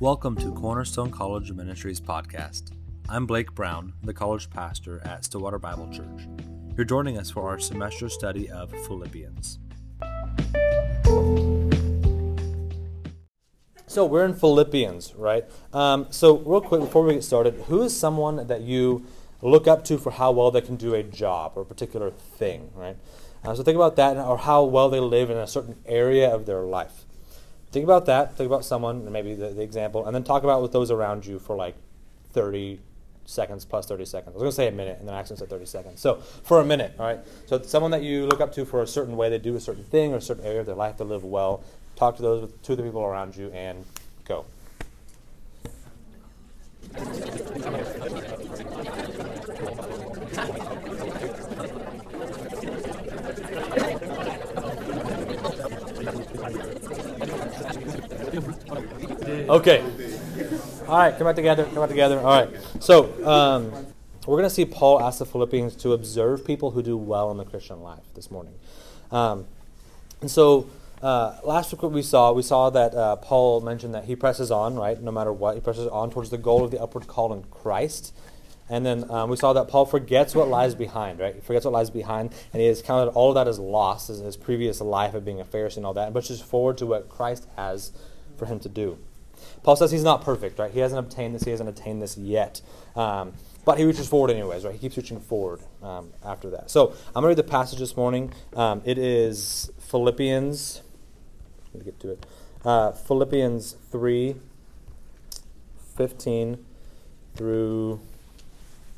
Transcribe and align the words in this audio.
Welcome 0.00 0.34
to 0.36 0.50
Cornerstone 0.52 1.10
College 1.10 1.52
Ministries 1.52 2.00
podcast. 2.00 2.72
I'm 3.10 3.26
Blake 3.26 3.54
Brown, 3.54 3.92
the 4.02 4.14
college 4.14 4.48
pastor 4.48 4.98
at 5.04 5.26
Stillwater 5.26 5.58
Bible 5.58 5.90
Church. 5.92 6.26
You're 6.74 6.86
joining 6.86 7.18
us 7.18 7.28
for 7.28 7.50
our 7.50 7.58
semester 7.58 8.08
study 8.08 8.50
of 8.50 8.70
Philippians. 8.86 9.58
So 13.86 14.06
we're 14.06 14.24
in 14.24 14.32
Philippians, 14.32 15.14
right? 15.16 15.44
Um, 15.74 16.06
so 16.08 16.38
real 16.38 16.62
quick 16.62 16.80
before 16.80 17.04
we 17.04 17.12
get 17.12 17.22
started, 17.22 17.52
who 17.68 17.82
is 17.82 17.94
someone 17.94 18.46
that 18.46 18.62
you 18.62 19.04
look 19.42 19.68
up 19.68 19.84
to 19.84 19.98
for 19.98 20.12
how 20.12 20.32
well 20.32 20.50
they 20.50 20.62
can 20.62 20.76
do 20.76 20.94
a 20.94 21.02
job 21.02 21.52
or 21.56 21.60
a 21.60 21.66
particular 21.66 22.10
thing, 22.10 22.70
right? 22.74 22.96
Uh, 23.44 23.54
so 23.54 23.62
think 23.62 23.76
about 23.76 23.96
that, 23.96 24.16
or 24.16 24.38
how 24.38 24.64
well 24.64 24.88
they 24.88 25.00
live 25.00 25.28
in 25.28 25.36
a 25.36 25.46
certain 25.46 25.76
area 25.84 26.34
of 26.34 26.46
their 26.46 26.62
life. 26.62 27.04
Think 27.72 27.84
about 27.84 28.06
that. 28.06 28.36
Think 28.36 28.48
about 28.48 28.64
someone, 28.64 29.10
maybe 29.12 29.34
the, 29.34 29.50
the 29.50 29.62
example, 29.62 30.06
and 30.06 30.14
then 30.14 30.24
talk 30.24 30.42
about 30.42 30.60
with 30.60 30.72
those 30.72 30.90
around 30.90 31.24
you 31.24 31.38
for 31.38 31.54
like 31.54 31.76
30 32.32 32.80
seconds 33.26 33.64
plus 33.64 33.86
30 33.86 34.04
seconds. 34.04 34.34
I 34.34 34.34
was 34.34 34.42
going 34.42 34.50
to 34.50 34.56
say 34.56 34.66
a 34.66 34.72
minute, 34.72 34.98
and 34.98 35.06
then 35.06 35.14
I 35.14 35.20
accidentally 35.20 35.46
said 35.46 35.50
30 35.50 35.66
seconds. 35.66 36.00
So 36.00 36.16
for 36.16 36.60
a 36.60 36.64
minute, 36.64 36.94
all 36.98 37.06
right? 37.06 37.20
So 37.46 37.62
someone 37.62 37.92
that 37.92 38.02
you 38.02 38.26
look 38.26 38.40
up 38.40 38.52
to 38.54 38.64
for 38.64 38.82
a 38.82 38.86
certain 38.86 39.16
way 39.16 39.30
they 39.30 39.38
do 39.38 39.54
a 39.54 39.60
certain 39.60 39.84
thing 39.84 40.12
or 40.12 40.16
a 40.16 40.20
certain 40.20 40.44
area 40.44 40.60
of 40.60 40.66
their 40.66 40.74
life 40.74 40.96
to 40.96 41.04
live 41.04 41.22
well, 41.22 41.62
talk 41.94 42.16
to 42.16 42.22
those 42.22 42.50
two 42.62 42.72
of 42.72 42.78
the 42.78 42.84
people 42.84 43.02
around 43.02 43.36
you, 43.36 43.50
and 43.52 43.84
go. 44.24 44.44
Okay. 59.50 59.82
All 60.86 60.96
right, 60.96 61.18
come 61.18 61.26
back 61.26 61.34
together. 61.34 61.64
Come 61.64 61.74
back 61.74 61.88
together. 61.88 62.20
All 62.20 62.44
right. 62.44 62.50
So 62.78 63.06
um, 63.26 63.72
we're 64.24 64.36
going 64.36 64.48
to 64.48 64.54
see 64.54 64.64
Paul 64.64 65.02
ask 65.02 65.18
the 65.18 65.26
Philippians 65.26 65.74
to 65.76 65.92
observe 65.92 66.46
people 66.46 66.70
who 66.70 66.84
do 66.84 66.96
well 66.96 67.32
in 67.32 67.36
the 67.36 67.44
Christian 67.44 67.82
life 67.82 68.04
this 68.14 68.30
morning. 68.30 68.54
Um, 69.10 69.46
and 70.20 70.30
so 70.30 70.70
uh, 71.02 71.38
last 71.42 71.72
week, 71.72 71.82
what 71.82 71.90
we 71.90 72.02
saw, 72.02 72.30
we 72.32 72.42
saw 72.42 72.70
that 72.70 72.94
uh, 72.94 73.16
Paul 73.16 73.60
mentioned 73.60 73.92
that 73.92 74.04
he 74.04 74.14
presses 74.14 74.52
on, 74.52 74.76
right? 74.76 75.02
No 75.02 75.10
matter 75.10 75.32
what, 75.32 75.56
he 75.56 75.60
presses 75.60 75.88
on 75.88 76.12
towards 76.12 76.30
the 76.30 76.38
goal 76.38 76.64
of 76.64 76.70
the 76.70 76.80
upward 76.80 77.08
call 77.08 77.32
in 77.32 77.42
Christ. 77.42 78.14
And 78.68 78.86
then 78.86 79.10
um, 79.10 79.30
we 79.30 79.36
saw 79.36 79.52
that 79.54 79.66
Paul 79.66 79.84
forgets 79.84 80.32
what 80.32 80.46
lies 80.46 80.76
behind, 80.76 81.18
right? 81.18 81.34
He 81.34 81.40
forgets 81.40 81.64
what 81.64 81.72
lies 81.72 81.90
behind, 81.90 82.32
and 82.52 82.62
he 82.62 82.68
has 82.68 82.82
counted 82.82 83.10
all 83.14 83.30
of 83.30 83.34
that 83.34 83.48
as 83.48 83.58
loss, 83.58 84.10
as 84.10 84.20
his 84.20 84.36
previous 84.36 84.80
life 84.80 85.12
of 85.14 85.24
being 85.24 85.40
a 85.40 85.44
Pharisee 85.44 85.78
and 85.78 85.86
all 85.86 85.94
that, 85.94 86.06
and 86.06 86.14
pushes 86.14 86.40
forward 86.40 86.78
to 86.78 86.86
what 86.86 87.08
Christ 87.08 87.48
has 87.56 87.90
for 88.36 88.46
him 88.46 88.60
to 88.60 88.68
do. 88.68 88.96
Paul 89.62 89.76
says 89.76 89.90
he's 89.90 90.04
not 90.04 90.24
perfect, 90.24 90.58
right? 90.58 90.70
He 90.70 90.80
hasn't 90.80 90.98
obtained 90.98 91.34
this, 91.34 91.42
he 91.42 91.50
hasn't 91.50 91.68
attained 91.68 92.00
this 92.00 92.16
yet. 92.16 92.62
Um, 92.96 93.34
but 93.64 93.78
he 93.78 93.84
reaches 93.84 94.08
forward 94.08 94.30
anyways, 94.30 94.64
right? 94.64 94.72
He 94.72 94.78
keeps 94.78 94.96
reaching 94.96 95.20
forward 95.20 95.60
um, 95.82 96.12
after 96.24 96.50
that. 96.50 96.70
So 96.70 96.94
I'm 97.08 97.22
going 97.22 97.24
to 97.24 97.28
read 97.28 97.36
the 97.36 97.42
passage 97.50 97.78
this 97.78 97.96
morning. 97.96 98.32
Um, 98.56 98.80
it 98.84 98.96
is 98.96 99.70
Philippians, 99.80 100.82
let 101.74 101.84
me 101.84 101.84
get 101.84 102.00
to 102.00 102.12
it. 102.12 102.26
Uh, 102.64 102.92
Philippians 102.92 103.76
3 103.90 104.36
15 105.96 106.64
through, 107.36 108.00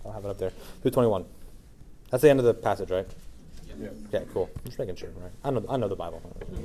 I'll 0.05 0.13
have 0.13 0.25
it 0.25 0.29
up 0.29 0.39
there, 0.39 0.53
through 0.83 0.93
21. 0.93 1.25
That's 2.11 2.23
the 2.23 2.31
end 2.31 2.39
of 2.39 2.45
the 2.45 2.55
passage, 2.55 2.91
right? 2.91 3.07
Yeah. 3.81 3.89
Okay, 4.09 4.25
cool. 4.33 4.51
I'm 4.57 4.65
just 4.67 4.79
making 4.79 4.97
sure, 4.97 5.09
right? 5.17 5.33
I 5.43 5.51
know, 5.51 5.65
I 5.69 5.77
know 5.77 5.89
the 5.89 5.97
Bible. 5.97 6.23
I 6.41 6.45
don't 6.45 6.65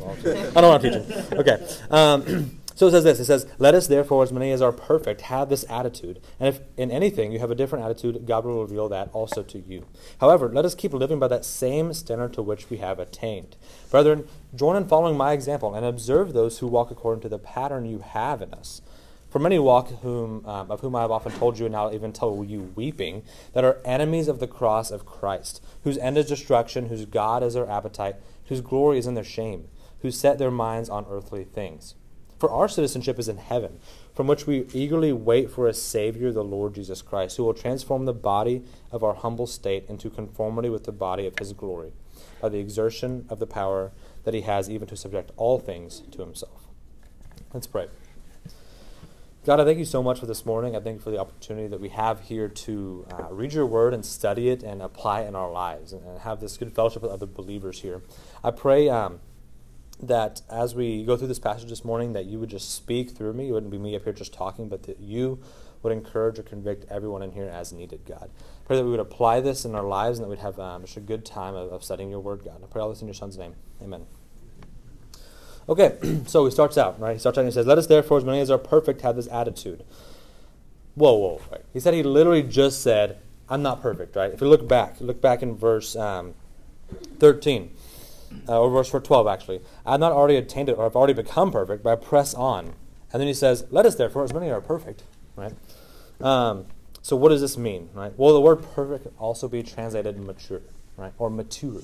know 0.56 0.70
what 0.70 0.76
I'm 0.76 0.82
teaching. 0.82 1.40
Okay. 1.40 1.68
Um, 1.90 2.60
So 2.78 2.86
it 2.86 2.92
says 2.92 3.04
this 3.04 3.20
it 3.20 3.26
says, 3.26 3.48
Let 3.58 3.74
us 3.74 3.88
therefore, 3.88 4.22
as 4.22 4.32
many 4.32 4.52
as 4.52 4.62
are 4.62 4.72
perfect, 4.72 5.22
have 5.22 5.50
this 5.50 5.66
attitude. 5.68 6.22
And 6.40 6.48
if 6.48 6.60
in 6.78 6.92
anything 6.92 7.32
you 7.32 7.40
have 7.40 7.50
a 7.50 7.56
different 7.56 7.84
attitude, 7.84 8.28
God 8.28 8.46
will 8.46 8.62
reveal 8.62 8.88
that 8.90 9.10
also 9.14 9.42
to 9.42 9.58
you. 9.58 9.88
However, 10.20 10.48
let 10.48 10.64
us 10.64 10.76
keep 10.76 10.94
living 10.94 11.18
by 11.18 11.28
that 11.30 11.44
same 11.44 11.92
standard 11.92 12.34
to 12.34 12.44
which 12.44 12.70
we 12.70 12.78
have 12.78 13.00
attained. 13.00 13.56
Brethren, 13.90 14.28
join 14.54 14.76
in 14.76 14.88
following 14.88 15.18
my 15.18 15.34
example 15.34 15.74
and 15.74 15.88
observe 15.88 16.34
those 16.34 16.60
who 16.60 16.68
walk 16.68 16.92
according 16.92 17.22
to 17.22 17.30
the 17.30 17.40
pattern 17.40 17.86
you 17.86 17.98
have 17.98 18.44
in 18.44 18.54
us. 18.54 18.84
For 19.32 19.40
many 19.40 19.58
walk, 19.58 19.90
whom, 20.04 20.46
um, 20.46 20.70
of 20.70 20.82
whom 20.82 20.96
I 20.96 21.02
have 21.02 21.10
often 21.10 21.32
told 21.32 21.58
you, 21.58 21.66
and 21.66 21.74
now 21.74 21.92
even 21.92 22.14
tell 22.14 22.46
you 22.48 22.74
weeping, 22.76 23.24
that 23.54 23.64
are 23.64 23.82
enemies 23.86 24.28
of 24.28 24.40
the 24.40 24.46
cross 24.46 24.92
of 24.92 25.04
Christ, 25.04 25.64
whose 25.84 25.98
end 25.98 26.16
is 26.20 26.28
destruction, 26.28 26.90
whose 26.90 27.06
God 27.06 27.42
is 27.42 27.56
their 27.56 27.68
appetite, 27.68 28.18
whose 28.46 28.62
glory 28.62 29.00
is 29.00 29.08
in 29.08 29.16
their 29.16 29.24
shame, 29.24 29.68
who 30.02 30.12
set 30.12 30.38
their 30.38 30.52
minds 30.52 30.90
on 30.90 31.08
earthly 31.10 31.44
things. 31.44 31.96
For 32.40 32.52
our 32.52 32.68
citizenship 32.68 33.18
is 33.18 33.28
in 33.28 33.38
heaven, 33.38 33.80
from 34.14 34.28
which 34.28 34.46
we 34.46 34.68
eagerly 34.74 35.12
wait 35.12 35.50
for 35.50 35.68
a 35.68 35.74
Savior, 35.74 36.32
the 36.32 36.44
Lord 36.44 36.76
Jesus 36.76 37.02
Christ, 37.02 37.38
who 37.38 37.44
will 37.44 37.54
transform 37.54 38.06
the 38.06 38.14
body 38.14 38.64
of 38.92 39.04
our 39.04 39.16
humble 39.16 39.48
state 39.48 39.86
into 39.90 40.10
conformity 40.10 40.70
with 40.70 40.84
the 40.84 40.92
body 40.92 41.26
of 41.26 41.38
his 41.40 41.54
glory, 41.54 41.94
by 42.40 42.50
the 42.50 42.60
exertion 42.60 43.26
of 43.30 43.40
the 43.40 43.48
power 43.48 43.92
that 44.24 44.34
he 44.34 44.42
has 44.42 44.70
even 44.70 44.88
to 44.88 44.96
subject 44.96 45.32
all 45.36 45.58
things 45.58 46.04
to 46.12 46.20
himself. 46.20 46.68
Let's 47.54 47.68
pray. 47.68 47.88
God, 49.46 49.62
I 49.62 49.64
thank 49.64 49.80
you 49.80 49.86
so 49.86 50.04
much 50.04 50.20
for 50.20 50.26
this 50.26 50.46
morning. 50.46 50.76
I 50.76 50.82
thank 50.82 50.98
you 50.98 51.02
for 51.02 51.10
the 51.10 51.20
opportunity 51.20 51.68
that 51.70 51.80
we 51.80 51.90
have 51.90 52.20
here 52.20 52.50
to 52.50 53.08
uh, 53.10 53.28
read 53.32 53.54
your 53.54 53.66
word 53.66 53.94
and 53.94 54.06
study 54.06 54.50
it 54.50 54.62
and 54.62 54.82
apply 54.82 55.22
it 55.22 55.28
in 55.28 55.36
our 55.36 55.50
lives 55.50 55.94
and, 55.94 56.04
and 56.06 56.20
have 56.20 56.42
this 56.42 56.58
good 56.58 56.74
fellowship 56.76 57.02
with 57.02 57.12
other 57.12 57.26
believers 57.26 57.82
here. 57.82 58.04
I 58.44 58.52
pray. 58.52 58.90
Um, 58.90 59.22
that 60.02 60.42
as 60.50 60.76
we 60.76 61.04
go 61.04 61.18
through 61.18 61.28
this 61.28 61.40
passage 61.40 61.70
this 61.70 61.84
morning, 61.84 62.14
that 62.14 62.26
you 62.26 62.40
would 62.40 62.50
just 62.50 62.74
speak 62.74 63.12
through 63.12 63.34
me. 63.34 63.50
It 63.50 63.52
wouldn't 63.52 63.72
be 63.72 63.78
me 63.78 63.96
up 63.96 64.04
here 64.04 64.14
just 64.14 64.34
talking, 64.34 64.70
but 64.70 64.84
that 64.84 65.00
you 65.00 65.40
would 65.84 65.94
encourage 65.94 66.40
or 66.40 66.44
convict 66.44 66.86
everyone 66.90 67.22
in 67.22 67.32
here 67.32 67.46
as 67.48 67.72
needed, 67.72 68.02
God. 68.06 68.30
Pray 68.66 68.78
that 68.78 68.84
we 68.84 68.92
would 68.92 69.00
apply 69.00 69.42
this 69.42 69.66
in 69.66 69.76
our 69.76 69.84
lives 69.84 70.20
and 70.20 70.26
that 70.26 70.30
we'd 70.30 70.40
have 70.40 70.60
um, 70.60 70.84
just 70.84 70.98
a 70.98 71.02
good 71.02 71.26
time 71.26 71.56
of, 71.56 71.72
of, 71.72 71.84
studying 71.84 72.10
your 72.10 72.20
word, 72.20 72.44
God. 72.44 72.62
I 72.64 72.68
pray 72.68 72.82
all 72.82 72.90
this 72.90 73.02
in 73.02 73.08
your 73.08 73.14
son's 73.14 73.38
name. 73.38 73.56
Amen. 73.82 74.06
Okay, 75.70 75.98
so 76.28 76.46
he 76.46 76.52
starts 76.52 76.78
out, 76.78 77.00
right? 77.00 77.14
He 77.14 77.20
starts 77.20 77.38
out 77.38 77.42
and 77.42 77.50
he 77.50 77.54
says, 77.54 77.66
Let 77.66 77.78
us 77.78 77.88
therefore, 77.88 78.18
as 78.18 78.24
many 78.24 78.40
as 78.40 78.52
are 78.52 78.58
perfect, 78.58 79.02
have 79.02 79.16
this 79.16 79.28
attitude. 79.28 79.84
Whoa, 80.96 81.14
whoa, 81.14 81.42
right? 81.52 81.62
He 81.74 81.80
said 81.80 81.94
he 81.94 82.04
literally 82.04 82.44
just 82.44 82.82
said, 82.82 83.20
I'm 83.50 83.62
not 83.62 83.82
perfect, 83.82 84.16
right? 84.16 84.34
If 84.34 84.42
you 84.42 84.48
look 84.48 84.68
back, 84.68 85.00
look 85.00 85.22
back 85.22 85.42
in 85.42 85.56
verse 85.56 85.96
um, 85.96 86.34
13 87.20 87.72
uh, 88.48 88.60
or 88.60 88.70
verse 88.70 88.90
12 88.90 89.28
actually. 89.28 89.62
I 89.86 89.92
have 89.92 90.00
not 90.00 90.12
already 90.12 90.36
attained 90.36 90.70
it 90.70 90.78
or 90.78 90.86
I've 90.86 90.96
already 90.96 91.14
become 91.14 91.52
perfect, 91.52 91.84
but 91.84 91.92
I 91.92 91.96
press 91.96 92.34
on. 92.34 92.74
And 93.14 93.22
then 93.22 93.28
he 93.28 93.34
says, 93.34 93.66
Let 93.70 93.86
us 93.86 93.96
therefore, 93.96 94.24
as 94.24 94.34
many 94.34 94.50
are 94.50 94.62
perfect, 94.62 95.04
right? 95.36 95.54
Um, 96.22 96.66
so 97.02 97.16
what 97.16 97.30
does 97.30 97.42
this 97.42 97.58
mean, 97.58 97.90
right? 97.94 98.12
Well, 98.18 98.34
the 98.34 98.42
word 98.42 98.58
perfect 98.74 99.04
can 99.04 99.14
also 99.18 99.48
be 99.48 99.64
translated 99.64 100.20
mature, 100.20 100.62
right? 100.98 101.14
Or 101.18 101.30
mature, 101.30 101.82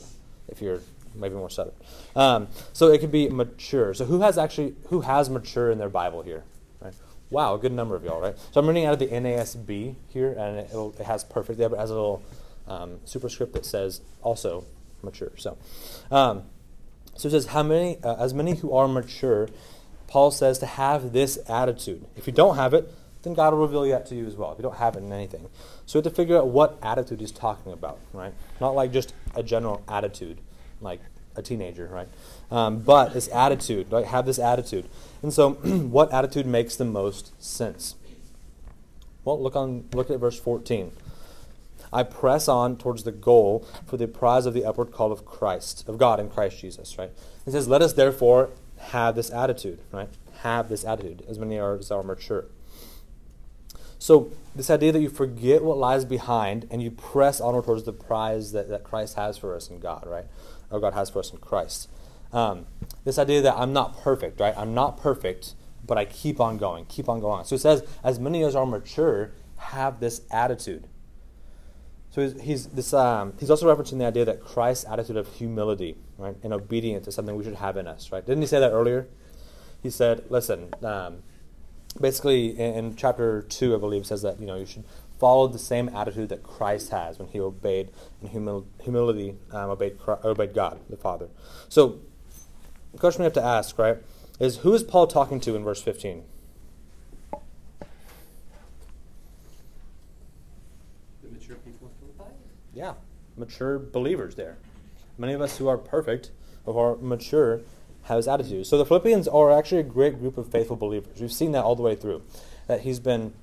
if 0.48 0.62
you're 0.62 0.82
maybe 1.16 1.36
more 1.36 1.50
southern. 1.50 1.74
Um, 2.16 2.48
so 2.74 2.92
it 2.92 3.00
could 3.00 3.12
be 3.12 3.30
mature. 3.30 3.94
So 3.94 4.06
who 4.06 4.22
has 4.22 4.38
actually 4.38 4.76
who 4.90 5.02
has 5.02 5.30
mature 5.30 5.72
in 5.72 5.78
their 5.78 5.90
Bible 5.90 6.24
here? 6.24 6.44
Right? 6.82 6.94
Wow, 7.30 7.56
a 7.56 7.58
good 7.58 7.72
number 7.72 7.96
of 7.96 8.04
y'all, 8.04 8.22
right? 8.22 8.36
So 8.52 8.60
I'm 8.60 8.68
reading 8.68 8.86
out 8.86 8.94
of 8.94 9.00
the 9.00 9.08
NASB 9.08 9.96
here, 10.10 10.34
and 10.34 10.60
it, 10.60 10.72
it 11.00 11.06
has 11.06 11.24
perfect 11.24 11.60
it 11.60 11.72
has 11.72 11.90
a 11.90 11.94
little 11.94 12.24
um, 12.68 13.00
superscript 13.06 13.54
that 13.54 13.66
says 13.66 14.02
also 14.22 14.66
mature. 15.04 15.32
So, 15.38 15.58
um, 16.12 16.44
so 17.16 17.28
it 17.28 17.32
says, 17.32 17.48
how 17.48 17.64
many, 17.64 17.98
uh, 18.04 18.16
as 18.16 18.34
many 18.34 18.56
who 18.56 18.74
are 18.74 18.88
mature, 18.88 19.50
Paul 20.08 20.32
says 20.32 20.60
to 20.60 20.66
have 20.66 21.12
this 21.12 21.38
attitude. 21.50 22.06
If 22.16 22.28
you 22.28 22.34
don't 22.34 22.56
have 22.56 22.74
it, 22.74 22.92
then 23.24 23.34
God 23.34 23.54
will 23.54 23.62
reveal 23.62 23.84
that 23.90 24.06
to 24.08 24.16
you 24.16 24.28
as 24.28 24.36
well. 24.36 24.52
If 24.52 24.60
you 24.60 24.64
don't 24.64 24.78
have 24.78 24.96
it 24.96 25.00
in 25.00 25.12
anything, 25.12 25.48
so 25.86 25.98
we 25.98 26.04
have 26.04 26.14
to 26.14 26.16
figure 26.16 26.38
out 26.38 26.48
what 26.48 26.78
attitude 26.84 27.20
he's 27.20 27.32
talking 27.32 27.72
about, 27.72 28.00
right? 28.14 28.34
Not 28.60 28.76
like 28.76 28.92
just 28.92 29.14
a 29.34 29.42
general 29.42 29.82
attitude, 29.88 30.40
like 30.82 31.00
a 31.36 31.42
teenager, 31.42 31.88
right? 31.88 32.08
Um, 32.52 32.80
but 32.80 33.14
this 33.14 33.28
attitude, 33.30 33.92
like 33.92 34.06
have 34.06 34.26
this 34.26 34.40
attitude. 34.40 34.88
And 35.22 35.34
so, 35.34 35.52
what 35.90 36.12
attitude 36.14 36.46
makes 36.46 36.76
the 36.76 36.86
most 36.86 37.32
sense? 37.42 37.96
Well, 39.26 39.42
look 39.42 39.56
on 39.56 39.86
look 39.94 40.12
at 40.12 40.20
verse 40.20 40.40
14. 40.40 40.92
I 41.94 42.04
press 42.04 42.48
on 42.48 42.78
towards 42.78 43.04
the 43.04 43.12
goal 43.12 43.66
for 43.86 43.98
the 43.98 44.08
prize 44.08 44.46
of 44.46 44.54
the 44.54 44.66
upward 44.66 44.92
call 44.92 45.12
of 45.12 45.26
Christ, 45.26 45.88
of 45.88 45.98
God 45.98 46.20
in 46.20 46.30
Christ 46.30 46.60
Jesus, 46.60 46.98
right? 46.98 47.12
He 47.46 47.52
says, 47.52 47.68
Let 47.68 47.82
us 47.82 47.94
therefore 47.94 48.50
have 48.78 49.16
this 49.16 49.30
attitude, 49.32 49.80
right? 49.92 50.10
Have 50.42 50.70
this 50.70 50.84
attitude, 50.84 51.24
as 51.28 51.40
many 51.40 51.58
are, 51.60 51.78
as 51.78 51.92
are 51.92 52.04
mature. 52.04 52.46
So, 54.00 54.32
this 54.56 54.70
idea 54.70 54.92
that 54.92 55.00
you 55.00 55.10
forget 55.10 55.64
what 55.64 55.78
lies 55.78 56.04
behind 56.04 56.68
and 56.70 56.84
you 56.84 56.92
press 56.92 57.40
onward 57.40 57.64
towards 57.66 57.84
the 57.84 57.94
prize 57.94 58.52
that, 58.52 58.68
that 58.70 58.84
Christ 58.84 59.16
has 59.16 59.38
for 59.38 59.56
us 59.56 59.70
in 59.70 59.80
God, 59.80 60.06
right? 60.06 60.26
Or 60.70 60.80
God 60.80 60.94
has 60.94 61.10
for 61.10 61.20
us 61.20 61.32
in 61.32 61.38
Christ. 61.38 61.90
Um, 62.34 62.66
this 63.06 63.18
idea 63.18 63.42
that 63.42 63.56
I'm 63.56 63.72
not 63.72 63.98
perfect, 64.02 64.40
right? 64.40 64.54
I'm 64.58 64.74
not 64.74 64.98
perfect, 64.98 65.54
but 65.86 65.98
I 65.98 66.06
keep 66.06 66.40
on 66.42 66.58
going, 66.58 66.86
keep 66.86 67.08
on 67.08 67.20
going. 67.20 67.46
So 67.46 67.56
it 67.56 67.60
says, 67.60 67.84
as 68.04 68.20
many 68.20 68.44
as 68.44 68.56
are 68.56 68.66
mature 68.66 69.32
have 69.58 70.00
this 70.00 70.22
attitude. 70.32 70.88
So 72.14 72.22
he's, 72.22 72.42
he's, 72.42 72.68
this, 72.68 72.94
um, 72.94 73.34
he's 73.40 73.50
also 73.50 73.74
referencing 73.74 73.98
the 73.98 74.06
idea 74.06 74.24
that 74.26 74.40
Christ's 74.40 74.86
attitude 74.86 75.18
of 75.18 75.28
humility 75.34 75.98
right, 76.20 76.36
and 76.44 76.54
obedience 76.54 77.08
is 77.08 77.16
something 77.16 77.36
we 77.36 77.44
should 77.44 77.56
have 77.56 77.76
in 77.76 77.88
us. 77.88 78.12
Right? 78.12 78.24
Didn't 78.24 78.42
he 78.42 78.48
say 78.48 78.60
that 78.60 78.72
earlier? 78.72 79.08
He 79.82 79.90
said, 79.90 80.24
listen, 80.30 80.74
um, 80.84 81.24
basically 82.00 82.58
in, 82.58 82.76
in 82.76 82.96
chapter 82.96 83.42
2, 83.42 83.76
I 83.76 83.80
believe, 83.80 84.06
says 84.06 84.22
that, 84.22 84.40
you 84.40 84.46
know, 84.46 84.56
you 84.56 84.66
should 84.66 84.84
follow 85.20 85.48
the 85.48 85.60
same 85.60 85.90
attitude 85.90 86.30
that 86.30 86.44
Christ 86.44 86.92
has 86.92 87.18
when 87.18 87.30
he 87.30 87.40
obeyed 87.40 87.90
in 88.22 88.30
humil- 88.30 88.66
humility, 88.82 89.36
um, 89.52 89.70
obeyed, 89.72 89.98
obeyed 90.08 90.54
God, 90.54 90.80
the 90.90 90.98
Father. 90.98 91.30
So, 91.70 92.00
the 92.92 92.98
question 92.98 93.22
we 93.22 93.26
have 93.26 93.34
to 93.34 93.44
ask, 93.44 93.80
right, 93.80 93.98
is 94.40 94.58
who 94.58 94.74
is 94.74 94.84
Paul 94.84 95.08
talking 95.08 95.40
to 95.42 95.56
in 95.56 95.64
verse 95.64 95.82
15? 95.82 96.24
The 101.24 101.30
mature 101.32 101.56
people 101.58 101.88
of 101.88 101.94
Philippi? 102.18 102.36
Yeah, 102.74 102.94
mature 103.38 103.78
believers 103.80 104.36
there. 104.36 104.58
Many 105.18 105.34
of 105.34 105.42
us 105.42 105.58
who 105.58 105.68
are 105.68 105.78
perfect, 105.78 106.32
who 106.66 106.78
are 106.78 106.96
mature, 106.96 107.62
have 108.04 108.18
his 108.18 108.28
attitude. 108.28 108.66
So 108.66 108.78
the 108.78 108.86
Philippians 108.86 109.28
are 109.28 109.52
actually 109.52 109.80
a 109.80 109.84
great 109.84 110.20
group 110.20 110.38
of 110.38 110.50
faithful 110.50 110.76
believers. 110.76 111.22
We've 111.22 111.32
seen 111.32 111.52
that 111.54 111.64
all 111.64 111.76
the 111.76 111.84
way 111.84 111.96
through. 111.96 112.24
That 112.68 112.82
he's 112.82 113.00
been 113.00 113.34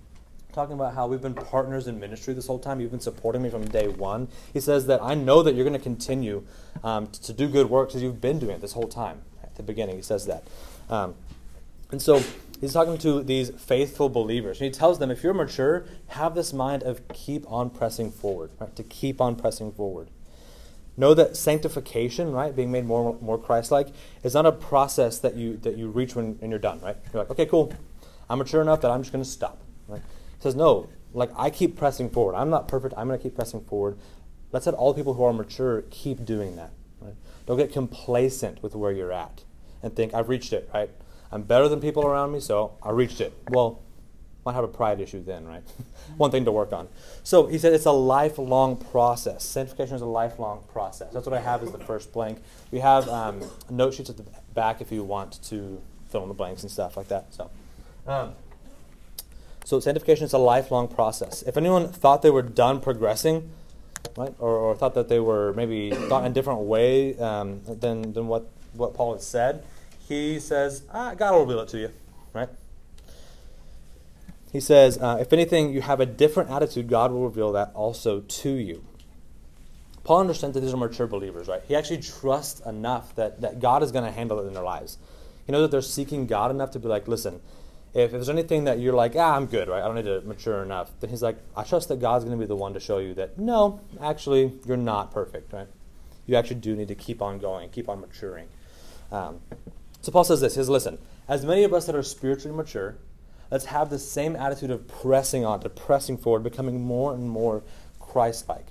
talking 0.53 0.75
about 0.75 0.95
how 0.95 1.07
we've 1.07 1.23
been 1.23 1.35
partners 1.35 1.87
in 1.87 2.01
ministry 2.01 2.35
this 2.35 2.47
whole 2.47 2.59
time. 2.59 2.81
You've 2.81 2.91
been 2.91 3.01
supporting 3.01 3.43
me 3.43 3.51
from 3.51 3.67
day 3.69 3.89
one. 3.89 4.29
He 4.53 4.61
says 4.61 4.87
that 4.87 5.03
I 5.03 5.15
know 5.15 5.43
that 5.43 5.55
you're 5.55 5.65
going 5.65 5.79
to 5.79 5.83
continue 5.83 6.45
um, 6.83 7.07
to 7.09 7.33
do 7.33 7.49
good 7.49 7.71
work 7.71 7.89
because 7.89 8.03
you've 8.03 8.21
been 8.21 8.39
doing 8.39 8.57
it 8.57 8.61
this 8.61 8.73
whole 8.73 8.89
time. 8.89 9.23
At 9.43 9.55
the 9.55 9.63
beginning, 9.63 9.97
he 9.97 10.03
says 10.03 10.27
that. 10.27 10.45
Um, 10.89 11.15
and 11.91 12.03
so 12.03 12.23
he's 12.61 12.73
talking 12.73 12.99
to 12.99 13.23
these 13.23 13.51
faithful 13.51 14.09
believers. 14.09 14.61
And 14.61 14.67
he 14.67 14.71
tells 14.71 14.99
them, 14.99 15.11
if 15.11 15.23
you're 15.23 15.35
mature, 15.35 15.87
have 16.09 16.35
this 16.35 16.53
mind 16.53 16.83
of 16.83 17.07
keep 17.09 17.51
on 17.51 17.71
pressing 17.71 18.13
forward, 18.13 18.51
right? 18.59 18.75
To 18.77 18.83
keep 18.83 19.21
on 19.21 19.37
pressing 19.37 19.73
forward. 19.73 20.11
Know 20.97 21.15
that 21.15 21.37
sanctification, 21.37 22.33
right, 22.33 22.55
being 22.55 22.71
made 22.71 22.85
more 22.85 23.17
more 23.23 23.39
Christ-like, 23.39 23.89
is 24.23 24.35
not 24.35 24.45
a 24.45 24.53
process 24.53 25.19
that 25.21 25.35
you 25.35 25.57
that 25.59 25.79
you 25.79 25.89
reach 25.89 26.15
when, 26.15 26.35
when 26.41 26.51
you're 26.51 26.59
done, 26.59 26.81
right? 26.81 26.97
You're 27.13 27.23
like, 27.23 27.31
okay, 27.31 27.47
cool, 27.47 27.73
I'm 28.29 28.39
mature 28.39 28.61
enough 28.61 28.83
that 28.83 28.91
I'm 28.91 29.01
just 29.01 29.13
going 29.13 29.25
to 29.25 29.31
stop. 29.31 29.63
Right? 29.89 30.03
He 30.03 30.43
says, 30.43 30.55
no, 30.55 30.89
like 31.15 31.31
I 31.37 31.49
keep 31.49 31.77
pressing 31.79 32.11
forward. 32.11 32.35
I'm 32.35 32.51
not 32.51 32.69
perfect. 32.69 32.95
I'm 32.99 33.07
going 33.07 33.19
to 33.19 33.23
keep 33.23 33.35
pressing 33.35 33.63
forward. 33.63 33.99
Let's 34.53 34.67
let 34.67 34.75
all 34.75 34.93
people 34.93 35.15
who 35.15 35.25
are 35.25 35.33
mature 35.33 35.83
keep 35.91 36.25
doing 36.25 36.57
that. 36.57 36.73
Right? 37.01 37.15
Don't 37.47 37.57
get 37.57 37.73
complacent 37.73 38.63
with 38.63 38.75
where 38.75 38.93
you're 38.93 39.13
at 39.13 39.45
and 39.83 39.95
think 39.95 40.13
I've 40.13 40.29
reached 40.29 40.53
it. 40.53 40.69
Right? 40.75 40.91
I'm 41.33 41.43
better 41.43 41.69
than 41.69 41.81
people 41.81 42.07
around 42.07 42.33
me, 42.33 42.41
so 42.41 42.73
I 42.83 42.91
reached 42.91 43.21
it. 43.21 43.33
Well, 43.51 43.81
might 44.45 44.55
have 44.55 44.65
a 44.65 44.69
pride 44.69 45.01
issue 45.01 45.23
then, 45.23 45.47
right? 45.47 45.63
One 46.17 46.31
thing 46.31 46.45
to 46.47 46.53
work 46.53 46.73
on. 46.73 46.89
So 47.23 47.47
he 47.47 47.59
said 47.59 47.73
it's 47.73 47.87
a 47.87 47.93
lifelong 47.93 48.77
process. 48.77 49.45
Sanctification 49.45 49.97
is 49.97 50.03
a 50.03 50.07
lifelong 50.07 50.65
process. 50.73 51.13
That's 51.13 51.27
what 51.27 51.35
I 51.35 51.41
have 51.41 51.63
as 51.63 51.73
the 51.73 51.79
first 51.79 52.13
blank. 52.13 52.43
We 52.71 52.81
have 52.81 53.09
um, 53.09 53.43
note 53.69 53.95
sheets 53.95 54.11
at 54.11 54.17
the 54.17 54.25
back 54.55 54.81
if 54.81 54.91
you 54.91 55.05
want 55.05 55.43
to 55.45 55.81
fill 56.09 56.23
in 56.23 56.29
the 56.29 56.35
blanks 56.35 56.63
and 56.63 56.71
stuff 56.71 56.97
like 56.97 57.09
that. 57.09 57.33
So, 57.35 57.51
um, 58.07 58.33
so 59.65 59.79
sanctification 59.79 60.25
is 60.25 60.33
a 60.33 60.39
lifelong 60.39 60.89
process. 60.89 61.43
If 61.43 61.57
anyone 61.57 61.89
thought 61.89 62.23
they 62.23 62.31
were 62.31 62.43
done 62.43 62.81
progressing, 62.81 63.51
right, 64.17 64.35
or, 64.39 64.57
or 64.57 64.75
thought 64.75 64.95
that 64.95 65.09
they 65.09 65.21
were 65.21 65.53
maybe 65.53 65.91
thought 65.91 66.25
in 66.25 66.33
a 66.33 66.35
different 66.35 66.61
way 66.61 67.17
um, 67.19 67.61
than 67.67 68.13
than 68.15 68.27
what 68.27 68.49
what 68.73 68.95
Paul 68.95 69.13
had 69.13 69.23
said, 69.23 69.65
he 70.11 70.41
says, 70.41 70.83
ah, 70.93 71.15
God 71.15 71.35
will 71.35 71.43
reveal 71.43 71.61
it 71.61 71.69
to 71.69 71.79
you, 71.79 71.91
right? 72.33 72.49
He 74.53 74.59
says, 74.59 74.99
uh, 74.99 75.19
if 75.21 75.33
anything, 75.33 75.73
you 75.73 75.83
have 75.83 76.01
a 76.01 76.07
different 76.07 76.51
attitude, 76.51 76.89
God 76.89 77.13
will 77.13 77.23
reveal 77.23 77.53
that 77.53 77.71
also 77.75 78.19
to 78.19 78.51
you. 78.51 78.85
Paul 80.03 80.19
understands 80.19 80.55
that 80.55 80.63
these 80.63 80.75
are 80.75 80.77
mature 80.77 81.07
believers, 81.07 81.47
right? 81.47 81.63
He 81.69 81.77
actually 81.77 81.99
trusts 81.99 82.59
enough 82.67 83.15
that, 83.15 83.41
that 83.43 83.61
God 83.61 83.85
is 83.85 83.93
going 83.93 84.05
to 84.05 84.11
handle 84.11 84.41
it 84.41 84.49
in 84.49 84.53
their 84.53 84.65
lives. 84.65 84.99
He 85.47 85.53
knows 85.53 85.63
that 85.63 85.71
they're 85.71 85.81
seeking 85.81 86.27
God 86.27 86.51
enough 86.51 86.73
to 86.73 86.81
be 86.81 86.89
like, 86.89 87.07
listen, 87.07 87.41
if, 87.95 88.07
if 88.07 88.11
there's 88.11 88.29
anything 88.29 88.65
that 88.65 88.81
you're 88.81 88.95
like, 88.95 89.15
ah, 89.15 89.37
I'm 89.37 89.47
good, 89.47 89.69
right? 89.69 89.81
I 89.81 89.87
don't 89.87 89.95
need 89.95 90.07
to 90.07 90.23
mature 90.23 90.61
enough. 90.65 90.91
Then 90.99 91.11
he's 91.11 91.23
like, 91.23 91.37
I 91.57 91.63
trust 91.63 91.89
that 91.89 92.01
God's 92.01 92.25
going 92.25 92.37
to 92.37 92.43
be 92.43 92.49
the 92.49 92.57
one 92.57 92.75
to 92.75 92.81
show 92.81 92.99
you 92.99 93.15
that, 93.15 93.39
no, 93.39 93.81
actually, 94.01 94.55
you're 94.67 94.77
not 94.77 95.13
perfect, 95.13 95.53
right? 95.53 95.69
You 96.27 96.35
actually 96.35 96.57
do 96.57 96.75
need 96.75 96.89
to 96.89 96.97
keep 96.97 97.23
on 97.23 97.39
going, 97.39 97.71
keep 97.71 97.89
on 97.89 98.01
maturing. 98.01 98.49
Um, 99.13 99.39
so 100.03 100.13
Paul 100.13 100.25
says 100.25 100.41
this. 100.41 100.55
He 100.55 100.61
says, 100.61 100.69
listen, 100.69 100.99
as 101.29 101.45
many 101.45 101.65
of 101.65 101.73
us 101.75 101.87
that 101.87 101.95
are 101.95 102.03
spiritually 102.03 102.57
mature, 102.57 102.97
let's 103.51 103.67
have 103.67 103.91
the 103.91 103.99
same 103.99 104.35
attitude 104.37 104.71
of 104.71 104.89
pressing 104.89 105.45
on, 105.45 105.61
to 105.61 105.69
pressing 105.69 106.17
forward, 106.17 106.43
becoming 106.43 106.81
more 106.81 107.13
and 107.13 107.29
more 107.29 107.63
Christ-like. 107.99 108.67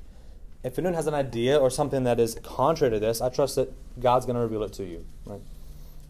If 0.63 0.77
anyone 0.77 0.93
has 0.95 1.07
an 1.07 1.13
idea 1.13 1.57
or 1.57 1.69
something 1.69 2.03
that 2.03 2.19
is 2.19 2.35
contrary 2.43 2.91
to 2.93 2.99
this, 2.99 3.21
I 3.21 3.29
trust 3.29 3.55
that 3.55 3.71
God's 3.99 4.25
going 4.25 4.35
to 4.35 4.41
reveal 4.41 4.63
it 4.63 4.73
to 4.73 4.83
you. 4.83 5.05
Right? 5.25 5.41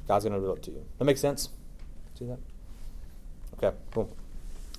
God's 0.08 0.26
going 0.26 0.34
to 0.34 0.40
reveal 0.40 0.56
it 0.56 0.64
to 0.64 0.72
you. 0.72 0.84
That 0.98 1.06
makes 1.06 1.22
sense? 1.22 1.50
See 2.18 2.26
that? 2.26 2.40
Okay, 3.58 3.76
cool. 3.92 4.16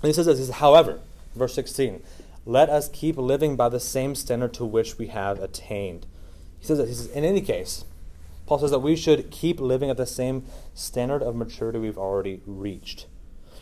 And 0.02 0.08
he 0.08 0.12
says 0.12 0.26
this, 0.26 0.38
he 0.38 0.44
says, 0.46 0.56
however, 0.56 1.00
verse 1.37 1.54
16, 1.54 2.02
let 2.46 2.69
us 2.69 2.88
keep 2.88 3.16
living 3.16 3.54
by 3.54 3.69
the 3.69 3.78
same 3.78 4.14
standard 4.14 4.54
to 4.54 4.64
which 4.64 4.98
we 4.98 5.08
have 5.08 5.40
attained. 5.40 6.06
He 6.58 6.66
says 6.66 6.78
that, 6.78 6.88
he 6.88 6.94
says, 6.94 7.08
in 7.08 7.25
any 7.25 7.42
case, 7.42 7.84
Paul 8.50 8.58
says 8.58 8.73
that 8.73 8.81
we 8.81 8.97
should 8.97 9.31
keep 9.31 9.61
living 9.61 9.91
at 9.91 9.97
the 9.97 10.05
same 10.05 10.44
standard 10.75 11.23
of 11.23 11.37
maturity 11.37 11.79
we've 11.79 11.97
already 11.97 12.41
reached. 12.44 13.06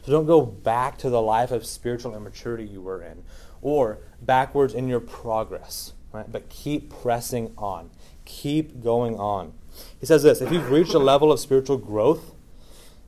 So 0.02 0.12
don't 0.12 0.24
go 0.24 0.40
back 0.40 0.96
to 1.00 1.10
the 1.10 1.20
life 1.20 1.50
of 1.50 1.66
spiritual 1.66 2.16
immaturity 2.16 2.64
you 2.64 2.80
were 2.80 3.02
in 3.02 3.22
or 3.60 3.98
backwards 4.22 4.72
in 4.72 4.88
your 4.88 5.00
progress, 5.00 5.92
right? 6.10 6.32
But 6.32 6.48
keep 6.48 6.88
pressing 6.88 7.52
on. 7.58 7.90
Keep 8.24 8.82
going 8.82 9.16
on. 9.16 9.52
He 10.00 10.06
says 10.06 10.22
this 10.22 10.40
if 10.40 10.50
you've 10.50 10.70
reached 10.70 10.94
a 10.94 10.98
level 10.98 11.30
of 11.30 11.38
spiritual 11.38 11.76
growth, 11.76 12.32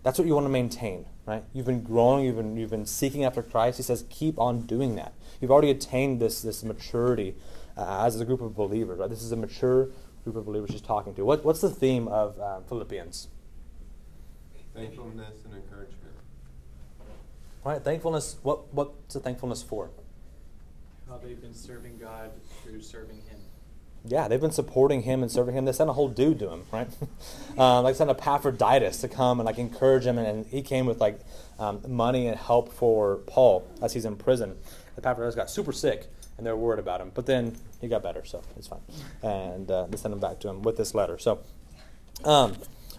that's 0.03 0.19
what 0.19 0.29
you 0.29 0.35
want 0.35 0.45
to 0.45 0.51
maintain, 0.51 1.07
right? 1.25 1.45
You've 1.55 1.65
been 1.65 1.83
growing, 1.83 2.27
you've 2.27 2.37
been, 2.37 2.59
you've 2.59 2.69
been 2.69 2.85
seeking 2.85 3.25
after 3.25 3.43
Christ. 3.43 3.79
He 3.79 3.83
says, 3.83 4.05
keep 4.11 4.39
on 4.39 4.67
doing 4.67 4.97
that. 4.97 5.15
You've 5.41 5.51
already 5.51 5.71
attained 5.71 6.21
this, 6.21 6.43
this 6.43 6.63
maturity 6.63 7.37
uh, 7.75 8.05
as 8.05 8.21
a 8.21 8.27
group 8.27 8.43
of 8.43 8.55
believers, 8.55 8.99
right? 8.99 9.09
This 9.09 9.23
is 9.23 9.33
a 9.33 9.37
mature 9.37 9.89
group 10.25 10.37
of 10.37 10.47
believers 10.47 10.71
she's 10.71 10.81
talking 10.81 11.15
to. 11.15 11.25
What, 11.25 11.45
what's 11.45 11.61
the 11.61 11.71
theme 11.71 12.09
of 12.09 12.39
uh, 12.39 12.61
Philippians? 12.61 13.29
Thankfulness 14.75 15.45
and 15.45 15.55
encouragement. 15.55 15.97
All 17.65 17.73
right, 17.73 17.83
thankfulness. 17.83 18.37
What 18.43 18.73
what's 18.73 19.15
the 19.15 19.21
thankfulness 19.21 19.63
for? 19.63 19.91
How 21.09 21.19
they've 21.19 21.41
been 21.41 21.55
serving 21.55 21.99
God 21.99 22.31
through 22.63 22.81
serving 22.81 23.17
Him. 23.29 23.41
Yeah, 24.05 24.29
they've 24.29 24.41
been 24.41 24.51
supporting 24.51 25.03
him 25.03 25.23
and 25.23 25.31
serving 25.31 25.55
him. 25.55 25.67
They 25.67 25.73
sent 25.73 25.91
a 25.91 25.93
whole 25.93 26.09
dude 26.09 26.39
to 26.39 26.51
him, 26.51 26.63
right? 26.73 26.89
uh, 27.59 27.83
like 27.83 27.97
sent 27.97 28.09
Epaphroditus 28.09 29.01
to 29.03 29.09
come 29.09 29.41
and 29.41 29.47
like 29.47 29.59
encourage 29.59 30.07
him, 30.07 30.17
and, 30.17 30.27
and 30.27 30.47
he 30.47 30.63
came 30.63 30.87
with 30.87 31.01
like 31.01 31.21
um, 31.59 31.83
money 31.87 32.27
and 32.27 32.39
help 32.39 32.73
for 32.73 33.17
Paul 33.27 33.67
as 33.83 33.93
he's 33.93 34.07
in 34.07 34.17
prison. 34.17 34.57
Epaphroditus 34.97 35.35
got 35.35 35.51
super 35.51 35.73
sick, 35.73 36.07
and 36.41 36.47
they're 36.47 36.57
worried 36.57 36.79
about 36.79 37.03
him. 37.03 37.13
But 37.15 37.27
then 37.27 37.55
he 37.83 37.87
got 37.87 38.03
better, 38.03 38.25
so 38.25 38.43
it's 38.57 38.67
fine. 38.67 38.81
And 39.23 39.71
uh, 39.71 39.89
they 39.91 39.99
sent 39.99 40.15
him 40.15 40.21
back 40.21 40.41
to 40.41 40.49
him 40.49 40.63
with 40.63 40.79
this 40.79 40.95
letter. 40.95 41.19
So, 41.19 41.41
um, 42.25 42.55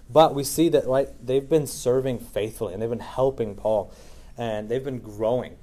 but 0.08 0.36
we 0.36 0.44
see 0.44 0.70
that 0.70 0.86
right, 0.86 1.10
they've 1.26 1.50
been 1.50 1.66
serving 1.66 2.20
faithfully, 2.20 2.74
and 2.74 2.82
they've 2.84 2.88
been 2.90 3.00
helping 3.00 3.56
Paul, 3.56 3.92
and 4.38 4.70
they've 4.70 4.84
been 4.84 5.00
growing. 5.00 5.58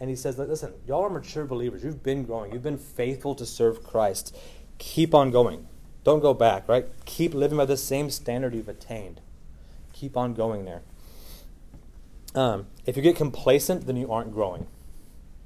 And 0.00 0.08
he 0.08 0.16
says, 0.16 0.38
listen, 0.38 0.72
y'all 0.86 1.02
are 1.02 1.10
mature 1.10 1.44
believers. 1.44 1.84
You've 1.84 2.02
been 2.02 2.24
growing. 2.24 2.50
You've 2.50 2.62
been 2.62 2.78
faithful 2.78 3.34
to 3.34 3.44
serve 3.44 3.84
Christ. 3.84 4.34
Keep 4.78 5.14
on 5.14 5.30
going. 5.30 5.66
Don't 6.02 6.20
go 6.20 6.32
back, 6.32 6.66
right? 6.66 6.86
Keep 7.04 7.34
living 7.34 7.58
by 7.58 7.66
the 7.66 7.76
same 7.76 8.08
standard 8.08 8.54
you've 8.54 8.70
attained. 8.70 9.20
Keep 9.92 10.16
on 10.16 10.32
going 10.32 10.64
there. 10.64 10.80
Um, 12.34 12.68
if 12.86 12.96
you 12.96 13.02
get 13.02 13.16
complacent, 13.16 13.86
then 13.86 13.96
you 13.96 14.10
aren't 14.10 14.32
growing. 14.32 14.66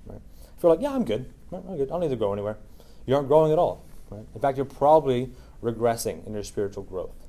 Right? 0.06 0.20
If 0.56 0.62
you're 0.62 0.70
like, 0.70 0.80
yeah, 0.80 0.94
I'm 0.94 1.04
good. 1.04 1.32
I'm 1.54 1.76
good. 1.76 1.88
I 1.88 1.92
don't 1.92 2.00
need 2.00 2.10
to 2.10 2.16
grow 2.16 2.32
anywhere. 2.32 2.58
You 3.06 3.16
aren't 3.16 3.28
growing 3.28 3.52
at 3.52 3.58
all. 3.58 3.84
Right? 4.10 4.24
In 4.34 4.40
fact, 4.40 4.56
you're 4.56 4.64
probably 4.64 5.30
regressing 5.62 6.26
in 6.26 6.34
your 6.34 6.44
spiritual 6.44 6.82
growth. 6.82 7.26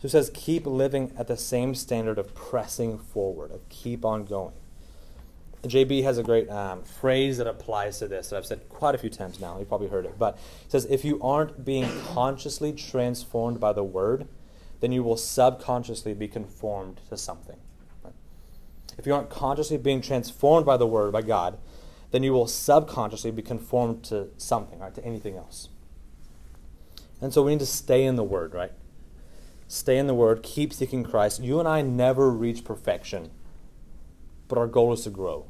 So 0.00 0.06
it 0.06 0.10
says, 0.10 0.30
keep 0.34 0.66
living 0.66 1.12
at 1.16 1.28
the 1.28 1.36
same 1.36 1.74
standard 1.74 2.18
of 2.18 2.34
pressing 2.34 2.98
forward, 2.98 3.50
of 3.50 3.66
keep 3.68 4.04
on 4.04 4.24
going. 4.24 4.52
JB 5.62 6.02
has 6.02 6.18
a 6.18 6.22
great 6.22 6.50
um, 6.50 6.82
phrase 6.82 7.38
that 7.38 7.46
applies 7.46 7.98
to 8.00 8.08
this 8.08 8.28
that 8.28 8.36
I've 8.36 8.44
said 8.44 8.68
quite 8.68 8.94
a 8.94 8.98
few 8.98 9.08
times 9.08 9.40
now. 9.40 9.58
You've 9.58 9.68
probably 9.68 9.88
heard 9.88 10.04
it. 10.04 10.18
But 10.18 10.34
it 10.64 10.72
says, 10.72 10.84
if 10.86 11.04
you 11.04 11.20
aren't 11.22 11.64
being 11.64 11.88
consciously 12.02 12.72
transformed 12.72 13.60
by 13.60 13.72
the 13.72 13.84
word, 13.84 14.28
then 14.80 14.92
you 14.92 15.02
will 15.02 15.16
subconsciously 15.16 16.12
be 16.12 16.28
conformed 16.28 17.00
to 17.08 17.16
something. 17.16 17.56
Right? 18.02 18.12
If 18.98 19.06
you 19.06 19.14
aren't 19.14 19.30
consciously 19.30 19.78
being 19.78 20.02
transformed 20.02 20.66
by 20.66 20.76
the 20.76 20.86
word, 20.86 21.12
by 21.12 21.22
God, 21.22 21.56
then 22.14 22.22
you 22.22 22.32
will 22.32 22.46
subconsciously 22.46 23.30
be 23.30 23.42
conformed 23.42 24.04
to 24.04 24.28
something, 24.38 24.78
right? 24.78 24.94
To 24.94 25.04
anything 25.04 25.36
else. 25.36 25.68
And 27.20 27.34
so 27.34 27.42
we 27.42 27.52
need 27.52 27.60
to 27.60 27.66
stay 27.66 28.04
in 28.04 28.16
the 28.16 28.24
word, 28.24 28.54
right? 28.54 28.72
Stay 29.66 29.98
in 29.98 30.06
the 30.06 30.14
word, 30.14 30.42
keep 30.42 30.72
seeking 30.72 31.04
Christ. 31.04 31.42
You 31.42 31.58
and 31.58 31.68
I 31.68 31.82
never 31.82 32.30
reach 32.30 32.64
perfection, 32.64 33.30
but 34.46 34.58
our 34.58 34.66
goal 34.66 34.92
is 34.92 35.02
to 35.02 35.10
grow 35.10 35.46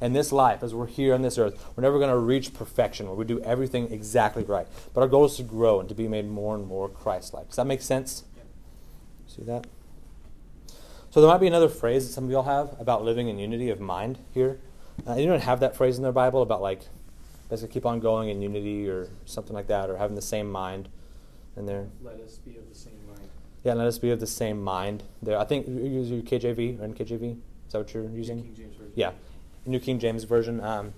in 0.00 0.12
this 0.12 0.30
life, 0.30 0.62
as 0.62 0.74
we're 0.74 0.86
here 0.86 1.14
on 1.14 1.22
this 1.22 1.38
earth, 1.38 1.64
we're 1.74 1.82
never 1.82 1.98
going 1.98 2.10
to 2.10 2.18
reach 2.18 2.54
perfection 2.54 3.06
where 3.06 3.16
we 3.16 3.24
do 3.24 3.40
everything 3.40 3.92
exactly 3.92 4.44
right. 4.44 4.66
But 4.94 5.00
our 5.00 5.08
goal 5.08 5.24
is 5.24 5.36
to 5.36 5.42
grow 5.42 5.80
and 5.80 5.88
to 5.88 5.94
be 5.94 6.06
made 6.06 6.28
more 6.28 6.54
and 6.54 6.66
more 6.66 6.88
Christ 6.88 7.34
like. 7.34 7.48
Does 7.48 7.56
that 7.56 7.66
make 7.66 7.82
sense? 7.82 8.24
See 9.26 9.42
that? 9.42 9.66
So 11.10 11.20
there 11.20 11.28
might 11.28 11.38
be 11.38 11.46
another 11.46 11.68
phrase 11.68 12.06
that 12.06 12.12
some 12.12 12.24
of 12.24 12.30
y'all 12.30 12.44
have 12.44 12.78
about 12.80 13.02
living 13.02 13.28
in 13.28 13.38
unity 13.38 13.70
of 13.70 13.80
mind 13.80 14.18
here. 14.32 14.60
Uh, 15.06 15.12
anyone 15.12 15.40
have 15.40 15.60
that 15.60 15.76
phrase 15.76 15.96
in 15.96 16.02
their 16.02 16.12
Bible 16.12 16.42
about 16.42 16.60
like 16.60 16.82
basically 17.48 17.72
keep 17.72 17.86
on 17.86 18.00
going 18.00 18.28
in 18.28 18.42
unity 18.42 18.88
or 18.88 19.08
something 19.24 19.54
like 19.54 19.66
that, 19.68 19.90
or 19.90 19.96
having 19.96 20.16
the 20.16 20.22
same 20.22 20.50
mind 20.50 20.88
in 21.56 21.66
there? 21.66 21.86
Let 22.02 22.20
us 22.20 22.38
be 22.38 22.56
of 22.56 22.68
the 22.68 22.74
same 22.74 22.98
mind. 23.06 23.28
Yeah, 23.64 23.74
let 23.74 23.86
us 23.86 23.98
be 23.98 24.10
of 24.10 24.20
the 24.20 24.26
same 24.26 24.62
mind. 24.62 25.02
There, 25.22 25.38
I 25.38 25.44
think 25.44 25.66
you 25.66 25.84
use 25.84 26.10
your 26.10 26.22
KJV 26.22 26.80
or 26.80 26.88
NKJV. 26.88 27.32
Is 27.32 27.72
that 27.72 27.78
what 27.78 27.94
you're 27.94 28.08
using? 28.08 28.42
King 28.42 28.54
James 28.54 28.76
Version. 28.76 28.92
Yeah, 28.94 29.12
New 29.66 29.80
King 29.80 29.98
James 29.98 30.24
Version. 30.24 30.60
Um, 30.60 30.92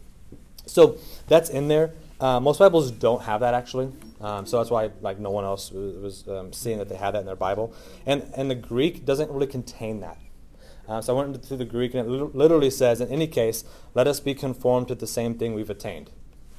so 0.66 0.98
that's 1.28 1.50
in 1.50 1.68
there. 1.68 1.92
Uh, 2.20 2.38
most 2.38 2.58
Bibles 2.58 2.90
don't 2.90 3.22
have 3.22 3.40
that 3.40 3.54
actually, 3.54 3.90
um, 4.20 4.44
so 4.44 4.58
that's 4.58 4.70
why 4.70 4.90
like 5.00 5.18
no 5.18 5.30
one 5.30 5.44
else 5.44 5.72
was, 5.72 5.96
was 5.96 6.28
um, 6.28 6.52
seeing 6.52 6.78
that 6.78 6.88
they 6.88 6.96
had 6.96 7.12
that 7.12 7.20
in 7.20 7.26
their 7.26 7.36
Bible. 7.36 7.72
And 8.06 8.30
and 8.36 8.50
the 8.50 8.54
Greek 8.54 9.04
doesn't 9.06 9.30
really 9.30 9.46
contain 9.46 10.00
that. 10.00 10.18
Uh, 10.88 11.00
so 11.00 11.16
I 11.16 11.24
went 11.24 11.44
through 11.44 11.58
the 11.58 11.64
Greek, 11.64 11.94
and 11.94 12.08
it 12.08 12.34
literally 12.34 12.70
says, 12.70 13.00
in 13.00 13.08
any 13.08 13.26
case, 13.26 13.64
let 13.94 14.06
us 14.06 14.20
be 14.20 14.34
conformed 14.34 14.88
to 14.88 14.94
the 14.94 15.06
same 15.06 15.34
thing 15.34 15.54
we've 15.54 15.70
attained. 15.70 16.10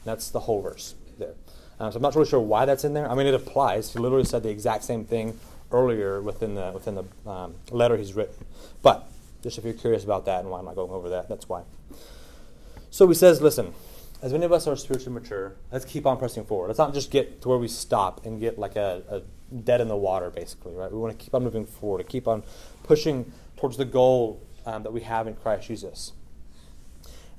That's 0.06 0.30
the 0.30 0.42
whole 0.42 0.62
verse 0.62 0.96
there. 1.20 1.36
Um, 1.80 1.92
so 1.92 1.98
I'm 1.98 2.01
not 2.01 2.16
really 2.16 2.30
sure 2.30 2.40
why 2.40 2.66
that's 2.66 2.84
in 2.84 2.94
there. 2.94 3.10
I 3.10 3.16
mean, 3.16 3.28
it 3.28 3.34
applies. 3.34 3.94
He 3.94 4.00
literally 4.00 4.25
said 4.25 4.44
the 4.44 4.50
exact 4.50 4.84
same 4.84 5.04
thing 5.04 5.40
earlier 5.72 6.22
within 6.22 6.56
the 6.56 6.72
within 6.74 6.96
the 6.96 7.30
um, 7.30 7.56
letter 7.72 7.98
he's 7.98 8.13
written. 8.13 8.46
But 8.82 9.08
just 9.42 9.58
if 9.58 9.63
you're 9.63 9.74
curious 9.74 10.04
about 10.04 10.25
that 10.25 10.42
and 10.42 10.50
why 10.50 10.60
I'm 10.60 10.66
not 10.66 10.75
going 10.75 10.92
over 10.92 11.10
that, 11.10 11.28
that's 11.28 11.50
why. 11.50 11.63
So 12.92 13.08
he 13.08 13.16
says, 13.16 13.42
listen, 13.42 13.74
as 14.22 14.32
many 14.34 14.46
of 14.46 14.51
us 14.51 14.68
are 14.68 14.75
spiritually 14.75 15.13
mature, 15.20 15.56
let's 15.72 15.86
keep 15.86 16.06
on 16.06 16.18
pressing 16.18 16.46
forward. 16.46 16.68
Let's 16.68 16.78
not 16.78 16.94
just 16.94 17.10
get 17.10 17.42
to 17.42 17.50
where 17.50 17.58
we 17.58 17.68
stop 17.68 18.25
and 18.25 18.40
get 18.40 18.60
like 18.60 18.75
a, 18.75 19.01
a 19.10 19.56
dead 19.56 19.82
in 19.82 19.88
the 19.88 19.98
water, 19.98 20.30
basically, 20.30 20.75
right? 20.75 20.92
We 20.92 21.00
want 21.00 21.18
to 21.18 21.24
keep 21.24 21.34
on 21.34 21.44
moving 21.44 21.66
forward, 21.66 22.00
to 22.00 22.04
keep 22.04 22.28
on 22.28 22.44
pushing 22.84 23.32
towards 23.62 23.77
the 23.77 23.86
goal 23.86 24.41
um, 24.65 24.84
that 24.84 24.91
we 24.91 25.01
have 25.01 25.27
in 25.27 25.36
Christ 25.36 25.68
Jesus. 25.68 26.13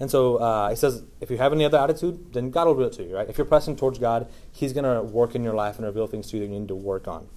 And 0.01 0.11
so 0.11 0.37
uh, 0.37 0.71
he 0.71 0.77
says, 0.77 1.03
if 1.21 1.31
you 1.31 1.37
have 1.37 1.53
any 1.53 1.65
other 1.65 1.79
attitude, 1.79 2.33
then 2.33 2.51
God 2.51 2.67
will 2.67 2.75
reveal 2.75 2.89
it 2.89 2.93
to 2.95 3.03
you, 3.03 3.17
right? 3.17 3.29
If 3.29 3.39
you're 3.39 3.45
pressing 3.45 3.77
towards 3.77 3.99
God, 3.99 4.29
He's 4.53 4.73
going 4.73 4.85
to 4.85 5.03
work 5.03 5.35
in 5.35 5.45
your 5.45 5.55
life 5.55 5.77
and 5.77 5.87
reveal 5.87 6.07
things 6.07 6.31
to 6.31 6.37
you 6.37 6.47
that 6.47 6.53
you 6.53 6.61
need 6.61 6.69
to 6.69 6.75
work 6.75 7.07
on. 7.07 7.29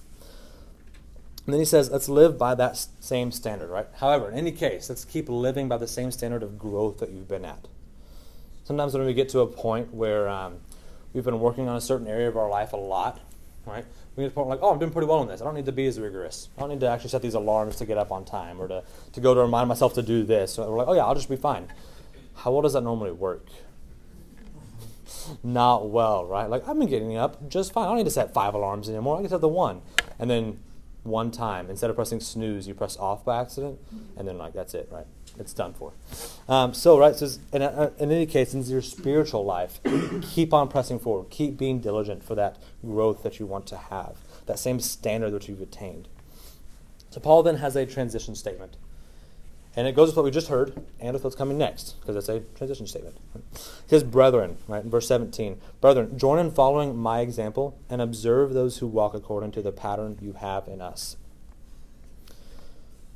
And 1.44 1.52
then 1.52 1.60
he 1.60 1.64
says, 1.64 1.90
let's 1.90 2.08
live 2.08 2.36
by 2.38 2.56
that 2.56 2.86
same 2.98 3.30
standard, 3.30 3.70
right? 3.70 3.86
However, 3.98 4.28
in 4.28 4.36
any 4.36 4.50
case, 4.50 4.88
let's 4.88 5.04
keep 5.04 5.28
living 5.28 5.68
by 5.68 5.76
the 5.76 5.86
same 5.86 6.10
standard 6.10 6.42
of 6.42 6.58
growth 6.58 6.98
that 6.98 7.10
you've 7.10 7.28
been 7.28 7.44
at. 7.44 7.68
Sometimes 8.64 8.94
when 8.94 9.06
we 9.06 9.14
get 9.14 9.28
to 9.28 9.40
a 9.40 9.46
point 9.46 9.94
where 9.94 10.28
um, 10.28 10.56
we've 11.12 11.24
been 11.24 11.38
working 11.38 11.68
on 11.68 11.76
a 11.76 11.80
certain 11.80 12.08
area 12.08 12.28
of 12.28 12.36
our 12.36 12.50
life 12.50 12.72
a 12.72 12.76
lot, 12.76 13.20
right? 13.66 13.84
We 14.14 14.22
get 14.24 14.30
to 14.30 14.34
point 14.34 14.48
like, 14.48 14.60
oh, 14.62 14.72
I'm 14.72 14.78
doing 14.78 14.92
pretty 14.92 15.08
well 15.08 15.22
in 15.22 15.28
this. 15.28 15.40
I 15.40 15.44
don't 15.44 15.54
need 15.54 15.66
to 15.66 15.72
be 15.72 15.86
as 15.86 16.00
rigorous. 16.00 16.48
I 16.56 16.60
don't 16.60 16.70
need 16.70 16.80
to 16.80 16.88
actually 16.88 17.10
set 17.10 17.22
these 17.22 17.34
alarms 17.34 17.76
to 17.76 17.86
get 17.86 17.98
up 17.98 18.12
on 18.12 18.24
time 18.24 18.60
or 18.60 18.68
to, 18.68 18.82
to 19.12 19.20
go 19.20 19.34
to 19.34 19.40
remind 19.40 19.68
myself 19.68 19.94
to 19.94 20.02
do 20.02 20.24
this. 20.24 20.54
So 20.54 20.70
we're 20.70 20.78
like, 20.78 20.88
oh, 20.88 20.94
yeah, 20.94 21.04
I'll 21.04 21.14
just 21.14 21.28
be 21.28 21.36
fine. 21.36 21.68
How 22.34 22.52
well 22.52 22.62
does 22.62 22.72
that 22.74 22.82
normally 22.82 23.12
work? 23.12 23.48
Not 25.42 25.90
well, 25.90 26.24
right? 26.24 26.48
Like, 26.48 26.68
I've 26.68 26.78
been 26.78 26.88
getting 26.88 27.16
up 27.16 27.48
just 27.48 27.72
fine. 27.72 27.84
I 27.84 27.88
don't 27.88 27.96
need 27.98 28.04
to 28.04 28.10
set 28.10 28.32
five 28.32 28.54
alarms 28.54 28.88
anymore. 28.88 29.18
I 29.18 29.20
can 29.20 29.30
set 29.30 29.40
the 29.40 29.48
one. 29.48 29.82
And 30.18 30.30
then 30.30 30.60
one 31.02 31.30
time, 31.30 31.68
instead 31.70 31.90
of 31.90 31.96
pressing 31.96 32.20
snooze, 32.20 32.66
you 32.66 32.74
press 32.74 32.96
off 32.96 33.24
by 33.24 33.40
accident, 33.40 33.78
and 34.16 34.26
then, 34.26 34.38
like, 34.38 34.52
that's 34.52 34.74
it, 34.74 34.88
right? 34.90 35.06
It's 35.38 35.52
done 35.52 35.74
for. 35.74 35.92
Um, 36.48 36.74
so, 36.74 36.98
right, 36.98 37.14
so 37.14 37.28
in, 37.52 37.62
uh, 37.62 37.90
in 37.98 38.10
any 38.10 38.26
case, 38.26 38.54
in 38.54 38.62
your 38.64 38.82
spiritual 38.82 39.44
life, 39.44 39.80
keep 40.22 40.52
on 40.52 40.68
pressing 40.68 40.98
forward. 40.98 41.30
Keep 41.30 41.56
being 41.56 41.80
diligent 41.80 42.22
for 42.22 42.34
that 42.34 42.58
growth 42.84 43.22
that 43.22 43.38
you 43.38 43.46
want 43.46 43.66
to 43.68 43.76
have, 43.76 44.16
that 44.46 44.58
same 44.58 44.80
standard 44.80 45.30
that 45.30 45.48
you've 45.48 45.60
attained. 45.60 46.08
So, 47.10 47.20
Paul 47.20 47.42
then 47.42 47.56
has 47.56 47.76
a 47.76 47.86
transition 47.86 48.34
statement. 48.34 48.76
And 49.76 49.86
it 49.86 49.94
goes 49.94 50.08
with 50.08 50.16
what 50.16 50.24
we 50.24 50.30
just 50.30 50.48
heard 50.48 50.72
and 50.98 51.12
with 51.12 51.22
what's 51.22 51.36
coming 51.36 51.58
next, 51.58 52.00
because 52.00 52.16
it's 52.16 52.30
a 52.30 52.40
transition 52.56 52.86
statement. 52.86 53.18
He 53.34 53.88
says, 53.88 54.02
Brethren, 54.02 54.56
right, 54.66 54.82
in 54.82 54.88
verse 54.88 55.06
17, 55.06 55.60
Brethren, 55.82 56.18
join 56.18 56.38
in 56.38 56.50
following 56.50 56.96
my 56.96 57.20
example 57.20 57.78
and 57.90 58.00
observe 58.00 58.54
those 58.54 58.78
who 58.78 58.86
walk 58.86 59.12
according 59.12 59.52
to 59.52 59.60
the 59.60 59.72
pattern 59.72 60.16
you 60.22 60.32
have 60.32 60.66
in 60.66 60.80
us. 60.80 61.18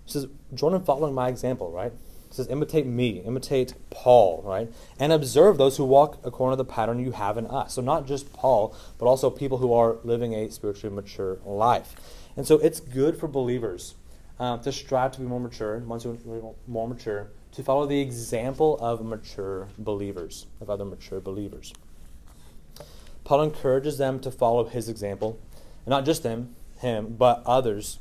He 0.04 0.12
says, 0.12 0.26
Join 0.52 0.74
in 0.74 0.82
following 0.82 1.14
my 1.14 1.28
example, 1.28 1.70
right? 1.70 1.92
It 2.30 2.34
says, 2.34 2.46
imitate 2.49 2.87
me, 2.87 3.22
imitate 3.26 3.75
Paul, 3.90 4.40
right? 4.44 4.72
And 5.00 5.12
observe 5.12 5.58
those 5.58 5.76
who 5.78 5.84
walk 5.84 6.20
according 6.22 6.56
to 6.56 6.62
the 6.62 6.72
pattern 6.72 7.00
you 7.00 7.10
have 7.10 7.37
in 7.37 7.46
us. 7.46 7.75
So, 7.75 7.82
not 7.82 8.06
just 8.06 8.32
Paul, 8.32 8.72
but 8.99 9.06
also 9.06 9.30
people 9.30 9.58
who 9.58 9.72
are 9.72 9.96
living 10.04 10.32
a 10.34 10.49
spiritually 10.49 10.94
mature 10.94 11.38
life. 11.44 11.96
And 12.37 12.46
so, 12.46 12.58
it's 12.58 12.78
good 12.78 13.18
for 13.18 13.26
believers 13.26 13.96
um, 14.38 14.60
to 14.60 14.70
strive 14.70 15.10
to 15.12 15.20
be 15.20 15.26
more 15.26 15.40
mature, 15.40 15.78
once 15.78 16.04
you're 16.04 16.16
more 16.68 16.88
mature, 16.88 17.30
to 17.52 17.64
follow 17.64 17.84
the 17.84 18.00
example 18.00 18.78
of 18.80 19.04
mature 19.04 19.66
believers, 19.76 20.46
of 20.60 20.70
other 20.70 20.84
mature 20.84 21.20
believers. 21.20 21.75
Paul 23.25 23.42
encourages 23.42 23.99
them 23.99 24.20
to 24.20 24.30
follow 24.30 24.64
his 24.64 24.88
example, 24.88 25.38
and 25.84 25.90
not 25.90 26.04
just 26.04 26.22
them, 26.22 26.54
him, 26.78 27.16
but 27.18 27.42
others 27.44 27.99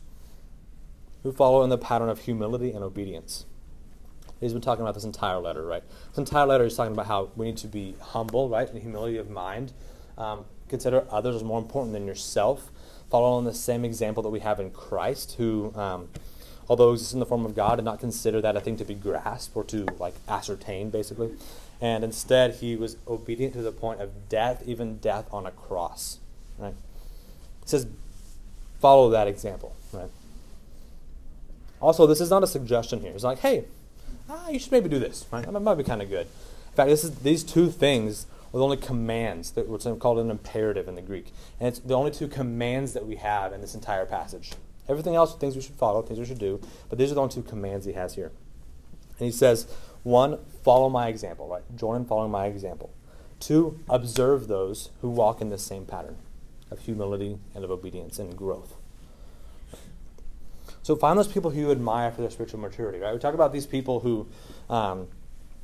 who 1.24 1.32
follow 1.32 1.64
in 1.64 1.70
the 1.70 1.78
pattern 1.78 2.10
of 2.10 2.20
humility 2.20 2.72
and 2.72 2.84
obedience. 2.84 3.46
He's 4.40 4.54
been 4.54 4.62
talking 4.62 4.84
about 4.84 4.96
this 4.96 5.04
entire 5.04 5.40
letter, 5.40 5.66
right? 5.66 5.84
This 6.10 6.18
entire 6.18 6.46
letter 6.46 6.66
is 6.66 6.76
talking 6.76 6.94
about 6.94 7.08
how 7.08 7.30
we 7.36 7.48
need 7.48 7.58
to 7.58 7.68
be 7.68 7.96
humble, 8.00 8.48
right, 8.50 8.70
and 8.70 8.82
humility 8.82 9.18
of 9.18 9.30
mind. 9.30 9.74
Um, 10.18 10.46
consider 10.70 11.06
others 11.10 11.36
as 11.36 11.44
more 11.44 11.60
important 11.60 11.94
than 11.94 12.08
yourself. 12.08 12.72
Follow 13.10 13.34
on 13.34 13.44
the 13.44 13.54
same 13.54 13.84
example 13.84 14.24
that 14.24 14.30
we 14.30 14.40
have 14.40 14.60
in 14.60 14.72
Christ, 14.72 15.36
who, 15.38 15.74
um, 15.76 16.10
although 16.70 16.94
exists 16.94 17.14
in 17.14 17.20
the 17.20 17.26
form 17.26 17.46
of 17.46 17.56
God, 17.56 17.78
did 17.78 17.86
not 17.86 18.00
consider 18.00 18.40
that 18.42 18.56
a 18.56 18.62
thing 18.62 18.78
to 18.78 18.86
be 18.86 18.94
grasped 18.94 19.56
or 19.56 19.64
to 19.66 19.86
like 20.00 20.14
ascertain, 20.28 20.90
basically. 20.90 21.32
And 21.82 22.04
instead, 22.04 22.56
he 22.56 22.76
was 22.76 22.98
obedient 23.08 23.54
to 23.54 23.62
the 23.62 23.72
point 23.72 24.02
of 24.02 24.30
death, 24.30 24.64
even 24.66 24.98
death 25.00 25.26
on 25.32 25.46
a 25.46 25.52
cross. 25.52 26.20
Right? 26.58 26.76
It 27.62 27.70
says, 27.70 27.88
follow 28.80 29.10
that 29.10 29.28
example. 29.28 29.76
Right? 29.92 30.10
Also, 31.82 32.06
this 32.06 32.22
is 32.22 32.30
not 32.30 32.44
a 32.44 32.48
suggestion 32.48 33.00
here. 33.00 33.12
It's 33.12 33.24
like, 33.24 33.40
hey, 33.40 33.66
ah, 34.30 34.50
you 34.50 34.60
should 34.60 34.72
maybe 34.72 34.90
do 34.90 35.00
this. 35.00 35.26
Right? 35.32 35.46
That 35.46 35.60
might 35.60 35.76
be 35.76 35.84
kind 35.84 36.02
of 36.02 36.10
good. 36.10 36.28
In 36.28 36.76
fact, 36.76 36.90
is 36.92 37.20
these 37.20 37.44
two 37.44 37.70
things 37.70 38.28
are 38.54 38.58
the 38.58 38.64
only 38.64 38.78
commands 38.78 39.52
that 39.52 39.68
what's 39.68 39.88
called 40.00 40.20
an 40.20 40.32
imperative 40.32 40.88
in 40.88 40.96
the 40.96 41.02
Greek, 41.02 41.34
and 41.60 41.68
it's 41.68 41.80
the 41.80 41.96
only 41.96 42.12
two 42.12 42.28
commands 42.28 42.94
that 42.94 43.06
we 43.06 43.16
have 43.18 43.54
in 43.54 43.62
this 43.62 43.76
entire 43.76 44.06
passage. 44.06 44.54
Everything 44.88 45.16
else, 45.16 45.36
are 45.36 45.40
things 45.40 45.56
we 45.56 45.62
should 45.62 45.76
follow, 45.76 46.02
things 46.02 46.20
we 46.20 46.26
should 46.26 46.40
do, 46.40 46.60
but 46.90 46.98
these 46.98 47.12
are 47.12 47.16
the 47.16 47.22
only 47.22 47.34
two 47.34 47.44
commands 47.44 47.86
he 47.86 47.94
has 47.94 48.16
here. 48.16 48.32
And 49.20 49.26
he 49.26 49.32
says, 49.32 49.68
one, 50.04 50.40
follow 50.64 50.90
my 50.90 51.08
example. 51.10 51.48
Right? 51.48 51.64
Join 51.76 51.98
in 51.98 52.06
following 52.06 52.32
my 52.32 52.48
example. 52.48 52.92
Two, 53.40 53.80
observe 53.88 54.48
those 54.48 54.90
who 55.02 55.10
walk 55.10 55.42
in 55.42 55.50
the 55.50 55.58
same 55.58 55.86
pattern 55.86 56.18
of 56.72 56.80
humility 56.80 57.38
and 57.54 57.64
of 57.64 57.72
obedience 57.72 58.20
and 58.20 58.36
growth. 58.36 58.76
So 60.90 60.96
find 60.96 61.20
those 61.20 61.28
people 61.28 61.52
who 61.52 61.60
you 61.60 61.70
admire 61.70 62.10
for 62.10 62.22
their 62.22 62.32
spiritual 62.32 62.60
maturity, 62.60 62.98
right? 62.98 63.14
We 63.14 63.20
talk 63.20 63.36
about 63.36 63.54
these 63.54 63.68
people 63.68 64.00
who 64.00 64.28
um, 64.72 65.08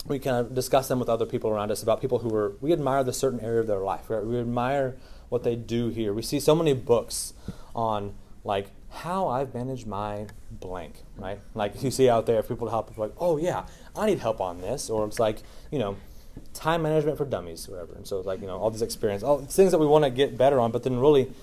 we 0.05 0.20
kind 0.20 0.38
of 0.38 0.53
discuss 0.53 0.88
them 0.88 1.00
with 1.00 1.10
other 1.10 1.25
people 1.25 1.50
around 1.50 1.72
us 1.72 1.82
about 1.82 2.00
people 2.00 2.20
who 2.20 2.32
are 2.36 2.53
we 2.62 2.72
admire 2.72 3.03
the 3.03 3.12
certain 3.12 3.39
area 3.39 3.60
of 3.60 3.65
their 3.65 3.79
life. 3.79 4.08
Right? 4.08 4.24
We 4.24 4.39
admire 4.39 4.96
what 5.29 5.41
they 5.41 5.55
do 5.55 5.89
here. 5.89 6.13
We 6.13 6.22
see 6.22 6.39
so 6.39 6.53
many 6.53 6.74
books 6.74 7.34
on 7.74 8.13
like 8.44 8.67
how 8.91 9.27
I've 9.27 9.51
managed 9.55 9.88
my 9.88 10.27
blank, 10.51 10.98
right? 11.17 11.39
Like 11.55 11.82
you 11.82 11.89
see 11.89 12.08
out 12.08 12.27
there, 12.27 12.44
people 12.44 12.70
help 12.70 12.96
like, 12.96 13.13
oh 13.17 13.38
yeah, 13.38 13.65
I 13.96 14.05
need 14.05 14.20
help 14.20 14.39
on 14.39 14.62
this, 14.62 14.91
or 14.91 15.08
it's 15.08 15.17
like 15.17 15.39
you 15.72 15.79
know, 15.79 15.98
time 16.53 16.84
management 16.84 17.17
for 17.17 17.25
dummies, 17.25 17.67
whatever. 17.67 17.96
And 17.96 18.05
so 18.05 18.22
like 18.22 18.41
you 18.41 18.46
know 18.46 18.60
all 18.60 18.70
these 18.70 18.84
experience, 18.84 19.24
all 19.24 19.39
things 19.39 19.72
that 19.72 19.79
we 19.79 19.88
want 19.88 20.03
to 20.03 20.12
get 20.12 20.38
better 20.38 20.60
on, 20.60 20.72
but 20.72 20.84
then 20.84 21.00
really 21.00 21.34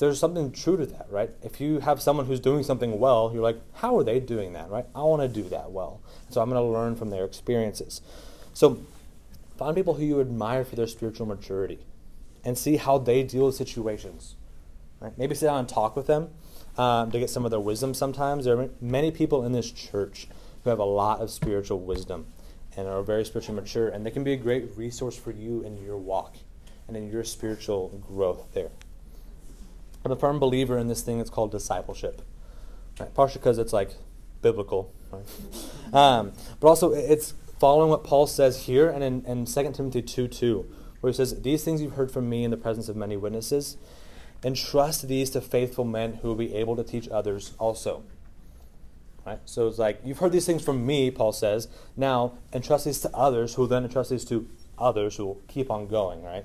there's 0.00 0.18
something 0.18 0.50
true 0.50 0.78
to 0.78 0.86
that, 0.86 1.06
right? 1.10 1.30
If 1.42 1.60
you 1.60 1.80
have 1.80 2.00
someone 2.00 2.24
who's 2.24 2.40
doing 2.40 2.64
something 2.64 2.98
well, 2.98 3.30
you're 3.34 3.42
like, 3.42 3.60
how 3.74 3.98
are 3.98 4.02
they 4.02 4.18
doing 4.18 4.54
that, 4.54 4.70
right? 4.70 4.86
I 4.94 5.02
want 5.02 5.20
to 5.20 5.28
do 5.28 5.46
that 5.50 5.72
well. 5.72 6.00
So 6.30 6.40
I'm 6.40 6.48
going 6.48 6.60
to 6.60 6.66
learn 6.66 6.96
from 6.96 7.10
their 7.10 7.26
experiences. 7.26 8.00
So 8.54 8.80
find 9.58 9.76
people 9.76 9.94
who 9.94 10.04
you 10.04 10.20
admire 10.20 10.64
for 10.64 10.74
their 10.74 10.86
spiritual 10.86 11.26
maturity 11.26 11.80
and 12.42 12.56
see 12.56 12.76
how 12.76 12.96
they 12.96 13.22
deal 13.22 13.44
with 13.46 13.56
situations. 13.56 14.36
Right? 15.00 15.16
Maybe 15.18 15.34
sit 15.34 15.46
down 15.46 15.58
and 15.58 15.68
talk 15.68 15.96
with 15.96 16.06
them 16.06 16.30
um, 16.78 17.10
to 17.10 17.18
get 17.18 17.28
some 17.28 17.44
of 17.44 17.50
their 17.50 17.60
wisdom 17.60 17.92
sometimes. 17.92 18.46
There 18.46 18.58
are 18.58 18.70
many 18.80 19.10
people 19.10 19.44
in 19.44 19.52
this 19.52 19.70
church 19.70 20.28
who 20.64 20.70
have 20.70 20.78
a 20.78 20.84
lot 20.84 21.20
of 21.20 21.30
spiritual 21.30 21.78
wisdom 21.78 22.26
and 22.74 22.88
are 22.88 23.02
very 23.02 23.24
spiritually 23.26 23.60
mature, 23.60 23.88
and 23.88 24.06
they 24.06 24.10
can 24.10 24.24
be 24.24 24.32
a 24.32 24.36
great 24.36 24.76
resource 24.76 25.16
for 25.16 25.30
you 25.30 25.62
in 25.62 25.76
your 25.76 25.98
walk 25.98 26.36
and 26.88 26.96
in 26.96 27.10
your 27.10 27.24
spiritual 27.24 28.02
growth 28.08 28.46
there. 28.54 28.70
I'm 30.04 30.12
a 30.12 30.16
firm 30.16 30.38
believer 30.38 30.78
in 30.78 30.88
this 30.88 31.02
thing 31.02 31.18
that's 31.18 31.30
called 31.30 31.50
discipleship. 31.50 32.22
Right? 32.98 33.12
Partially 33.14 33.40
because 33.40 33.58
it's 33.58 33.72
like 33.72 33.94
biblical, 34.42 34.92
right? 35.10 35.24
um, 35.94 36.32
but 36.58 36.68
also 36.68 36.92
it's 36.92 37.34
following 37.58 37.90
what 37.90 38.04
Paul 38.04 38.26
says 38.26 38.64
here 38.64 38.88
and 38.88 39.04
in, 39.04 39.24
in 39.26 39.44
2 39.44 39.72
Timothy 39.72 40.02
2 40.02 40.28
2, 40.28 40.74
where 41.00 41.12
he 41.12 41.16
says, 41.16 41.42
These 41.42 41.64
things 41.64 41.82
you've 41.82 41.94
heard 41.94 42.10
from 42.10 42.28
me 42.28 42.44
in 42.44 42.50
the 42.50 42.56
presence 42.56 42.88
of 42.88 42.96
many 42.96 43.16
witnesses, 43.16 43.76
entrust 44.42 45.08
these 45.08 45.30
to 45.30 45.40
faithful 45.40 45.84
men 45.84 46.14
who 46.14 46.28
will 46.28 46.34
be 46.34 46.54
able 46.54 46.76
to 46.76 46.82
teach 46.82 47.08
others 47.08 47.52
also. 47.58 48.02
Right? 49.26 49.38
So 49.44 49.68
it's 49.68 49.78
like, 49.78 50.00
you've 50.02 50.18
heard 50.18 50.32
these 50.32 50.46
things 50.46 50.64
from 50.64 50.86
me, 50.86 51.10
Paul 51.10 51.32
says. 51.32 51.68
Now, 51.96 52.32
entrust 52.54 52.86
these 52.86 53.00
to 53.00 53.14
others, 53.14 53.54
who 53.54 53.66
then 53.66 53.84
entrust 53.84 54.10
these 54.10 54.24
to 54.26 54.48
others 54.78 55.16
who 55.16 55.26
will 55.26 55.40
keep 55.46 55.70
on 55.70 55.86
going, 55.86 56.22
right? 56.22 56.44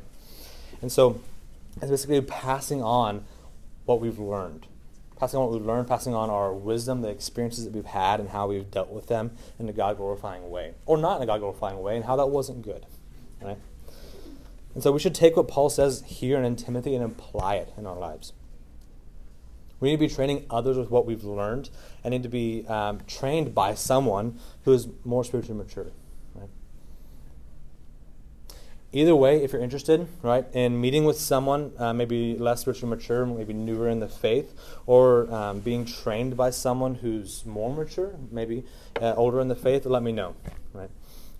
And 0.82 0.92
so 0.92 1.22
it's 1.78 1.90
basically 1.90 2.20
passing 2.22 2.84
on 2.84 3.24
what 3.86 4.00
we've 4.00 4.20
learned. 4.20 4.68
Passing 5.18 5.39
on 5.39 5.46
what 5.46 5.54
we've 5.54 5.65
learned, 5.65 5.88
passing 5.88 6.13
on 6.13 6.30
our 6.30 6.54
wisdom, 6.54 7.01
the 7.01 7.08
experiences 7.08 7.63
that 7.63 7.74
we've 7.74 7.86
had, 7.86 8.20
and 8.20 8.30
how 8.30 8.48
we've 8.48 8.70
dealt 8.70 8.89
with 8.89 9.08
them 9.08 9.32
in 9.58 9.70
a 9.70 9.74
God 9.74 9.98
glorifying 9.98 10.50
way. 10.50 10.74
Or 10.86 10.98
not 10.98 11.18
in 11.18 11.24
a 11.24 11.25
God 11.25 11.39
glorifying 11.39 11.82
way, 11.82 11.96
and 11.96 12.06
how 12.06 12.15
that 12.18 12.27
wasn't 12.27 12.63
good. 12.63 12.86
Right? 13.42 13.58
And 14.74 14.84
so 14.84 14.92
we 14.92 15.00
should 15.00 15.15
take 15.15 15.38
what 15.38 15.48
Paul 15.48 15.70
says 15.70 16.04
here 16.06 16.42
in 16.42 16.56
Timothy 16.58 16.96
and 16.96 17.04
apply 17.04 17.56
it 17.56 17.74
in 17.77 17.86
our 17.86 17.98
lives. 17.98 18.34
We 19.80 19.89
need 19.89 19.96
to 19.96 20.08
be 20.08 20.13
training 20.13 20.46
others 20.50 20.77
with 20.77 20.89
what 20.89 21.06
we've 21.06 21.24
learned 21.24 21.70
and 22.04 22.12
need 22.12 22.24
to 22.24 22.30
be 22.30 22.65
um, 22.68 23.00
trained 23.08 23.56
by 23.56 23.74
someone 23.74 24.39
who 24.63 24.74
is 24.74 24.88
more 25.04 25.24
spiritually 25.24 25.58
mature. 25.58 25.88
Either 28.96 29.14
way, 29.14 29.44
if 29.44 29.52
you're 29.52 29.62
interested, 29.62 30.08
right, 30.22 30.46
in 30.54 30.80
meeting 30.80 31.04
with 31.04 31.20
someone 31.20 31.74
uh, 31.78 31.92
maybe 31.92 32.38
less 32.38 32.62
spiritually 32.62 32.96
mature, 32.96 33.25
maybe 33.25 33.52
newer 33.54 33.90
in 33.90 34.00
the 34.00 34.08
faith, 34.08 34.58
or 34.86 35.30
um, 35.34 35.60
being 35.60 35.84
trained 35.84 36.38
by 36.38 36.50
someone 36.50 36.96
who's 36.96 37.46
more 37.46 37.75
mature, 37.75 38.16
maybe 38.32 38.64
uh, 39.02 39.14
older 39.16 39.42
in 39.42 39.50
the 39.50 39.56
faith, 39.56 39.86
let 39.86 40.02
me 40.02 40.14
know, 40.14 40.34
right? 40.72 40.90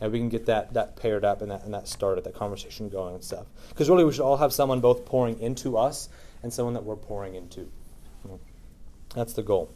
And 0.02 0.12
we 0.12 0.20
can 0.20 0.28
get 0.28 0.48
that, 0.48 0.74
that 0.74 0.98
paired 0.98 1.24
up 1.24 1.42
and 1.42 1.50
that, 1.50 1.64
and 1.64 1.74
that 1.74 1.88
started, 1.88 2.26
that 2.26 2.36
conversation 2.36 2.90
going 2.90 3.16
and 3.16 3.24
stuff. 3.24 3.46
Because 3.70 3.90
really, 3.90 4.04
we 4.04 4.12
should 4.12 4.26
all 4.26 4.36
have 4.36 4.52
someone 4.52 4.82
both 4.82 5.06
pouring 5.06 5.40
into 5.40 5.78
us 5.78 6.10
and 6.44 6.52
someone 6.52 6.74
that 6.74 6.84
we're 6.84 6.98
pouring 6.98 7.36
into. 7.36 7.72
That's 9.16 9.32
the 9.32 9.44
goal. 9.44 9.72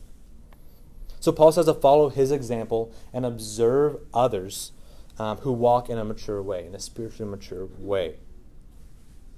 So 1.22 1.32
Paul 1.32 1.54
says 1.54 1.68
to 1.68 1.74
follow 1.74 2.10
his 2.10 2.30
example 2.30 2.92
and 3.14 3.26
observe 3.26 4.02
others 4.14 4.74
um, 5.20 5.38
who 5.38 5.52
walk 5.52 5.90
in 5.90 5.98
a 5.98 6.06
mature 6.06 6.42
way, 6.42 6.66
in 6.66 6.74
a 6.74 6.80
spiritually 6.80 7.30
mature 7.30 7.68
way. 7.78 8.16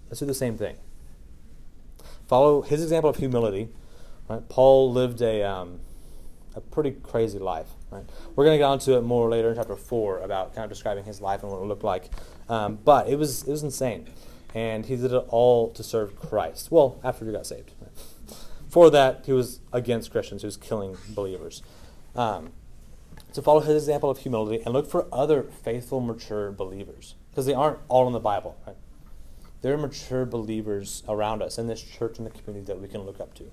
Let's 0.10 0.20
do 0.20 0.26
the 0.26 0.34
same 0.34 0.58
thing. 0.58 0.78
Follow 2.28 2.62
his 2.62 2.84
example 2.84 3.10
of 3.10 3.18
humility. 3.18 3.70
Right? 4.30 4.48
Paul 4.48 4.92
lived 4.92 5.22
a, 5.22 5.44
um, 5.44 5.80
a 6.56 6.62
pretty 6.62 6.92
crazy 6.92 7.40
life. 7.40 7.68
Right? 7.90 8.04
We're 8.36 8.46
going 8.46 8.56
to 8.56 8.60
get 8.60 8.66
onto 8.66 8.96
it 8.96 9.02
more 9.02 9.30
later 9.30 9.50
in 9.50 9.56
chapter 9.56 9.76
4 9.76 10.20
about 10.20 10.54
kind 10.54 10.64
of 10.64 10.70
describing 10.70 11.04
his 11.04 11.20
life 11.20 11.44
and 11.44 11.52
what 11.52 11.60
it 11.60 11.66
looked 11.66 11.84
like. 11.84 12.10
Um, 12.48 12.78
but 12.84 13.10
it 13.10 13.18
was, 13.18 13.44
it 13.44 13.52
was 13.52 13.64
insane. 13.64 14.08
And 14.54 14.86
he 14.86 14.96
did 14.96 15.14
it 15.14 15.26
all 15.30 15.72
to 15.72 15.84
serve 15.84 16.16
Christ. 16.16 16.72
Well, 16.72 17.00
after 17.04 17.26
he 17.26 17.32
got 17.32 17.46
saved. 17.46 17.72
Right? 17.82 18.38
For 18.70 18.90
that, 18.92 19.24
he 19.26 19.34
was 19.34 19.60
against 19.74 20.12
Christians. 20.12 20.42
He 20.42 20.46
was 20.46 20.58
killing 20.58 20.98
believers. 21.10 21.62
Um, 22.16 22.52
to 23.34 23.42
follow 23.42 23.62
his 23.62 23.84
example 23.84 24.10
of 24.10 24.20
humility 24.20 24.62
and 24.64 24.74
look 24.74 24.90
for 24.90 25.08
other 25.12 25.44
faithful, 25.44 26.02
mature 26.02 26.52
believers. 26.52 27.16
Because 27.30 27.46
they 27.46 27.54
aren't 27.54 27.80
all 27.88 28.08
in 28.08 28.14
the 28.14 28.20
Bible. 28.20 28.58
Right? 28.68 28.76
There 29.62 29.74
are 29.74 29.78
mature 29.78 30.26
believers 30.26 31.04
around 31.08 31.42
us 31.42 31.58
in 31.58 31.68
this 31.68 31.82
church 31.82 32.18
and 32.18 32.26
the 32.26 32.32
community 32.32 32.66
that 32.66 32.82
we 32.82 32.88
can 32.88 33.02
look 33.02 33.20
up 33.20 33.34
to. 33.36 33.52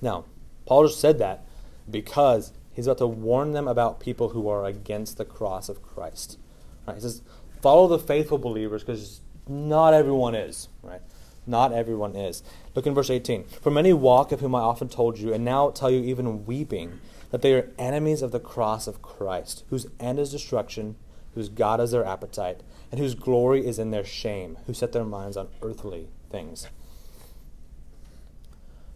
Now, 0.00 0.24
Paul 0.66 0.86
just 0.86 1.00
said 1.00 1.18
that 1.18 1.44
because 1.90 2.52
he's 2.72 2.86
about 2.86 2.98
to 2.98 3.06
warn 3.06 3.52
them 3.52 3.66
about 3.66 4.00
people 4.00 4.30
who 4.30 4.48
are 4.48 4.64
against 4.64 5.18
the 5.18 5.24
cross 5.24 5.68
of 5.68 5.82
Christ. 5.82 6.38
Right? 6.86 6.94
He 6.94 7.00
says, 7.00 7.22
follow 7.60 7.88
the 7.88 7.98
faithful 7.98 8.38
believers 8.38 8.82
because 8.82 9.20
not 9.48 9.94
everyone 9.94 10.34
is. 10.34 10.68
Right? 10.82 11.02
Not 11.48 11.72
everyone 11.72 12.14
is. 12.14 12.42
Look 12.74 12.86
in 12.86 12.94
verse 12.94 13.08
18. 13.08 13.44
For 13.44 13.70
many 13.70 13.94
walk, 13.94 14.32
of 14.32 14.40
whom 14.40 14.54
I 14.54 14.60
often 14.60 14.90
told 14.90 15.18
you, 15.18 15.32
and 15.32 15.44
now 15.44 15.70
tell 15.70 15.90
you 15.90 16.04
even 16.04 16.44
weeping, 16.44 17.00
that 17.30 17.40
they 17.40 17.54
are 17.54 17.70
enemies 17.78 18.20
of 18.20 18.32
the 18.32 18.38
cross 18.38 18.86
of 18.86 19.00
Christ, 19.00 19.64
whose 19.70 19.86
end 19.98 20.18
is 20.18 20.30
destruction, 20.30 20.96
whose 21.34 21.48
God 21.48 21.80
is 21.80 21.90
their 21.90 22.04
appetite, 22.04 22.60
and 22.92 23.00
whose 23.00 23.14
glory 23.14 23.66
is 23.66 23.78
in 23.78 23.90
their 23.90 24.04
shame, 24.04 24.58
who 24.66 24.74
set 24.74 24.92
their 24.92 25.04
minds 25.04 25.38
on 25.38 25.48
earthly 25.62 26.08
things. 26.30 26.68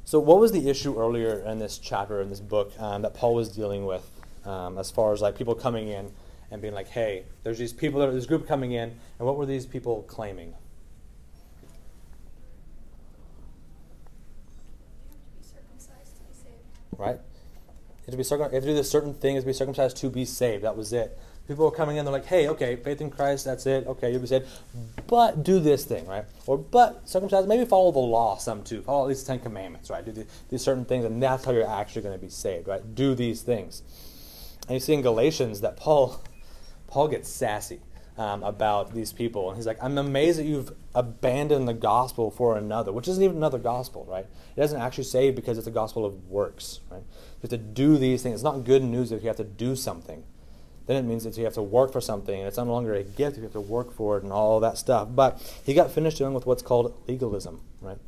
So, 0.05 0.21
what 0.21 0.38
was 0.38 0.53
the 0.53 0.69
issue 0.69 1.01
earlier 1.01 1.41
in 1.41 1.59
this 1.59 1.79
chapter, 1.79 2.21
in 2.21 2.29
this 2.29 2.41
book, 2.41 2.73
um, 2.79 3.01
that 3.01 3.15
Paul 3.15 3.35
was 3.35 3.49
dealing 3.49 3.87
with, 3.87 4.11
um, 4.45 4.77
as 4.77 4.91
far 4.91 5.15
as 5.15 5.23
like 5.23 5.38
people 5.38 5.55
coming 5.55 5.88
in 5.88 6.12
and 6.51 6.61
being 6.61 6.75
like, 6.75 6.88
hey, 6.88 7.25
there's 7.45 7.59
these 7.59 7.73
people, 7.73 8.01
that 8.01 8.12
this 8.12 8.27
group 8.27 8.47
coming 8.47 8.73
in, 8.73 8.91
and 9.19 9.27
what 9.27 9.38
were 9.38 9.47
these 9.47 9.65
people 9.65 10.03
claiming? 10.03 10.53
Right? 17.03 17.17
You 17.17 18.07
have 18.07 18.12
to 18.12 18.17
be 18.17 18.25
circum- 18.25 18.51
you 18.51 18.55
have 18.55 18.62
to 18.65 18.71
do 18.71 18.75
this 18.75 18.91
certain 18.91 19.15
thing, 19.15 19.38
to 19.38 19.47
be 19.47 19.53
circumcised 19.53 19.97
to 19.99 20.11
be 20.11 20.25
saved. 20.25 20.65
That 20.65 20.77
was 20.77 20.93
it. 20.93 21.19
People 21.49 21.65
were 21.65 21.73
coming 21.73 21.97
in, 21.97 22.05
they're 22.05 22.12
like, 22.12 22.27
hey, 22.27 22.49
okay, 22.49 22.77
faith 22.77 23.01
in 23.01 23.11
Christ, 23.11 23.45
that's 23.45 23.67
it. 23.67 23.87
Okay, 23.87 24.12
you'll 24.12 24.21
be 24.21 24.29
saved. 24.29 24.47
But 25.09 25.43
do 25.43 25.59
this 25.59 25.85
thing, 25.85 26.07
right? 26.07 26.25
Or, 26.47 26.57
but 26.57 27.09
circumcised, 27.09 27.49
maybe 27.49 27.65
follow 27.65 27.91
the 27.91 27.99
law 27.99 28.37
some 28.37 28.62
too. 28.62 28.81
Follow 28.83 29.03
at 29.03 29.09
least 29.09 29.27
the 29.27 29.33
Ten 29.33 29.41
Commandments, 29.41 29.91
right? 29.91 30.05
Do 30.05 30.25
these 30.49 30.62
certain 30.62 30.85
things, 30.85 31.05
and 31.05 31.21
that's 31.23 31.45
how 31.45 31.51
you're 31.51 31.69
actually 31.69 32.03
going 32.03 32.15
to 32.19 32.25
be 32.25 32.31
saved, 32.31 32.69
right? 32.69 32.95
Do 32.95 33.15
these 33.15 33.43
things. 33.43 33.83
And 34.69 34.75
you 34.75 34.81
see 34.81 34.95
in 34.95 35.03
Galatians 35.03 35.61
that 35.62 35.77
Paul, 35.77 36.23
Paul 36.87 37.09
gets 37.09 37.29
sassy 37.29 37.81
um, 38.18 38.42
about 38.42 38.94
these 38.94 39.12
people. 39.12 39.48
And 39.48 39.57
he's 39.57 39.66
like, 39.66 39.83
I'm 39.83 39.96
amazed 39.98 40.38
that 40.38 40.44
you've 40.44 40.72
abandoned 40.94 41.66
the 41.66 41.75
gospel 41.75 42.31
for 42.31 42.57
another, 42.57 42.92
which 42.92 43.09
isn't 43.09 43.22
even 43.22 43.37
another 43.37 43.59
gospel, 43.59 44.07
right? 44.09 44.27
It 44.57 44.61
doesn't 44.61 44.81
actually 44.81 45.05
save 45.05 45.35
because 45.35 45.59
it's 45.59 45.66
a 45.66 45.72
gospel 45.72 46.05
of 46.05 46.29
works, 46.29 46.81
right? 46.90 47.03
You 47.03 47.38
have 47.42 47.51
to 47.51 47.59
do 47.59 47.96
these 47.98 48.22
things. 48.22 48.35
It's 48.35 48.42
not 48.42 48.64
good 48.64 48.83
news 48.83 49.12
if 49.12 49.22
you 49.22 49.29
have 49.29 49.37
to 49.38 49.44
do 49.44 49.75
something. 49.75 50.25
Then 50.87 50.96
it 50.96 51.09
means 51.09 51.25
that 51.25 51.37
you 51.37 51.44
have 51.44 51.55
to 51.55 51.62
work 51.62 51.92
for 51.92 52.01
something, 52.01 52.37
and 52.37 52.48
it's 52.48 52.57
no 52.57 52.64
longer 52.64 52.92
a 52.94 53.05
gift. 53.05 53.37
You 53.37 53.44
have 53.44 53.53
to 53.53 53.61
work 53.61 53.94
for 53.94 54.18
it 54.18 54.25
and 54.25 54.33
all 54.33 54.59
that 54.61 54.77
stuff. 54.77 55.09
But 55.12 55.40
he 55.64 55.75
got 55.75 55.92
finished 55.92 56.18
dealing 56.18 56.35
with 56.35 56.44
what's 56.44 56.62
called 56.62 56.94
legalism, 57.07 57.61
right? 57.81 57.98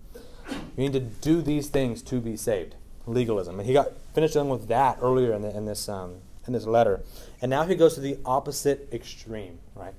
You 0.50 0.58
need 0.76 0.92
to 0.92 1.00
do 1.00 1.40
these 1.40 1.68
things 1.68 2.02
to 2.02 2.20
be 2.20 2.36
saved. 2.36 2.74
Legalism. 3.06 3.58
And 3.60 3.66
he 3.66 3.72
got 3.72 3.92
finished 4.14 4.34
dealing 4.34 4.48
with 4.48 4.66
that 4.68 4.98
earlier 5.00 5.32
in, 5.32 5.42
the, 5.42 5.56
in 5.56 5.66
this 5.66 5.88
um, 5.88 6.16
in 6.46 6.52
this 6.52 6.66
letter. 6.66 7.02
And 7.40 7.50
now 7.50 7.64
he 7.64 7.74
goes 7.74 7.94
to 7.94 8.00
the 8.00 8.18
opposite 8.24 8.88
extreme, 8.92 9.58
right? 9.74 9.94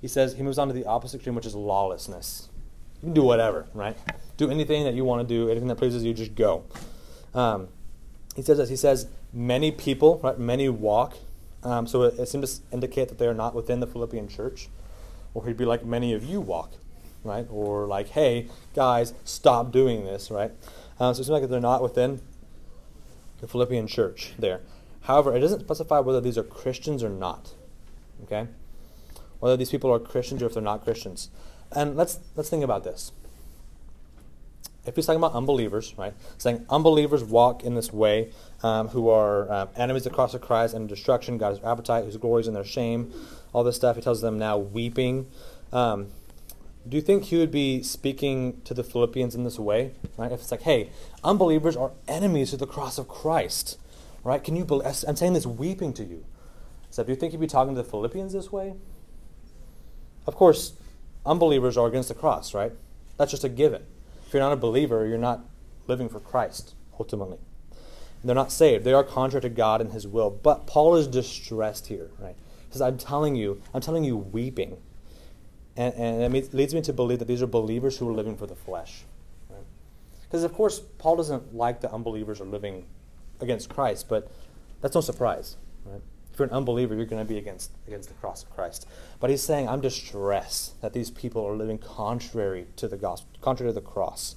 He 0.00 0.08
says 0.08 0.34
he 0.34 0.42
moves 0.42 0.58
on 0.58 0.68
to 0.68 0.74
the 0.74 0.84
opposite 0.84 1.16
extreme, 1.16 1.34
which 1.34 1.46
is 1.46 1.54
lawlessness. 1.54 2.48
You 2.96 3.06
can 3.06 3.14
do 3.14 3.22
whatever, 3.22 3.66
right? 3.74 3.96
Do 4.36 4.50
anything 4.50 4.84
that 4.84 4.94
you 4.94 5.04
want 5.04 5.26
to 5.26 5.34
do, 5.34 5.48
anything 5.48 5.68
that 5.68 5.76
pleases 5.76 6.04
you, 6.04 6.14
just 6.14 6.34
go. 6.34 6.64
Um, 7.34 7.68
he 8.34 8.42
says 8.42 8.58
this. 8.58 8.68
He 8.68 8.76
says 8.76 9.08
many 9.32 9.70
people, 9.70 10.20
right? 10.22 10.38
Many 10.38 10.68
walk. 10.68 11.16
Um, 11.62 11.86
so 11.86 12.02
it, 12.02 12.18
it 12.18 12.28
seems 12.28 12.58
to 12.58 12.64
indicate 12.72 13.08
that 13.08 13.18
they 13.18 13.26
are 13.26 13.34
not 13.34 13.54
within 13.54 13.80
the 13.80 13.86
Philippian 13.86 14.28
church, 14.28 14.68
or 15.34 15.46
he'd 15.46 15.56
be 15.56 15.64
like 15.64 15.84
many 15.84 16.12
of 16.12 16.24
you 16.24 16.40
walk, 16.40 16.72
right? 17.22 17.46
Or 17.50 17.86
like, 17.86 18.08
hey 18.08 18.48
guys, 18.74 19.14
stop 19.24 19.70
doing 19.70 20.04
this, 20.04 20.30
right? 20.30 20.50
Um, 20.98 21.14
so 21.14 21.20
it 21.20 21.24
seems 21.24 21.30
like 21.30 21.48
they're 21.48 21.60
not 21.60 21.82
within 21.82 22.20
the 23.40 23.46
Philippian 23.46 23.86
church 23.86 24.32
there. 24.38 24.60
However, 25.02 25.34
it 25.36 25.40
doesn't 25.40 25.60
specify 25.60 26.00
whether 26.00 26.20
these 26.20 26.38
are 26.38 26.42
Christians 26.42 27.02
or 27.02 27.08
not. 27.08 27.54
Okay? 28.24 28.48
Whether 29.40 29.56
these 29.56 29.70
people 29.70 29.92
are 29.92 29.98
Christians 29.98 30.42
or 30.42 30.46
if 30.46 30.54
they're 30.54 30.62
not 30.62 30.84
Christians. 30.84 31.28
And 31.74 31.96
let's 31.96 32.20
let's 32.36 32.50
think 32.50 32.62
about 32.62 32.84
this. 32.84 33.12
If 34.84 34.96
he's 34.96 35.06
talking 35.06 35.20
about 35.20 35.34
unbelievers, 35.34 35.94
right? 35.96 36.12
Saying 36.38 36.66
unbelievers 36.68 37.22
walk 37.22 37.62
in 37.62 37.76
this 37.76 37.92
way, 37.92 38.30
um, 38.64 38.88
who 38.88 39.08
are 39.08 39.50
um, 39.50 39.68
enemies 39.76 40.06
across 40.06 40.32
the 40.32 40.40
cross 40.40 40.46
Christ 40.46 40.74
and 40.74 40.88
destruction, 40.88 41.38
God's 41.38 41.62
appetite, 41.62 42.04
whose 42.04 42.16
glories 42.16 42.48
in 42.48 42.54
their 42.54 42.64
shame, 42.64 43.12
all 43.52 43.62
this 43.62 43.76
stuff. 43.76 43.94
He 43.94 44.02
tells 44.02 44.20
them 44.22 44.38
now 44.38 44.58
weeping. 44.58 45.28
Um, 45.72 46.08
do 46.88 46.96
you 46.96 47.02
think 47.02 47.24
he 47.24 47.36
would 47.36 47.52
be 47.52 47.82
speaking 47.82 48.60
to 48.64 48.74
the 48.74 48.82
Philippians 48.82 49.36
in 49.36 49.44
this 49.44 49.58
way? 49.58 49.92
Right? 50.16 50.32
If 50.32 50.40
it's 50.40 50.50
like, 50.50 50.62
hey, 50.62 50.90
unbelievers 51.22 51.76
are 51.76 51.92
enemies 52.08 52.52
of 52.52 52.58
the 52.58 52.66
cross 52.66 52.98
of 52.98 53.06
Christ. 53.06 53.78
Right? 54.24 54.42
Can 54.42 54.56
you 54.56 54.64
believe? 54.64 54.86
I'm 55.06 55.16
saying 55.16 55.32
this 55.32 55.46
weeping 55.46 55.92
to 55.94 56.04
you. 56.04 56.24
So, 56.90 57.02
do 57.02 57.10
you 57.10 57.16
think 57.16 57.32
he'd 57.32 57.40
be 57.40 57.46
talking 57.46 57.74
to 57.74 57.82
the 57.82 57.88
Philippians 57.88 58.32
this 58.32 58.52
way? 58.52 58.74
Of 60.26 60.36
course, 60.36 60.74
unbelievers 61.26 61.76
are 61.76 61.88
against 61.88 62.08
the 62.08 62.14
cross, 62.14 62.54
right? 62.54 62.72
That's 63.16 63.30
just 63.30 63.44
a 63.44 63.48
given. 63.48 63.82
If 64.26 64.32
you're 64.32 64.42
not 64.42 64.52
a 64.52 64.56
believer, 64.56 65.06
you're 65.06 65.18
not 65.18 65.40
living 65.86 66.08
for 66.08 66.20
Christ, 66.20 66.74
ultimately. 66.98 67.38
And 67.70 68.28
they're 68.28 68.34
not 68.34 68.52
saved. 68.52 68.84
They 68.84 68.92
are 68.92 69.02
contrary 69.02 69.42
to 69.42 69.48
God 69.48 69.80
and 69.80 69.92
His 69.92 70.06
will. 70.06 70.30
But 70.30 70.66
Paul 70.66 70.94
is 70.96 71.06
distressed 71.06 71.88
here, 71.88 72.10
right? 72.18 72.36
He 72.68 72.72
says, 72.72 72.82
I'm 72.82 72.98
telling 72.98 73.34
you, 73.34 73.60
I'm 73.74 73.80
telling 73.80 74.04
you, 74.04 74.16
weeping. 74.16 74.76
And, 75.76 75.94
and 75.94 76.36
it 76.36 76.54
leads 76.54 76.74
me 76.74 76.82
to 76.82 76.92
believe 76.92 77.18
that 77.18 77.28
these 77.28 77.42
are 77.42 77.46
believers 77.46 77.98
who 77.98 78.08
are 78.08 78.12
living 78.12 78.36
for 78.36 78.46
the 78.46 78.54
flesh. 78.54 79.04
Because, 80.22 80.42
right? 80.42 80.50
of 80.50 80.54
course, 80.54 80.80
Paul 80.98 81.16
doesn't 81.16 81.54
like 81.54 81.80
that 81.80 81.92
unbelievers 81.92 82.40
are 82.40 82.46
living 82.46 82.86
against 83.42 83.68
Christ, 83.68 84.08
but 84.08 84.30
that's 84.80 84.94
no 84.94 85.00
surprise. 85.02 85.56
Right? 85.84 86.00
If 86.32 86.38
you're 86.38 86.48
an 86.48 86.54
unbeliever, 86.54 86.94
you're 86.94 87.04
going 87.04 87.22
to 87.22 87.28
be 87.28 87.36
against, 87.36 87.72
against 87.86 88.08
the 88.08 88.14
cross 88.14 88.42
of 88.42 88.50
Christ. 88.50 88.86
But 89.20 89.28
he's 89.28 89.42
saying, 89.42 89.68
I'm 89.68 89.82
distressed 89.82 90.80
that 90.80 90.94
these 90.94 91.10
people 91.10 91.44
are 91.46 91.54
living 91.54 91.76
contrary 91.76 92.66
to 92.76 92.88
the 92.88 92.96
gospel, 92.96 93.28
contrary 93.42 93.70
to 93.70 93.74
the 93.74 93.86
cross. 93.86 94.36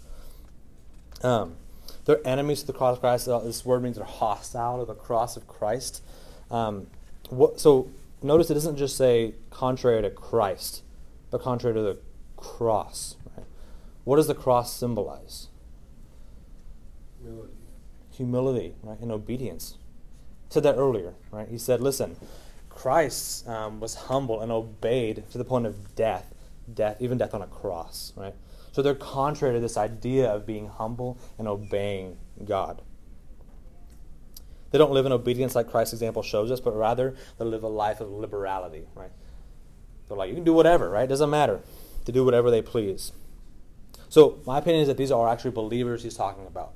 Um, 1.24 1.56
they're 2.04 2.20
enemies 2.28 2.62
to 2.62 2.68
the 2.68 2.74
cross 2.74 2.98
of 2.98 3.02
Christ. 3.02 3.28
Uh, 3.30 3.40
This 3.40 3.66
word 3.66 3.82
means 3.82 3.96
they're 3.96 4.06
hostile 4.06 4.80
to 4.80 4.86
the 4.86 4.94
cross 4.94 5.38
of 5.38 5.48
Christ. 5.48 6.04
Um, 6.52 6.88
what, 7.30 7.60
so 7.60 7.90
notice 8.22 8.50
it 8.50 8.56
doesn't 8.56 8.78
just 8.78 8.98
say 8.98 9.36
contrary 9.50 10.02
to 10.02 10.10
Christ, 10.10 10.84
but 11.32 11.42
contrary 11.42 11.76
to 11.76 11.82
the 11.82 11.98
cross. 12.36 13.16
Right? 13.38 13.46
What 14.04 14.18
does 14.18 14.28
the 14.28 14.36
cross 14.36 14.74
symbolize? 14.74 15.48
Humility. 17.24 17.54
Humility, 18.18 18.76
right, 18.84 19.00
and 19.00 19.12
obedience. 19.12 19.78
Said 20.50 20.64
that 20.64 20.76
earlier, 20.76 21.14
right? 21.32 21.48
He 21.48 21.58
said, 21.58 21.82
"Listen, 21.82 22.16
Christ 22.70 23.48
um, 23.48 23.80
was 23.80 23.96
humble 23.96 24.42
and 24.42 24.52
obeyed 24.52 25.24
to 25.32 25.38
the 25.38 25.46
point 25.46 25.66
of 25.66 25.96
death, 25.96 26.34
death, 26.72 26.98
even 27.00 27.18
death 27.18 27.34
on 27.34 27.42
a 27.42 27.48
cross, 27.48 28.14
right? 28.16 28.36
So 28.72 28.82
they're 28.82 28.94
contrary 28.94 29.54
to 29.56 29.60
this 29.62 29.78
idea 29.78 30.30
of 30.30 30.46
being 30.46 30.68
humble 30.68 31.18
and 31.38 31.48
obeying 31.48 32.18
God. 32.44 32.82
They 34.72 34.78
don't 34.78 34.92
live 34.92 35.06
in 35.06 35.14
obedience 35.14 35.56
like 35.56 35.72
Christ's 35.72 35.94
example 35.94 36.22
shows 36.22 36.52
us, 36.52 36.60
but 36.60 36.76
rather 36.76 37.16
they 37.40 37.46
live 37.46 37.64
a 37.64 37.70
life 37.70 38.02
of 38.02 38.12
liberality, 38.12 38.86
right? 38.94 39.12
They're 40.08 40.18
like, 40.18 40.28
you 40.28 40.36
can 40.36 40.44
do 40.44 40.54
whatever, 40.54 40.90
right? 40.90 41.04
It 41.04 41.08
Doesn't 41.08 41.30
matter. 41.30 41.62
To 42.06 42.12
do 42.12 42.26
whatever 42.26 42.52
they 42.52 42.62
please. 42.62 43.14
So 44.10 44.40
my 44.46 44.60
opinion 44.60 44.82
is 44.82 44.88
that 44.90 44.98
these 44.98 45.12
are 45.12 45.28
actually 45.28 45.52
believers 45.52 46.04
he's 46.04 46.16
talking 46.16 46.46
about 46.46 46.74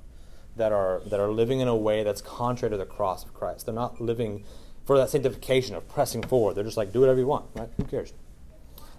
that 0.60 0.72
are 0.72 1.02
that 1.08 1.20
are 1.20 1.32
living 1.32 1.62
in 1.62 1.68
a 1.68 1.76
way 1.76 2.04
that's 2.04 2.22
contrary 2.22 2.70
to 2.72 2.78
the 2.78 2.86
cross 2.86 3.26
of 3.26 3.34
Christ. 3.34 3.66
They're 3.66 3.74
not 3.74 4.00
living 4.00 4.44
for 4.86 4.98
that 4.98 5.10
sanctification 5.10 5.76
of 5.76 5.88
pressing 5.88 6.22
forward. 6.22 6.56
They're 6.56 6.64
just 6.64 6.78
like, 6.78 6.92
do 6.92 7.00
whatever 7.00 7.20
you 7.20 7.28
want, 7.28 7.46
right? 7.56 7.70
Who 7.78 7.84
cares? 7.84 8.14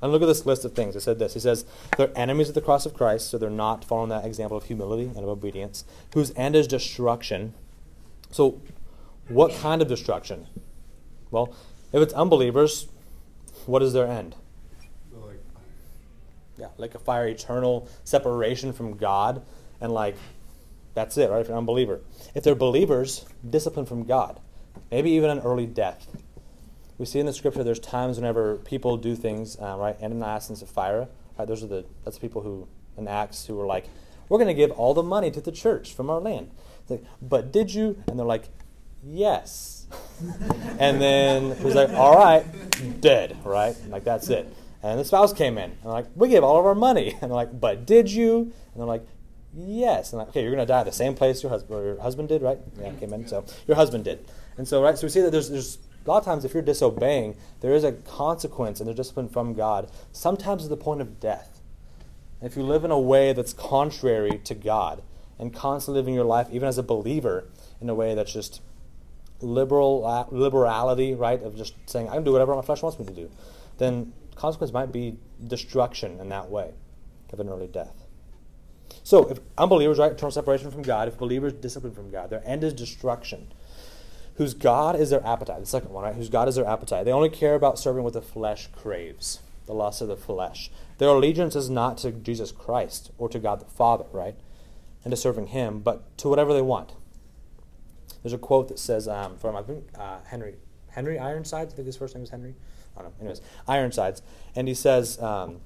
And 0.01 0.13
look 0.13 0.23
at 0.23 0.27
this 0.27 0.47
list 0.47 0.65
of 0.65 0.73
things. 0.73 0.97
It 0.97 1.01
said 1.01 1.19
this. 1.19 1.35
He 1.35 1.41
says, 1.41 1.67
they're 1.97 2.17
enemies 2.17 2.49
of 2.49 2.55
the 2.55 2.61
cross 2.61 2.87
of 2.87 2.95
Christ, 2.95 3.29
so 3.29 3.37
they're 3.37 3.51
not 3.51 3.85
following 3.85 4.09
that 4.09 4.25
example 4.25 4.57
of 4.57 4.65
humility 4.65 5.07
and 5.07 5.19
of 5.19 5.29
obedience, 5.29 5.85
whose 6.15 6.33
end 6.37 6.57
is 6.57 6.67
destruction. 6.67 7.53
So, 8.31 8.61
what 9.29 9.53
kind 9.53 9.83
of 9.83 9.89
destruction? 9.89 10.47
Well, 11.31 11.55
if 11.93 12.01
it's 12.01 12.15
unbelievers, 12.15 12.87
what 13.67 13.83
is 13.83 13.93
their 13.93 14.07
end? 14.07 14.37
Like, 15.13 15.41
Yeah, 16.57 16.69
like 16.79 16.95
a 16.95 16.99
fire, 16.99 17.27
eternal 17.29 17.89
separation 18.05 18.73
from 18.73 18.97
God, 18.97 19.43
and 19.81 19.93
like 19.93 20.17
that's 21.01 21.17
it, 21.17 21.31
right? 21.31 21.41
If 21.41 21.49
you're 21.49 21.57
an 21.57 21.61
unbeliever. 21.61 22.01
If 22.35 22.45
they're 22.45 22.55
believers, 22.55 23.25
discipline 23.49 23.87
from 23.87 24.05
God, 24.05 24.39
maybe 24.91 25.11
even 25.13 25.31
an 25.31 25.41
early 25.41 25.67
death. 25.67 26.07
We 26.99 27.07
see 27.07 27.19
in 27.19 27.27
the 27.27 27.33
scripture 27.33 27.65
there's 27.65 27.81
times 27.81 28.19
whenever 28.19 28.57
people 28.57 28.99
do 28.99 29.17
things, 29.17 29.57
uh, 29.59 29.77
right? 29.79 29.97
Ananias 30.03 30.51
and 30.51 30.59
Sapphira, 30.59 31.09
right? 31.39 31.49
Those 31.49 31.63
are 31.63 31.67
the 31.67 31.87
that's 32.05 32.19
the 32.19 32.21
people 32.21 32.43
who 32.43 32.69
in 32.99 33.09
Acts 33.09 33.47
who 33.47 33.55
were 33.55 33.67
like, 33.67 33.87
we're 34.29 34.37
going 34.37 34.49
to 34.49 34.55
give 34.55 34.71
all 34.73 34.93
the 34.93 35.03
money 35.03 35.31
to 35.31 35.41
the 35.41 35.51
church 35.51 35.95
from 35.95 36.11
our 36.11 36.21
land. 36.21 36.51
It's 36.83 36.91
like, 36.91 37.05
but 37.23 37.51
did 37.51 37.73
you? 37.73 38.03
And 38.07 38.19
they're 38.19 38.27
like, 38.27 38.45
yes. 39.03 39.87
and 40.79 41.01
then 41.01 41.57
he's 41.57 41.75
like, 41.75 41.91
all 41.91 42.17
right, 42.17 42.45
dead, 43.01 43.39
right? 43.45 43.75
Like 43.89 44.05
that's 44.05 44.29
it. 44.29 44.55
And 44.83 45.01
the 45.01 45.05
spouse 45.05 45.33
came 45.33 45.57
in 45.57 45.73
and 45.83 45.85
like, 45.91 46.07
we 46.15 46.29
gave 46.29 46.45
all 46.45 46.59
of 46.59 46.67
our 46.67 46.75
money. 46.75 47.17
And 47.23 47.31
they're 47.31 47.37
like, 47.37 47.59
but 47.59 47.87
did 47.87 48.11
you? 48.11 48.41
And 48.41 48.53
they're 48.77 48.87
like, 48.87 49.07
yes. 49.55 50.13
And 50.13 50.19
like, 50.19 50.29
okay, 50.29 50.43
you're 50.43 50.55
going 50.55 50.67
to 50.67 50.71
die 50.71 50.85
the 50.85 50.93
same 50.93 51.15
place 51.15 51.43
your 51.43 51.51
husband, 51.51 51.85
your 51.85 52.01
husband 52.01 52.29
did, 52.29 52.43
right? 52.43 52.59
Yeah, 52.81 52.93
came 52.93 53.13
in. 53.13 53.27
So 53.27 53.45
your 53.67 53.77
husband 53.77 54.05
did. 54.05 54.25
And 54.57 54.67
so, 54.67 54.83
right, 54.83 54.97
so 54.97 55.07
we 55.07 55.11
see 55.11 55.21
that 55.21 55.31
there's, 55.31 55.51
there's 55.51 55.79
a 56.05 56.09
lot 56.09 56.19
of 56.19 56.25
times 56.25 56.45
if 56.45 56.55
you're 56.55 56.63
disobeying, 56.63 57.37
there 57.61 57.75
is 57.75 57.85
a 57.85 57.93
consequence 57.93 58.81
and 58.81 58.87
there's 58.87 58.97
discipline 58.97 59.29
from 59.29 59.55
God, 59.55 59.91
sometimes 60.13 60.63
to 60.63 60.69
the 60.69 60.77
point 60.77 61.01
of 61.01 61.21
death. 61.21 61.61
And 62.41 62.51
if 62.51 62.57
you 62.57 62.63
live 62.63 62.85
in 62.85 62.91
a 62.91 62.99
way 62.99 63.33
that's 63.33 63.53
contrary 63.53 64.41
to 64.45 64.55
God 64.55 65.03
and 65.39 65.53
constantly 65.53 66.01
living 66.01 66.15
your 66.15 66.25
life, 66.25 66.49
even 66.51 66.69
as 66.69 66.79
a 66.79 66.83
believer, 66.83 67.49
in 67.81 67.89
a 67.89 67.95
way 67.95 68.15
that's 68.15 68.33
just 68.33 68.61
liberal 69.41 70.29
liberality, 70.31 71.15
right, 71.15 71.43
of 71.43 71.57
just 71.57 71.75
saying 71.87 72.09
I 72.09 72.15
can 72.15 72.25
do 72.25 72.33
whatever 72.33 72.55
my 72.55 72.63
flesh 72.63 72.83
wants 72.83 72.99
me 72.99 73.07
to 73.07 73.13
do, 73.13 73.31
then 73.79 74.13
consequence 74.35 74.73
might 74.73 74.93
be 74.93 75.17
destruction 75.47 76.21
in 76.21 76.29
that 76.31 76.51
way 76.51 76.73
of 77.33 77.41
an 77.41 77.49
early 77.49 77.69
death. 77.69 78.07
So 79.03 79.29
if 79.29 79.41
unbelievers, 79.59 79.99
right, 79.99 80.13
eternal 80.13 80.31
separation 80.31 80.71
from 80.71 80.83
God, 80.83 81.09
if 81.09 81.19
believers 81.19 81.53
discipline 81.53 81.95
from 81.95 82.11
God, 82.11 82.31
their 82.31 82.47
end 82.47 82.65
is 82.65 82.73
destruction. 82.73 83.53
Whose 84.37 84.55
God 84.55 84.99
is 84.99 85.11
their 85.11 85.27
appetite. 85.27 85.61
The 85.61 85.67
second 85.67 85.91
one, 85.91 86.05
right? 86.05 86.15
Whose 86.15 86.31
God 86.31 86.49
is 86.49 86.55
their 86.55 86.67
appetite. 86.67 87.05
They 87.05 87.13
only 87.13 87.29
care 87.29 87.55
about 87.55 87.79
serving 87.79 88.05
what 88.05 88.15
the 88.15 88.23
flesh 88.23 88.69
craves, 88.69 89.41
the 89.67 89.75
lust 89.75 90.01
of 90.01 90.09
the 90.09 90.17
flesh. 90.17 90.71
Their 90.99 91.09
allegiance 91.09 91.55
is 91.57 91.69
not 91.69 91.99
to 91.99 92.11
Jesus 92.11 92.53
Christ 92.53 93.11
or 93.19 93.29
to 93.29 93.39
God 93.39 93.61
the 93.61 93.67
Father, 93.67 94.07
right? 94.13 94.37
And 95.05 95.11
to 95.11 95.17
serving 95.17 95.49
Him, 95.49 95.81
but 95.81 96.17
to 96.19 96.29
whatever 96.29 96.55
they 96.55 96.63
want. 96.63 96.93
There's 98.23 98.33
a 98.33 98.39
quote 98.39 98.69
that 98.69 98.79
says 98.79 99.09
um, 99.09 99.37
from 99.37 99.57
I 99.57 99.63
think 99.63 99.85
uh, 99.99 100.19
Henry 100.27 100.57
Henry 100.91 101.19
Ironsides. 101.19 101.73
I 101.73 101.77
think 101.77 101.87
his 101.87 101.97
first 101.97 102.15
name 102.15 102.25
is 102.25 102.31
Henry. 102.31 102.55
I 102.97 103.03
don't 103.03 103.13
know. 103.13 103.21
Anyways, 103.21 103.41
Ironsides, 103.67 104.23
and 104.55 104.69
he 104.69 104.75
says 104.75 105.21
um, 105.23 105.61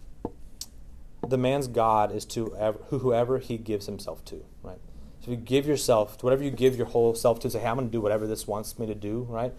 the 1.31 1.39
man's 1.39 1.69
God 1.69 2.13
is 2.13 2.25
to 2.27 2.47
whoever 2.91 3.39
he 3.39 3.59
gives 3.59 3.87
himself 3.87 4.25
to. 4.27 4.45
Right. 4.63 4.79
So 5.21 5.31
if 5.33 5.39
you 5.39 5.45
give 5.45 5.67
yourself 5.67 6.19
to 6.19 6.27
whatever 6.27 6.43
you 6.43 6.51
give 6.51 6.77
your 6.77 6.87
whole 6.87 7.15
self 7.15 7.41
to, 7.41 7.51
say, 7.51 7.61
"Hey, 7.61 7.67
I'm 7.67 7.77
going 7.77 7.89
to 7.89 7.93
do 7.93 8.01
whatever 8.01 8.27
this 8.27 8.47
wants 8.47 8.79
me 8.79 8.87
to 8.87 8.95
do." 8.95 9.27
Right. 9.29 9.53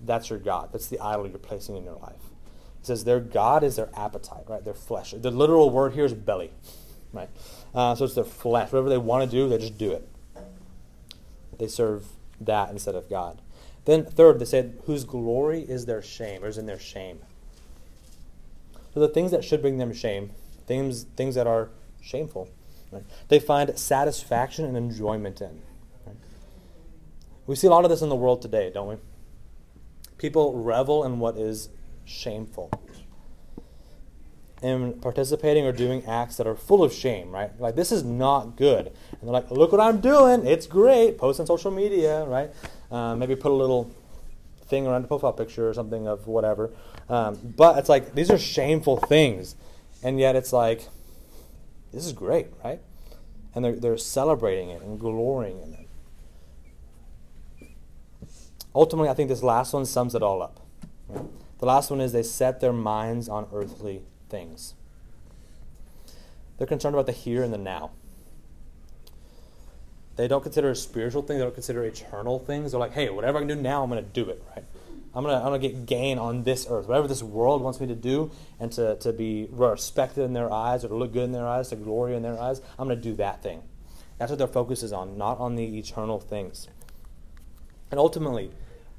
That's 0.00 0.30
your 0.30 0.38
God. 0.38 0.70
That's 0.72 0.86
the 0.86 1.00
idol 1.00 1.26
you're 1.28 1.38
placing 1.38 1.76
in 1.76 1.84
your 1.84 1.96
life. 1.96 2.22
It 2.80 2.86
says 2.86 3.04
their 3.04 3.20
God 3.20 3.64
is 3.64 3.76
their 3.76 3.90
appetite. 3.96 4.44
Right. 4.48 4.64
Their 4.64 4.74
flesh. 4.74 5.14
The 5.16 5.30
literal 5.30 5.70
word 5.70 5.94
here 5.94 6.04
is 6.04 6.14
belly. 6.14 6.52
Right. 7.12 7.30
Uh, 7.74 7.94
so 7.94 8.04
it's 8.04 8.14
their 8.14 8.24
flesh. 8.24 8.72
Whatever 8.72 8.88
they 8.88 8.98
want 8.98 9.28
to 9.28 9.30
do, 9.30 9.48
they 9.48 9.58
just 9.58 9.78
do 9.78 9.92
it. 9.92 10.08
They 11.58 11.66
serve 11.66 12.06
that 12.40 12.70
instead 12.70 12.94
of 12.94 13.10
God. 13.10 13.42
Then 13.84 14.04
third, 14.04 14.38
they 14.38 14.44
said, 14.44 14.80
whose 14.84 15.04
glory 15.04 15.62
is 15.62 15.86
their 15.86 16.02
shame, 16.02 16.44
or 16.44 16.48
is 16.48 16.58
in 16.58 16.66
their 16.66 16.78
shame. 16.78 17.20
So 18.92 19.00
the 19.00 19.08
things 19.08 19.30
that 19.30 19.44
should 19.44 19.62
bring 19.62 19.78
them 19.78 19.92
shame, 19.92 20.30
things 20.68 21.04
things 21.16 21.34
that 21.34 21.48
are 21.48 21.70
shameful, 22.00 22.48
right? 22.92 23.02
they 23.28 23.40
find 23.40 23.76
satisfaction 23.76 24.64
and 24.64 24.76
enjoyment 24.76 25.40
in. 25.40 25.60
Right? 26.06 26.16
We 27.46 27.56
see 27.56 27.66
a 27.66 27.70
lot 27.70 27.84
of 27.84 27.90
this 27.90 28.02
in 28.02 28.08
the 28.08 28.14
world 28.14 28.40
today, 28.40 28.70
don't 28.72 28.88
we? 28.88 28.96
People 30.18 30.62
revel 30.62 31.04
in 31.04 31.18
what 31.18 31.36
is 31.36 31.70
shameful. 32.04 32.70
In 34.62 34.94
participating 35.00 35.64
or 35.64 35.72
doing 35.72 36.04
acts 36.04 36.36
that 36.36 36.46
are 36.46 36.56
full 36.56 36.82
of 36.82 36.92
shame, 36.92 37.30
right? 37.30 37.58
Like 37.60 37.76
this 37.76 37.90
is 37.90 38.02
not 38.04 38.56
good, 38.56 38.88
and 38.88 39.20
they're 39.22 39.30
like, 39.30 39.50
"Look 39.50 39.72
what 39.72 39.80
I'm 39.80 40.00
doing! 40.00 40.46
It's 40.46 40.66
great." 40.66 41.16
Post 41.16 41.40
on 41.40 41.46
social 41.46 41.70
media, 41.70 42.24
right? 42.24 42.50
Uh, 42.90 43.14
maybe 43.14 43.36
put 43.36 43.52
a 43.52 43.54
little 43.54 43.88
thing 44.68 44.86
around 44.86 45.02
the 45.02 45.08
profile 45.08 45.32
picture 45.32 45.68
or 45.68 45.74
something 45.74 46.06
of 46.06 46.26
whatever. 46.26 46.70
Um, 47.08 47.38
but 47.56 47.78
it's 47.78 47.88
like 47.88 48.14
these 48.14 48.30
are 48.30 48.38
shameful 48.38 48.96
things, 48.96 49.54
and 50.02 50.18
yet 50.18 50.36
it's 50.36 50.52
like 50.52 50.88
this 51.92 52.04
is 52.04 52.12
great, 52.12 52.48
right? 52.64 52.80
And 53.54 53.64
they're 53.64 53.76
they're 53.76 53.98
celebrating 53.98 54.70
it 54.70 54.82
and 54.82 54.98
glorying 54.98 55.60
in 55.60 55.74
it. 55.74 55.88
Ultimately, 58.74 59.08
I 59.08 59.14
think 59.14 59.28
this 59.28 59.42
last 59.42 59.72
one 59.72 59.86
sums 59.86 60.14
it 60.14 60.22
all 60.22 60.42
up. 60.42 60.60
right? 61.08 61.24
The 61.58 61.66
last 61.66 61.90
one 61.90 62.00
is 62.00 62.12
they 62.12 62.22
set 62.22 62.60
their 62.60 62.72
minds 62.72 63.28
on 63.28 63.48
earthly 63.52 64.02
things. 64.28 64.74
They're 66.56 66.66
concerned 66.66 66.94
about 66.94 67.06
the 67.06 67.12
here 67.12 67.42
and 67.42 67.52
the 67.52 67.58
now. 67.58 67.90
They 70.16 70.26
don't 70.26 70.42
consider 70.42 70.74
spiritual 70.74 71.22
things. 71.22 71.38
They 71.38 71.44
don't 71.44 71.54
consider 71.54 71.84
eternal 71.84 72.40
things. 72.40 72.72
They're 72.72 72.80
like, 72.80 72.92
hey, 72.92 73.08
whatever 73.08 73.38
I 73.38 73.40
can 73.40 73.48
do 73.48 73.54
now, 73.54 73.84
I'm 73.84 73.90
going 73.90 74.04
to 74.04 74.10
do 74.10 74.28
it, 74.28 74.42
right? 74.54 74.64
I'm 75.14 75.24
to 75.24 75.30
I'm 75.30 75.44
gonna 75.44 75.58
get 75.58 75.86
gain 75.86 76.18
on 76.18 76.44
this 76.44 76.66
earth. 76.68 76.86
Whatever 76.86 77.08
this 77.08 77.22
world 77.22 77.62
wants 77.62 77.80
me 77.80 77.86
to 77.86 77.94
do 77.94 78.30
and 78.60 78.70
to, 78.72 78.96
to 78.96 79.12
be 79.12 79.48
respected 79.50 80.22
in 80.22 80.32
their 80.32 80.52
eyes 80.52 80.84
or 80.84 80.88
to 80.88 80.94
look 80.94 81.12
good 81.12 81.24
in 81.24 81.32
their 81.32 81.46
eyes, 81.46 81.68
to 81.68 81.76
glory 81.76 82.14
in 82.14 82.22
their 82.22 82.38
eyes, 82.38 82.60
I'm 82.78 82.88
to 82.88 82.96
do 82.96 83.14
that 83.14 83.42
thing. 83.42 83.62
That's 84.18 84.30
what 84.30 84.38
their 84.38 84.48
focus 84.48 84.82
is 84.82 84.92
on, 84.92 85.16
not 85.16 85.38
on 85.38 85.56
the 85.56 85.78
eternal 85.78 86.20
things. 86.20 86.68
And 87.90 87.98
ultimately, 87.98 88.50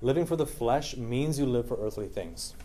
living 0.02 0.26
for 0.26 0.36
the 0.36 0.46
flesh 0.46 0.96
means 0.98 1.38
you 1.38 1.46
live 1.46 1.68
for 1.68 1.78
earthly 1.80 2.08
things. 2.08 2.56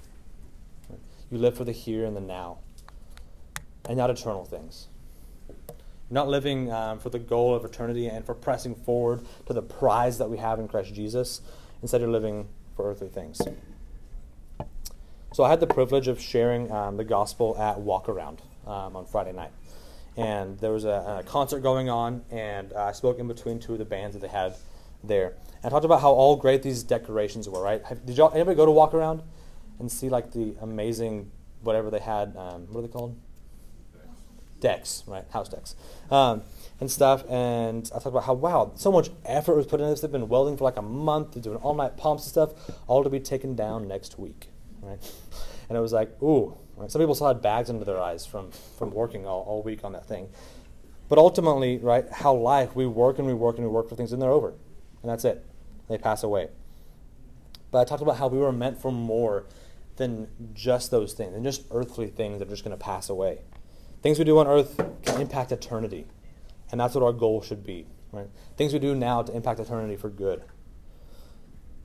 You 1.31 1.39
live 1.39 1.57
for 1.57 1.65
the 1.65 1.73
here 1.73 2.05
and 2.05 2.17
the 2.17 2.21
now, 2.21 2.59
and 3.89 3.99
not 3.99 4.09
eternal 4.09 4.45
things. 4.45 4.87
You're 5.59 6.15
not 6.15 6.29
living 6.29 6.71
um, 6.71 6.99
for 6.99 7.11
the 7.11 7.19
goal 7.19 7.55
of 7.55 7.65
eternity 7.65 8.07
and 8.07 8.25
for 8.25 8.35
pressing 8.35 8.75
forward 8.75 9.25
to 9.47 9.53
the 9.53 9.63
prize 9.63 10.19
that 10.19 10.31
we 10.31 10.37
have 10.37 10.59
in 10.61 10.69
Christ 10.69 10.95
Jesus. 10.95 11.41
Instead, 11.83 12.01
you're 12.01 12.11
living 12.11 12.49
for 12.77 12.91
earthly 12.91 13.09
things. 13.09 13.41
So 15.33 15.43
I 15.43 15.49
had 15.49 15.61
the 15.61 15.67
privilege 15.67 16.09
of 16.09 16.21
sharing 16.21 16.71
um, 16.71 16.97
the 16.97 17.05
gospel 17.05 17.57
at 17.59 17.77
Walkaround 17.79 18.39
um, 18.67 18.97
on 18.97 19.07
Friday 19.07 19.33
night. 19.33 19.51
And 20.17 20.59
there 20.61 20.71
was 20.71 20.85
a, 20.85 21.21
a 21.21 21.23
concert 21.27 21.61
going 21.61 21.89
on, 21.89 22.23
and 22.31 22.73
I 22.73 22.93
spoke 22.93 23.19
in 23.19 23.27
between 23.27 23.59
two 23.59 23.73
of 23.73 23.79
the 23.79 23.85
bands 23.85 24.15
that 24.15 24.21
they 24.21 24.29
had 24.29 24.55
there. 25.03 25.35
And 25.57 25.67
I 25.67 25.69
talked 25.71 25.85
about 25.85 26.01
how 26.01 26.13
all 26.13 26.37
great 26.37 26.63
these 26.63 26.85
decorations 26.85 27.49
were, 27.49 27.61
right? 27.61 27.85
Have, 27.85 28.07
did 28.07 28.17
y'all, 28.17 28.33
anybody 28.33 28.57
go 28.57 28.65
to 28.65 28.71
Walkaround 28.71 29.23
and 29.81 29.91
see 29.91 30.09
like 30.09 30.31
the 30.33 30.55
amazing, 30.61 31.33
whatever 31.63 31.91
they 31.91 31.99
had, 31.99 32.37
um, 32.37 32.69
what 32.71 32.81
are 32.81 32.83
they 32.87 32.93
called? 32.93 33.17
decs, 34.65 35.03
right? 35.07 35.25
House 35.31 35.49
decs. 35.49 35.75
And 36.81 36.91
stuff. 36.91 37.25
And 37.31 37.89
I 37.95 37.97
talked 37.97 38.07
about 38.07 38.25
how, 38.25 38.35
wow, 38.35 38.73
so 38.75 38.93
much 38.93 39.09
effort 39.25 39.57
was 39.57 39.67
put 39.67 39.81
into 39.81 39.91
this. 39.91 40.01
They've 40.01 40.11
been 40.11 40.29
welding 40.29 40.57
for 40.57 40.65
like 40.65 40.77
a 40.77 40.83
month, 40.83 41.33
they're 41.33 41.43
doing 41.43 41.57
all 41.59 41.75
night 41.75 41.97
pomps 41.97 42.25
and 42.25 42.31
stuff, 42.31 42.51
all 42.87 43.03
to 43.05 43.09
be 43.09 43.21
taken 43.21 43.55
down 43.55 43.89
next 43.89 44.19
week. 44.19 44.49
Right? 44.83 44.99
And 45.69 45.79
it 45.79 45.81
was 45.81 45.93
like, 45.93 46.21
ooh. 46.23 46.59
Right? 46.77 46.91
Some 46.91 47.01
people 47.01 47.15
still 47.15 47.29
had 47.29 47.41
bags 47.41 47.71
under 47.71 47.85
their 47.85 48.01
eyes 48.01 48.27
from, 48.27 48.51
from 48.77 48.91
working 48.91 49.27
all, 49.27 49.43
all 49.43 49.63
week 49.63 49.85
on 49.85 49.93
that 49.93 50.07
thing. 50.07 50.29
But 51.09 51.19
ultimately, 51.19 51.79
right, 51.79 52.07
how 52.11 52.35
life, 52.35 52.75
we 52.75 52.87
work 52.87 53.19
and 53.19 53.27
we 53.27 53.35
work 53.35 53.57
and 53.57 53.65
we 53.65 53.71
work 53.71 53.89
for 53.89 53.95
things 53.95 54.13
and 54.13 54.21
they're 54.21 54.31
over. 54.31 54.55
And 55.03 55.11
that's 55.11 55.25
it. 55.25 55.45
They 55.89 55.97
pass 55.97 56.23
away. 56.23 56.49
But 57.71 57.81
I 57.81 57.85
talked 57.85 58.03
about 58.03 58.17
how 58.17 58.29
we 58.29 58.39
were 58.39 58.53
meant 58.53 58.81
for 58.81 58.91
more 58.91 59.47
than 59.97 60.29
just 60.55 60.91
those 60.91 61.13
things, 61.13 61.35
than 61.35 61.45
just 61.45 61.63
earthly 61.71 62.09
things 62.09 62.41
that 62.41 62.49
are 62.49 62.51
just 62.51 62.65
going 62.65 62.77
to 62.77 62.83
pass 62.83 63.09
away. 63.09 63.43
Things 64.03 64.19
we 64.19 64.25
do 64.25 64.39
on 64.39 64.47
earth 64.47 64.77
can 65.03 65.21
impact 65.21 65.53
eternity. 65.53 66.07
And 66.75 66.81
that's 66.81 66.97
what 66.97 67.05
our 67.05 67.13
goal 67.13 67.41
should 67.41 67.63
be. 67.63 67.87
Right? 68.11 68.27
Things 68.57 68.73
we 68.73 68.81
do 68.81 68.97
now 68.97 69.23
to 69.23 69.33
impact 69.33 69.61
eternity 69.61 69.95
for 69.95 70.09
good. 70.11 70.43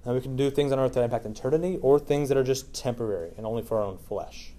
And 0.03 0.15
we 0.15 0.19
can 0.19 0.35
do 0.35 0.49
things 0.49 0.71
on 0.71 0.79
earth 0.79 0.93
that 0.93 1.03
impact 1.03 1.27
eternity 1.27 1.77
or 1.83 1.99
things 1.99 2.27
that 2.29 2.39
are 2.39 2.43
just 2.43 2.73
temporary 2.73 3.29
and 3.37 3.45
only 3.45 3.61
for 3.61 3.77
our 3.77 3.83
own 3.83 3.99
flesh. 3.99 4.49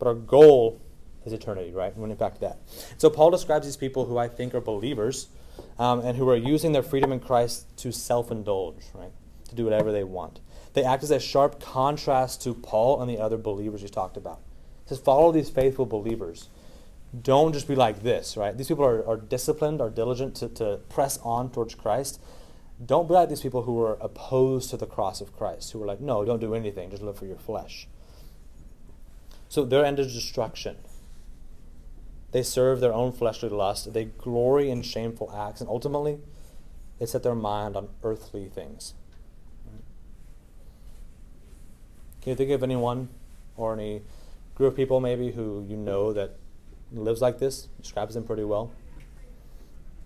But 0.00 0.08
our 0.08 0.14
goal 0.14 0.80
is 1.24 1.32
eternity, 1.32 1.70
right? 1.70 1.92
And 1.92 2.02
we'll 2.02 2.10
impact 2.10 2.40
that. 2.40 2.58
So 2.98 3.08
Paul 3.08 3.30
describes 3.30 3.64
these 3.64 3.76
people 3.76 4.06
who 4.06 4.18
I 4.18 4.26
think 4.26 4.56
are 4.56 4.60
believers 4.60 5.28
um, 5.78 6.00
and 6.00 6.16
who 6.16 6.28
are 6.28 6.36
using 6.36 6.72
their 6.72 6.82
freedom 6.82 7.12
in 7.12 7.20
Christ 7.20 7.76
to 7.76 7.92
self 7.92 8.32
indulge, 8.32 8.82
right? 8.92 9.12
To 9.50 9.54
do 9.54 9.62
whatever 9.62 9.92
they 9.92 10.02
want. 10.02 10.40
They 10.72 10.82
act 10.82 11.04
as 11.04 11.12
a 11.12 11.20
sharp 11.20 11.60
contrast 11.60 12.42
to 12.42 12.54
Paul 12.54 13.00
and 13.00 13.08
the 13.08 13.20
other 13.20 13.36
believers 13.36 13.82
he's 13.82 13.92
talked 13.92 14.16
about. 14.16 14.40
He 14.82 14.88
says, 14.88 14.98
follow 14.98 15.30
these 15.30 15.48
faithful 15.48 15.86
believers. 15.86 16.48
Don't 17.22 17.52
just 17.52 17.68
be 17.68 17.74
like 17.74 18.02
this, 18.02 18.36
right? 18.36 18.56
These 18.56 18.68
people 18.68 18.84
are, 18.84 19.06
are 19.06 19.16
disciplined, 19.16 19.80
are 19.80 19.90
diligent 19.90 20.34
to, 20.36 20.48
to 20.50 20.80
press 20.88 21.18
on 21.22 21.50
towards 21.50 21.74
Christ. 21.74 22.20
Don't 22.84 23.08
be 23.08 23.14
like 23.14 23.28
these 23.28 23.40
people 23.40 23.62
who 23.62 23.80
are 23.80 23.96
opposed 24.00 24.70
to 24.70 24.76
the 24.76 24.86
cross 24.86 25.20
of 25.20 25.34
Christ, 25.34 25.72
who 25.72 25.82
are 25.82 25.86
like, 25.86 26.00
no, 26.00 26.24
don't 26.24 26.40
do 26.40 26.54
anything, 26.54 26.90
just 26.90 27.02
live 27.02 27.18
for 27.18 27.26
your 27.26 27.38
flesh. 27.38 27.88
So 29.48 29.64
their 29.64 29.84
end 29.84 29.98
is 29.98 30.12
destruction. 30.12 30.76
They 32.32 32.42
serve 32.42 32.80
their 32.80 32.92
own 32.92 33.12
fleshly 33.12 33.48
lust. 33.48 33.92
They 33.94 34.04
glory 34.04 34.70
in 34.70 34.82
shameful 34.82 35.32
acts. 35.34 35.60
And 35.60 35.70
ultimately, 35.70 36.18
they 36.98 37.06
set 37.06 37.22
their 37.22 37.34
mind 37.34 37.76
on 37.76 37.88
earthly 38.02 38.48
things. 38.48 38.94
Can 42.20 42.30
you 42.30 42.36
think 42.36 42.50
of 42.50 42.62
anyone 42.62 43.08
or 43.56 43.72
any 43.72 44.02
group 44.54 44.72
of 44.72 44.76
people 44.76 45.00
maybe 45.00 45.30
who 45.30 45.64
you 45.68 45.76
know 45.76 46.12
that 46.12 46.36
lives 46.92 47.20
like 47.20 47.38
this? 47.38 47.68
Describes 47.80 48.14
them 48.14 48.24
pretty 48.24 48.44
well. 48.44 48.72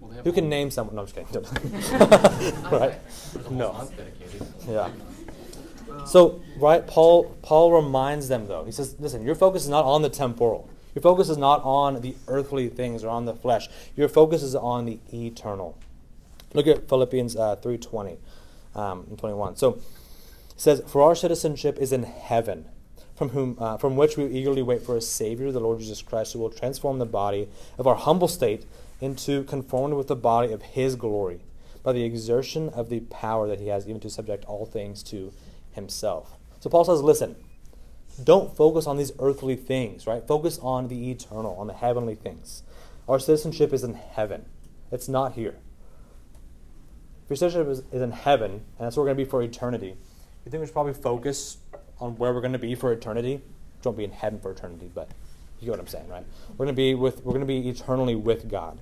Well, 0.01 0.13
Who 0.25 0.33
can 0.33 0.49
name 0.49 0.71
someone? 0.71 0.97
No, 0.97 1.03
I'm 1.03 1.07
just 1.07 1.15
kidding. 1.15 2.63
right? 2.71 2.95
No. 3.51 3.89
Yeah. 4.67 4.91
So, 6.07 6.41
right, 6.57 6.87
Paul 6.87 7.37
Paul 7.43 7.73
reminds 7.73 8.29
them 8.29 8.47
though. 8.47 8.65
He 8.65 8.73
says, 8.73 8.97
"Listen, 8.99 9.25
your 9.25 9.35
focus 9.35 9.65
is 9.65 9.69
not 9.69 9.85
on 9.85 10.03
the 10.03 10.09
temporal. 10.09 10.69
Your 10.95 11.03
focus 11.03 11.29
is 11.29 11.37
not 11.37 11.63
on 11.63 12.01
the 12.01 12.17
earthly 12.29 12.69
things 12.69 13.05
or 13.05 13.11
on 13.11 13.27
the 13.27 13.35
flesh. 13.35 13.69
Your 13.97 14.09
focus 14.09 14.43
is 14.43 14.55
on 14.55 14.87
the 14.87 14.99
eternal." 15.13 15.77
Look 16.53 16.67
at 16.67 16.89
Philippians 16.89 17.37
uh, 17.37 17.57
um, 18.75 19.07
and 19.09 19.19
twenty 19.19 19.35
one. 19.35 19.57
So, 19.57 19.75
it 19.75 19.83
says, 20.57 20.83
"For 20.87 21.03
our 21.03 21.15
citizenship 21.15 21.79
is 21.79 21.93
in 21.93 22.05
heaven." 22.05 22.67
From, 23.21 23.29
whom, 23.29 23.57
uh, 23.61 23.77
from 23.77 23.99
which 23.99 24.17
we 24.17 24.25
eagerly 24.25 24.63
wait 24.63 24.81
for 24.81 24.97
a 24.97 25.01
Savior, 25.03 25.53
the 25.53 25.61
Lord 25.61 25.79
Jesus 25.79 26.01
Christ, 26.01 26.33
who 26.33 26.39
will 26.39 26.49
transform 26.49 26.99
the 26.99 27.05
body 27.05 27.51
of 27.77 27.87
our 27.87 27.95
humble 27.95 28.29
state 28.29 28.65
into 28.99 29.45
conformity 29.45 29.95
with 29.95 30.09
the 30.09 30.17
body 30.17 30.55
of 30.55 30.63
His 30.63 30.97
glory, 30.97 31.41
by 31.83 31.93
the 31.93 32.03
exertion 32.03 32.71
of 32.71 32.89
the 32.89 33.01
power 33.01 33.47
that 33.47 33.61
He 33.61 33.67
has, 33.67 33.87
even 33.87 34.01
to 34.01 34.09
subject 34.09 34.47
all 34.47 34.65
things 34.65 35.03
to 35.03 35.35
himself. 35.73 36.39
So 36.61 36.71
Paul 36.71 36.87
says, 36.87 37.03
listen, 37.03 37.37
don't 38.25 38.57
focus 38.57 38.87
on 38.87 38.97
these 38.97 39.13
earthly 39.19 39.55
things, 39.55 40.07
right? 40.07 40.27
Focus 40.27 40.59
on 40.63 40.89
the 40.89 41.11
eternal, 41.11 41.55
on 41.57 41.67
the 41.67 41.75
heavenly 41.75 42.15
things. 42.15 42.63
Our 43.07 43.19
citizenship 43.19 43.75
is 43.75 43.85
in 43.85 43.93
heaven. 43.93 44.47
It's 44.91 45.09
not 45.09 45.35
here. 45.35 45.57
If 47.25 47.31
your 47.31 47.37
citizenship 47.37 47.71
is, 47.71 47.83
is 47.93 48.01
in 48.01 48.13
heaven, 48.13 48.51
and 48.53 48.63
that's 48.79 48.97
where 48.97 49.05
we're 49.05 49.09
going 49.09 49.19
to 49.19 49.25
be 49.25 49.31
for 49.31 49.43
eternity, 49.43 49.97
you 50.45 50.51
think 50.51 50.63
we 50.63 50.67
should 50.67 50.73
probably 50.73 50.95
focus 50.95 51.59
on 52.01 52.17
where 52.17 52.33
we're 52.33 52.41
going 52.41 52.53
to 52.53 52.59
be 52.59 52.75
for 52.75 52.93
eternity? 52.93 53.41
Don't 53.83 53.97
be 53.97 54.05
in 54.05 54.13
heaven 54.13 54.41
for 54.41 54.51
eternity, 54.51 54.91
but 54.95 55.09
you 55.61 55.67
get 55.67 55.73
what 55.73 55.81
I'm 55.81 55.87
saying, 55.87 56.09
right? 56.09 56.25
We're 56.51 56.67
going 56.67 56.75
to 56.75 56.81
be 56.81 56.95
with 56.95 57.25
we're 57.25 57.33
going 57.33 57.41
to 57.41 57.47
be 57.47 57.69
eternally 57.69 58.15
with 58.15 58.51
God. 58.51 58.79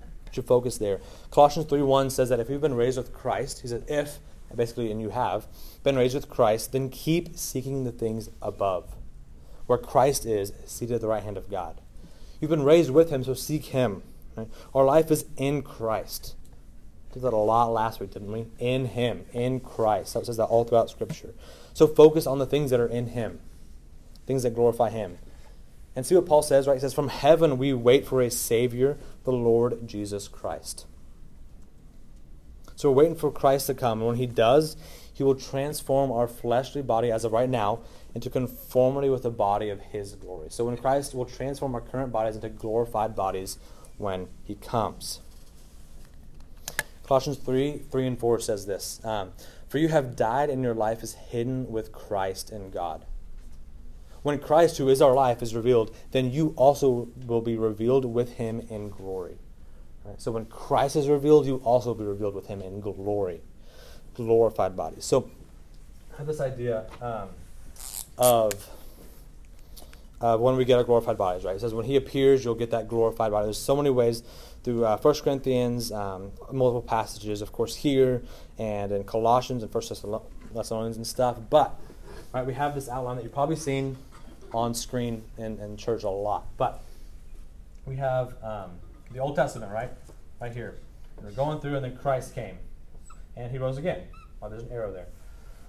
You 0.00 0.32
should 0.32 0.46
focus 0.46 0.78
there. 0.78 1.00
Colossians 1.30 1.70
3:1 1.70 2.10
says 2.10 2.28
that 2.28 2.40
if 2.40 2.48
you've 2.48 2.60
been 2.60 2.74
raised 2.74 2.98
with 2.98 3.12
Christ, 3.12 3.60
he 3.60 3.68
says 3.68 3.82
if 3.88 4.18
basically, 4.56 4.90
and 4.90 5.00
you 5.00 5.10
have 5.10 5.46
been 5.82 5.96
raised 5.96 6.14
with 6.14 6.28
Christ, 6.28 6.72
then 6.72 6.88
keep 6.88 7.36
seeking 7.36 7.84
the 7.84 7.92
things 7.92 8.28
above, 8.40 8.94
where 9.66 9.78
Christ 9.78 10.26
is 10.26 10.52
seated 10.66 10.96
at 10.96 11.00
the 11.00 11.08
right 11.08 11.22
hand 11.22 11.36
of 11.36 11.50
God. 11.50 11.80
You've 12.40 12.50
been 12.50 12.64
raised 12.64 12.90
with 12.90 13.10
Him, 13.10 13.24
so 13.24 13.34
seek 13.34 13.66
Him. 13.66 14.02
Right? 14.36 14.48
Our 14.74 14.84
life 14.84 15.10
is 15.10 15.26
in 15.36 15.62
Christ. 15.62 16.34
We 17.08 17.14
did 17.14 17.22
that 17.22 17.34
a 17.34 17.36
lot 17.36 17.66
last 17.66 18.00
week, 18.00 18.12
didn't 18.12 18.32
we? 18.32 18.46
In 18.58 18.86
Him, 18.86 19.26
in 19.32 19.60
Christ. 19.60 20.14
That 20.14 20.26
says 20.26 20.38
that 20.38 20.46
all 20.46 20.64
throughout 20.64 20.90
Scripture. 20.90 21.34
So 21.74 21.86
focus 21.86 22.26
on 22.26 22.38
the 22.38 22.46
things 22.46 22.70
that 22.70 22.80
are 22.80 22.86
in 22.86 23.08
Him, 23.08 23.40
things 24.26 24.42
that 24.42 24.54
glorify 24.54 24.90
Him. 24.90 25.18
And 25.94 26.06
see 26.06 26.14
what 26.14 26.26
Paul 26.26 26.42
says, 26.42 26.66
right? 26.66 26.74
He 26.74 26.80
says, 26.80 26.94
From 26.94 27.08
heaven 27.08 27.58
we 27.58 27.72
wait 27.72 28.06
for 28.06 28.22
a 28.22 28.30
Savior, 28.30 28.98
the 29.24 29.32
Lord 29.32 29.86
Jesus 29.86 30.28
Christ. 30.28 30.86
So 32.76 32.90
we're 32.90 33.04
waiting 33.04 33.16
for 33.16 33.30
Christ 33.30 33.66
to 33.68 33.74
come. 33.74 34.00
And 34.00 34.08
when 34.08 34.16
he 34.16 34.26
does, 34.26 34.76
he 35.12 35.22
will 35.22 35.34
transform 35.34 36.10
our 36.10 36.26
fleshly 36.26 36.82
body 36.82 37.12
as 37.12 37.24
of 37.24 37.32
right 37.32 37.48
now 37.48 37.80
into 38.14 38.30
conformity 38.30 39.08
with 39.08 39.22
the 39.22 39.30
body 39.30 39.68
of 39.68 39.80
his 39.80 40.14
glory. 40.14 40.48
So 40.50 40.64
when 40.64 40.76
Christ 40.76 41.14
will 41.14 41.26
transform 41.26 41.74
our 41.74 41.80
current 41.80 42.12
bodies 42.12 42.34
into 42.34 42.48
glorified 42.48 43.14
bodies 43.14 43.58
when 43.98 44.28
he 44.44 44.54
comes. 44.54 45.20
Colossians 47.06 47.38
3 47.38 47.82
3 47.90 48.06
and 48.06 48.18
4 48.18 48.40
says 48.40 48.66
this 48.66 49.04
um, 49.04 49.32
For 49.72 49.78
you 49.78 49.88
have 49.88 50.16
died, 50.16 50.50
and 50.50 50.62
your 50.62 50.74
life 50.74 51.02
is 51.02 51.14
hidden 51.14 51.72
with 51.72 51.92
Christ 51.92 52.50
in 52.50 52.68
God. 52.68 53.06
When 54.22 54.38
Christ, 54.38 54.76
who 54.76 54.90
is 54.90 55.00
our 55.00 55.14
life, 55.14 55.40
is 55.40 55.54
revealed, 55.54 55.96
then 56.10 56.30
you 56.30 56.52
also 56.58 57.08
will 57.24 57.40
be 57.40 57.56
revealed 57.56 58.04
with 58.04 58.34
him 58.34 58.60
in 58.68 58.90
glory. 58.90 59.38
Right? 60.04 60.20
So 60.20 60.30
when 60.30 60.44
Christ 60.44 60.96
is 60.96 61.08
revealed, 61.08 61.46
you 61.46 61.56
also 61.64 61.88
will 61.88 61.94
be 61.94 62.04
revealed 62.04 62.34
with 62.34 62.48
him 62.48 62.60
in 62.60 62.80
glory, 62.80 63.40
glorified 64.12 64.76
bodies. 64.76 65.06
So 65.06 65.30
I 66.12 66.18
have 66.18 66.26
this 66.26 66.40
idea 66.40 66.84
um, 67.00 67.30
of 68.18 68.52
uh, 70.20 70.36
when 70.36 70.56
we 70.56 70.66
get 70.66 70.76
our 70.76 70.84
glorified 70.84 71.16
bodies, 71.16 71.44
right? 71.44 71.56
It 71.56 71.60
says 71.60 71.72
when 71.72 71.86
he 71.86 71.96
appears, 71.96 72.44
you'll 72.44 72.56
get 72.56 72.72
that 72.72 72.88
glorified 72.88 73.32
body. 73.32 73.46
There's 73.46 73.56
so 73.56 73.74
many 73.74 73.88
ways 73.88 74.22
through 74.64 74.84
uh, 74.84 74.96
1 74.96 75.14
Corinthians, 75.16 75.90
um, 75.92 76.30
multiple 76.50 76.82
passages, 76.82 77.42
of 77.42 77.52
course, 77.52 77.74
here 77.76 78.22
and 78.58 78.92
in 78.92 79.04
Colossians 79.04 79.62
and 79.62 79.72
1 79.72 79.82
Thessalonians 80.54 80.96
and 80.96 81.06
stuff. 81.06 81.38
But 81.50 81.74
right, 82.32 82.46
we 82.46 82.54
have 82.54 82.74
this 82.74 82.88
outline 82.88 83.16
that 83.16 83.22
you've 83.22 83.34
probably 83.34 83.56
seen 83.56 83.96
on 84.52 84.74
screen 84.74 85.22
in, 85.38 85.58
in 85.58 85.76
church 85.76 86.04
a 86.04 86.10
lot. 86.10 86.46
But 86.56 86.82
we 87.86 87.96
have 87.96 88.34
um, 88.42 88.70
the 89.12 89.18
Old 89.18 89.34
Testament, 89.34 89.72
right? 89.72 89.90
Right 90.40 90.52
here. 90.52 90.78
And 91.16 91.26
we're 91.26 91.32
going 91.32 91.60
through, 91.60 91.76
and 91.76 91.84
then 91.84 91.96
Christ 91.96 92.34
came. 92.34 92.58
And 93.36 93.50
he 93.50 93.58
rose 93.58 93.78
again. 93.78 94.02
Oh, 94.42 94.48
there's 94.48 94.62
an 94.62 94.72
arrow 94.72 94.92
there. 94.92 95.06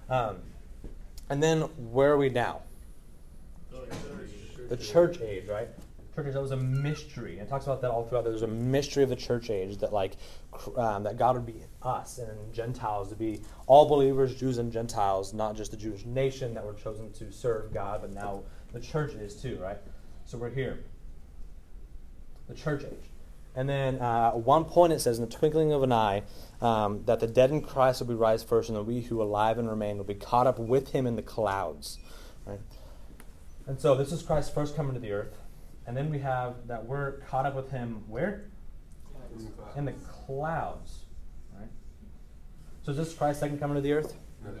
Um, 0.08 0.36
and 1.30 1.42
then 1.42 1.62
where 1.92 2.12
are 2.12 2.18
we 2.18 2.28
now? 2.28 2.60
The 4.68 4.76
church 4.76 5.20
age, 5.20 5.46
right? 5.48 5.68
Church 6.14 6.32
that 6.32 6.40
was 6.40 6.52
a 6.52 6.56
mystery. 6.56 7.38
And 7.38 7.42
it 7.42 7.50
talks 7.50 7.64
about 7.64 7.80
that 7.80 7.90
all 7.90 8.04
throughout. 8.04 8.22
There. 8.22 8.32
There's 8.32 8.42
a 8.42 8.46
mystery 8.46 9.02
of 9.02 9.08
the 9.08 9.16
church 9.16 9.50
age 9.50 9.78
that, 9.78 9.92
like, 9.92 10.12
um, 10.76 11.02
that 11.02 11.16
God 11.16 11.34
would 11.34 11.46
be 11.46 11.64
us 11.82 12.18
and 12.18 12.52
Gentiles 12.52 13.08
to 13.08 13.16
be 13.16 13.40
all 13.66 13.88
believers, 13.88 14.34
Jews 14.34 14.58
and 14.58 14.72
Gentiles, 14.72 15.34
not 15.34 15.56
just 15.56 15.72
the 15.72 15.76
Jewish 15.76 16.04
nation 16.04 16.54
that 16.54 16.64
were 16.64 16.74
chosen 16.74 17.12
to 17.14 17.32
serve 17.32 17.72
God, 17.72 18.00
but 18.02 18.12
now 18.12 18.42
the 18.72 18.80
church 18.80 19.14
is 19.14 19.34
too, 19.34 19.58
right? 19.60 19.78
So 20.24 20.38
we're 20.38 20.50
here. 20.50 20.84
The 22.48 22.54
church 22.54 22.84
age. 22.84 23.10
And 23.56 23.68
then 23.68 24.00
uh, 24.00 24.32
at 24.34 24.40
one 24.40 24.64
point 24.64 24.92
it 24.92 25.00
says, 25.00 25.18
in 25.18 25.24
the 25.24 25.30
twinkling 25.30 25.72
of 25.72 25.82
an 25.82 25.92
eye, 25.92 26.22
um, 26.60 27.02
that 27.06 27.20
the 27.20 27.26
dead 27.26 27.50
in 27.50 27.60
Christ 27.60 28.00
will 28.00 28.08
be 28.08 28.14
raised 28.14 28.48
first, 28.48 28.68
and 28.68 28.76
that 28.76 28.82
we 28.82 29.00
who 29.02 29.22
alive 29.22 29.58
and 29.58 29.68
remain 29.68 29.96
will 29.96 30.04
be 30.04 30.14
caught 30.14 30.46
up 30.46 30.58
with 30.58 30.90
him 30.90 31.06
in 31.06 31.16
the 31.16 31.22
clouds. 31.22 31.98
Right? 32.46 32.60
And 33.66 33.80
so 33.80 33.94
this 33.94 34.12
is 34.12 34.22
Christ 34.22 34.52
first 34.52 34.76
coming 34.76 34.94
to 34.94 35.00
the 35.00 35.12
earth. 35.12 35.38
And 35.86 35.96
then 35.96 36.10
we 36.10 36.18
have 36.20 36.66
that 36.66 36.84
we're 36.84 37.12
caught 37.28 37.46
up 37.46 37.54
with 37.54 37.70
him 37.70 38.02
where? 38.08 38.46
In 39.76 39.84
the 39.84 39.92
clouds. 39.92 41.00
Right? 41.58 41.68
So 42.82 42.92
is 42.92 42.96
this 42.96 43.12
Christ 43.14 43.40
second 43.40 43.58
coming 43.58 43.74
to 43.74 43.80
the 43.80 43.92
earth? 43.92 44.14
No. 44.44 44.52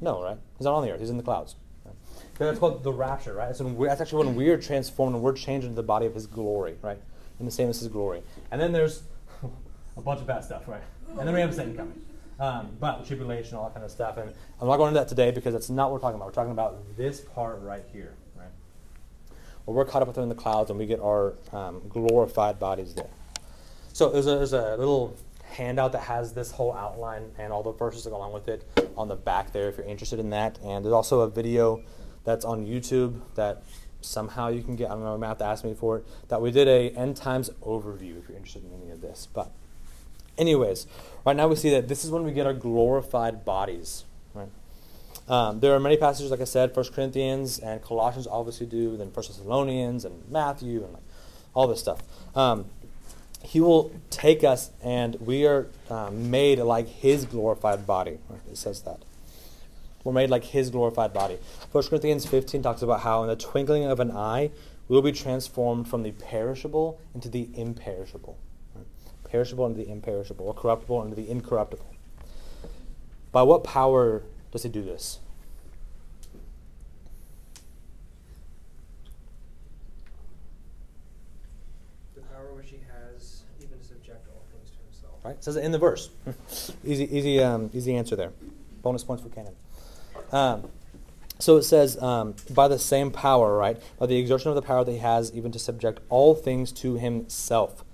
No, 0.00 0.22
right? 0.22 0.38
He's 0.56 0.64
not 0.64 0.74
on 0.74 0.84
the 0.84 0.92
earth. 0.92 1.00
He's 1.00 1.10
in 1.10 1.16
the 1.16 1.22
clouds. 1.22 1.56
Right? 1.84 1.94
That's 2.38 2.58
called 2.58 2.82
the 2.82 2.92
rapture, 2.92 3.34
right? 3.34 3.54
So 3.54 3.64
that's 3.64 4.00
actually 4.00 4.26
when 4.26 4.36
we 4.36 4.48
are 4.48 4.58
transformed 4.58 5.14
and 5.14 5.22
we're 5.22 5.32
changed 5.32 5.64
into 5.64 5.76
the 5.76 5.82
body 5.82 6.06
of 6.06 6.14
His 6.14 6.26
glory, 6.26 6.76
right? 6.82 6.98
in 7.40 7.46
the 7.46 7.52
same 7.52 7.68
as 7.68 7.80
his 7.80 7.88
glory. 7.88 8.22
And 8.50 8.60
then 8.60 8.72
there's 8.72 9.02
a 9.96 10.00
bunch 10.00 10.20
of 10.20 10.26
bad 10.26 10.44
stuff, 10.44 10.66
right? 10.66 10.82
And 11.10 11.20
then 11.20 11.34
we 11.34 11.40
have 11.40 11.54
second 11.54 11.76
coming. 11.76 12.02
Um, 12.40 12.70
but 12.78 13.04
tribulation, 13.04 13.56
all 13.56 13.64
that 13.64 13.74
kind 13.74 13.84
of 13.84 13.90
stuff. 13.90 14.16
And 14.16 14.32
I'm 14.60 14.68
not 14.68 14.76
going 14.76 14.88
into 14.88 15.00
that 15.00 15.08
today 15.08 15.30
because 15.32 15.52
that's 15.52 15.70
not 15.70 15.90
what 15.90 15.94
we're 15.94 16.00
talking 16.00 16.16
about. 16.16 16.26
We're 16.26 16.32
talking 16.32 16.52
about 16.52 16.96
this 16.96 17.20
part 17.20 17.60
right 17.62 17.82
here, 17.92 18.14
Well, 19.68 19.76
we're 19.76 19.84
caught 19.84 20.00
up 20.00 20.08
with 20.08 20.16
him 20.16 20.22
in 20.22 20.30
the 20.30 20.34
clouds 20.34 20.70
and 20.70 20.78
we 20.78 20.86
get 20.86 20.98
our 20.98 21.34
um, 21.52 21.82
glorified 21.90 22.58
bodies 22.58 22.94
there. 22.94 23.10
So 23.92 24.08
there's 24.08 24.26
a, 24.26 24.36
there's 24.36 24.54
a 24.54 24.76
little 24.78 25.14
handout 25.42 25.92
that 25.92 26.04
has 26.04 26.32
this 26.32 26.50
whole 26.50 26.72
outline 26.72 27.32
and 27.36 27.52
all 27.52 27.62
the 27.62 27.72
verses 27.72 28.04
that 28.04 28.10
go 28.10 28.16
along 28.16 28.32
with 28.32 28.48
it 28.48 28.66
on 28.96 29.08
the 29.08 29.14
back 29.14 29.52
there 29.52 29.68
if 29.68 29.76
you're 29.76 29.86
interested 29.86 30.20
in 30.20 30.30
that. 30.30 30.58
And 30.64 30.82
there's 30.82 30.94
also 30.94 31.20
a 31.20 31.28
video 31.28 31.82
that's 32.24 32.46
on 32.46 32.64
YouTube 32.64 33.20
that 33.34 33.62
somehow 34.00 34.48
you 34.48 34.62
can 34.62 34.74
get. 34.74 34.90
I 34.90 34.94
don't 34.94 35.04
know, 35.04 35.12
you 35.12 35.20
might 35.20 35.28
have 35.28 35.38
to 35.38 35.44
ask 35.44 35.62
me 35.64 35.74
for 35.74 35.98
it. 35.98 36.06
That 36.28 36.40
we 36.40 36.50
did 36.50 36.66
a 36.66 36.88
end 36.96 37.18
times 37.18 37.50
overview 37.62 38.18
if 38.18 38.26
you're 38.26 38.38
interested 38.38 38.64
in 38.64 38.72
any 38.72 38.90
of 38.90 39.02
this. 39.02 39.28
But 39.30 39.52
anyways, 40.38 40.86
right 41.26 41.36
now 41.36 41.46
we 41.46 41.56
see 41.56 41.68
that 41.72 41.88
this 41.88 42.06
is 42.06 42.10
when 42.10 42.24
we 42.24 42.32
get 42.32 42.46
our 42.46 42.54
glorified 42.54 43.44
bodies. 43.44 44.04
Right. 45.28 45.34
Um, 45.34 45.60
there 45.60 45.74
are 45.74 45.80
many 45.80 45.96
passages, 45.96 46.30
like 46.30 46.40
I 46.40 46.44
said, 46.44 46.74
First 46.74 46.92
Corinthians 46.92 47.58
and 47.58 47.82
Colossians 47.82 48.26
obviously 48.26 48.66
do, 48.66 48.96
then 48.96 49.10
First 49.10 49.28
Thessalonians 49.28 50.04
and 50.04 50.28
Matthew 50.30 50.84
and 50.84 50.92
like 50.92 51.02
all 51.54 51.66
this 51.66 51.80
stuff. 51.80 52.02
Um, 52.36 52.66
he 53.42 53.60
will 53.60 53.92
take 54.10 54.42
us, 54.42 54.70
and 54.82 55.14
we 55.20 55.46
are 55.46 55.68
um, 55.90 56.30
made 56.30 56.58
like 56.58 56.88
His 56.88 57.24
glorified 57.24 57.86
body. 57.86 58.18
It 58.50 58.56
says 58.56 58.82
that 58.82 59.00
we're 60.02 60.12
made 60.12 60.30
like 60.30 60.44
His 60.44 60.70
glorified 60.70 61.12
body. 61.12 61.38
First 61.72 61.90
Corinthians 61.90 62.26
15 62.26 62.62
talks 62.62 62.82
about 62.82 63.00
how 63.00 63.22
in 63.22 63.28
the 63.28 63.36
twinkling 63.36 63.84
of 63.84 64.00
an 64.00 64.10
eye 64.10 64.50
we 64.88 64.94
will 64.94 65.02
be 65.02 65.12
transformed 65.12 65.88
from 65.88 66.02
the 66.02 66.12
perishable 66.12 67.00
into 67.14 67.28
the 67.28 67.48
imperishable 67.54 68.38
perishable 69.28 69.66
into 69.66 69.78
the 69.78 69.90
imperishable, 69.90 70.46
or 70.46 70.54
corruptible 70.54 71.02
into 71.02 71.14
the 71.14 71.30
incorruptible. 71.30 71.86
By 73.30 73.42
what 73.42 73.62
power 73.62 74.22
does 74.50 74.62
he 74.62 74.68
do 74.68 74.82
this? 74.82 75.18
The 82.14 82.22
power 82.22 82.54
which 82.54 82.70
he 82.70 82.78
has, 82.88 83.42
even 83.62 83.78
to 83.78 83.84
subject 83.84 84.26
all 84.28 84.42
things 84.52 84.70
to 84.70 84.76
himself. 84.84 85.14
Right? 85.24 85.36
It 85.36 85.44
says 85.44 85.56
it 85.56 85.64
in 85.64 85.72
the 85.72 85.78
verse. 85.78 86.10
easy, 86.84 87.04
easy, 87.16 87.42
um, 87.42 87.70
easy 87.74 87.94
answer 87.94 88.16
there. 88.16 88.32
Bonus 88.82 89.04
points 89.04 89.22
for 89.22 89.28
Cannon. 89.28 89.54
Um, 90.32 90.70
so 91.38 91.56
it 91.56 91.62
says, 91.62 92.00
um, 92.02 92.34
by 92.50 92.66
the 92.66 92.78
same 92.78 93.10
power, 93.10 93.56
right? 93.56 93.80
By 93.98 94.06
the 94.06 94.16
exertion 94.16 94.48
of 94.48 94.56
the 94.56 94.62
power 94.62 94.84
that 94.84 94.90
he 94.90 94.98
has, 94.98 95.32
even 95.32 95.52
to 95.52 95.58
subject 95.58 96.00
all 96.08 96.34
things 96.34 96.72
to 96.72 96.94
himself. 96.94 97.84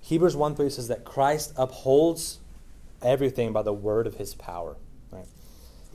Hebrews 0.00 0.36
1 0.36 0.54
3 0.54 0.70
says 0.70 0.88
that 0.88 1.04
Christ 1.04 1.52
upholds 1.56 2.38
everything 3.02 3.52
by 3.52 3.62
the 3.62 3.72
word 3.72 4.06
of 4.06 4.16
his 4.16 4.34
power. 4.34 4.76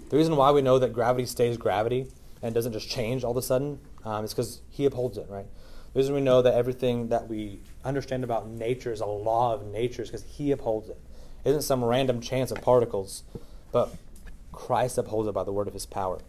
The 0.09 0.17
reason 0.17 0.35
why 0.35 0.51
we 0.51 0.61
know 0.61 0.79
that 0.79 0.91
gravity 0.91 1.25
stays 1.25 1.57
gravity 1.57 2.07
and 2.41 2.53
doesn't 2.53 2.73
just 2.73 2.89
change 2.89 3.23
all 3.23 3.31
of 3.31 3.37
a 3.37 3.41
sudden 3.41 3.79
um, 4.03 4.25
is 4.25 4.33
because 4.33 4.61
he 4.69 4.85
upholds 4.85 5.17
it, 5.17 5.27
right? 5.29 5.45
The 5.93 5.99
reason 5.99 6.15
we 6.15 6.21
know 6.21 6.41
that 6.41 6.53
everything 6.53 7.09
that 7.09 7.27
we 7.27 7.61
understand 7.83 8.23
about 8.23 8.47
nature 8.47 8.91
is 8.91 9.01
a 9.01 9.05
law 9.05 9.53
of 9.53 9.65
nature 9.65 10.03
is 10.03 10.09
because 10.09 10.23
he 10.23 10.51
upholds 10.51 10.89
it. 10.89 10.99
It 11.43 11.49
isn't 11.49 11.61
some 11.61 11.83
random 11.83 12.21
chance 12.21 12.51
of 12.51 12.61
particles, 12.61 13.23
but 13.71 13.93
Christ 14.51 14.97
upholds 14.97 15.27
it 15.27 15.33
by 15.33 15.43
the 15.43 15.53
word 15.53 15.67
of 15.67 15.73
his 15.73 15.85
power. 15.85 16.19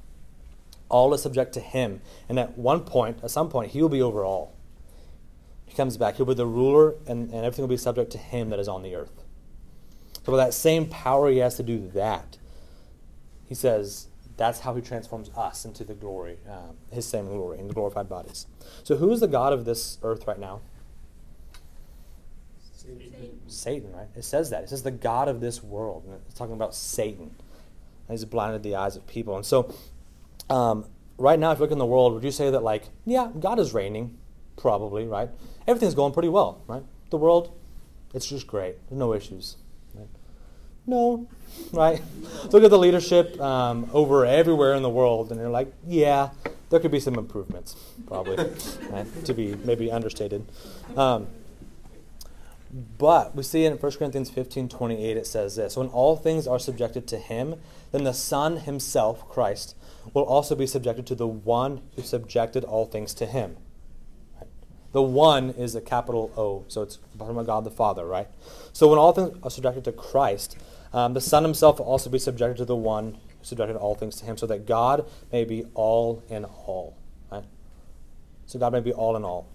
All 0.88 1.12
is 1.14 1.22
subject 1.22 1.52
to 1.54 1.60
him. 1.60 2.00
And 2.28 2.38
at 2.38 2.58
one 2.58 2.80
point, 2.80 3.18
at 3.22 3.30
some 3.30 3.48
point, 3.48 3.72
he 3.72 3.80
will 3.80 3.88
be 3.88 4.02
over 4.02 4.24
all. 4.24 4.54
He 5.66 5.74
comes 5.74 5.96
back. 5.96 6.16
He'll 6.16 6.26
be 6.26 6.34
the 6.34 6.46
ruler, 6.46 6.94
and, 7.06 7.30
and 7.30 7.44
everything 7.44 7.62
will 7.62 7.68
be 7.68 7.76
subject 7.76 8.10
to 8.12 8.18
him 8.18 8.50
that 8.50 8.58
is 8.58 8.68
on 8.68 8.82
the 8.82 8.94
earth. 8.94 9.22
So, 10.24 10.32
with 10.32 10.40
that 10.40 10.52
same 10.52 10.86
power 10.86 11.30
he 11.30 11.38
has 11.38 11.56
to 11.56 11.62
do 11.62 11.88
that, 11.94 12.38
he 13.50 13.56
says 13.56 14.06
that's 14.36 14.60
how 14.60 14.74
he 14.74 14.80
transforms 14.80 15.28
us 15.36 15.66
into 15.66 15.84
the 15.84 15.92
glory, 15.92 16.38
um, 16.48 16.76
his 16.90 17.04
same 17.04 17.26
glory, 17.26 17.58
in 17.58 17.68
the 17.68 17.74
glorified 17.74 18.08
bodies. 18.08 18.46
So, 18.84 18.96
who 18.96 19.10
is 19.10 19.20
the 19.20 19.28
God 19.28 19.52
of 19.52 19.66
this 19.66 19.98
earth 20.02 20.26
right 20.26 20.38
now? 20.38 20.60
Satan. 22.72 23.40
Satan, 23.48 23.92
right? 23.92 24.06
It 24.16 24.24
says 24.24 24.48
that. 24.50 24.62
It 24.62 24.70
says 24.70 24.84
the 24.84 24.92
God 24.92 25.28
of 25.28 25.40
this 25.40 25.62
world. 25.62 26.04
And 26.06 26.14
it's 26.26 26.38
talking 26.38 26.54
about 26.54 26.74
Satan. 26.74 27.34
And 28.08 28.18
he's 28.18 28.24
blinded 28.24 28.62
the 28.62 28.76
eyes 28.76 28.96
of 28.96 29.06
people. 29.06 29.36
And 29.36 29.44
so, 29.44 29.74
um, 30.48 30.86
right 31.18 31.38
now, 31.38 31.50
if 31.50 31.58
you 31.58 31.64
look 31.64 31.72
in 31.72 31.78
the 31.78 31.84
world, 31.84 32.14
would 32.14 32.24
you 32.24 32.30
say 32.30 32.50
that, 32.50 32.62
like, 32.62 32.84
yeah, 33.04 33.30
God 33.38 33.58
is 33.58 33.74
reigning? 33.74 34.16
Probably, 34.56 35.06
right? 35.06 35.28
Everything's 35.66 35.94
going 35.94 36.12
pretty 36.12 36.28
well, 36.28 36.62
right? 36.66 36.84
The 37.10 37.16
world, 37.16 37.52
it's 38.14 38.26
just 38.26 38.46
great. 38.46 38.76
There's 38.88 38.98
no 38.98 39.12
issues. 39.12 39.56
No, 40.90 41.29
right? 41.72 42.03
Look 42.50 42.64
at 42.64 42.70
the 42.70 42.79
leadership 42.79 43.40
um, 43.40 43.88
over 43.92 44.26
everywhere 44.26 44.74
in 44.74 44.83
the 44.83 44.90
world, 44.90 45.31
and 45.31 45.38
they're 45.38 45.48
like, 45.48 45.72
yeah, 45.87 46.31
there 46.68 46.81
could 46.81 46.90
be 46.90 46.98
some 46.98 47.14
improvements, 47.14 47.76
probably, 48.09 48.37
right? 48.90 49.24
to 49.24 49.33
be 49.33 49.55
maybe 49.64 49.88
understated. 49.92 50.44
Um, 50.96 51.29
but 52.98 53.37
we 53.37 53.44
see 53.44 53.64
in 53.64 53.74
1 53.74 53.92
Corinthians 53.92 54.31
15 54.31 54.68
28, 54.68 55.16
it 55.16 55.26
says 55.29 55.55
this 55.55 55.76
When 55.76 55.87
all 55.88 56.16
things 56.16 56.48
are 56.48 56.59
subjected 56.59 57.07
to 57.09 57.18
him, 57.18 57.55
then 57.92 58.03
the 58.03 58.12
Son 58.12 58.57
himself, 58.59 59.29
Christ, 59.29 59.76
will 60.12 60.24
also 60.24 60.57
be 60.57 60.66
subjected 60.66 61.07
to 61.07 61.14
the 61.14 61.26
one 61.26 61.83
who 61.94 62.03
subjected 62.03 62.64
all 62.64 62.87
things 62.87 63.14
to 63.14 63.26
him. 63.26 63.57
Right? 64.37 64.48
The 64.90 65.03
one 65.03 65.50
is 65.50 65.76
a 65.76 65.81
capital 65.81 66.33
O, 66.37 66.64
so 66.66 66.83
it's 66.83 66.98
talking 67.16 67.33
about 67.33 67.46
God 67.46 67.64
the 67.64 67.70
Father, 67.70 68.05
right? 68.05 68.26
So 68.72 68.88
when 68.88 68.98
all 68.98 69.12
things 69.12 69.37
are 69.42 69.50
subjected 69.50 69.85
to 69.85 69.92
Christ, 69.92 70.57
um, 70.92 71.14
the 71.14 71.20
Son 71.20 71.42
himself 71.42 71.79
will 71.79 71.87
also 71.87 72.11
be 72.11 72.18
subjected 72.18 72.59
to 72.59 72.64
the 72.64 72.76
one 72.76 73.14
who 73.14 73.44
subjected 73.44 73.76
all 73.76 73.94
things 73.94 74.16
to 74.16 74.24
him, 74.24 74.37
so 74.37 74.46
that 74.46 74.66
God 74.66 75.09
may 75.33 75.44
be 75.44 75.64
all 75.74 76.22
in 76.29 76.44
all. 76.44 76.96
Right? 77.31 77.44
So 78.46 78.59
God 78.59 78.72
may 78.72 78.81
be 78.81 78.92
all 78.92 79.16
in 79.16 79.24
all. 79.24 79.48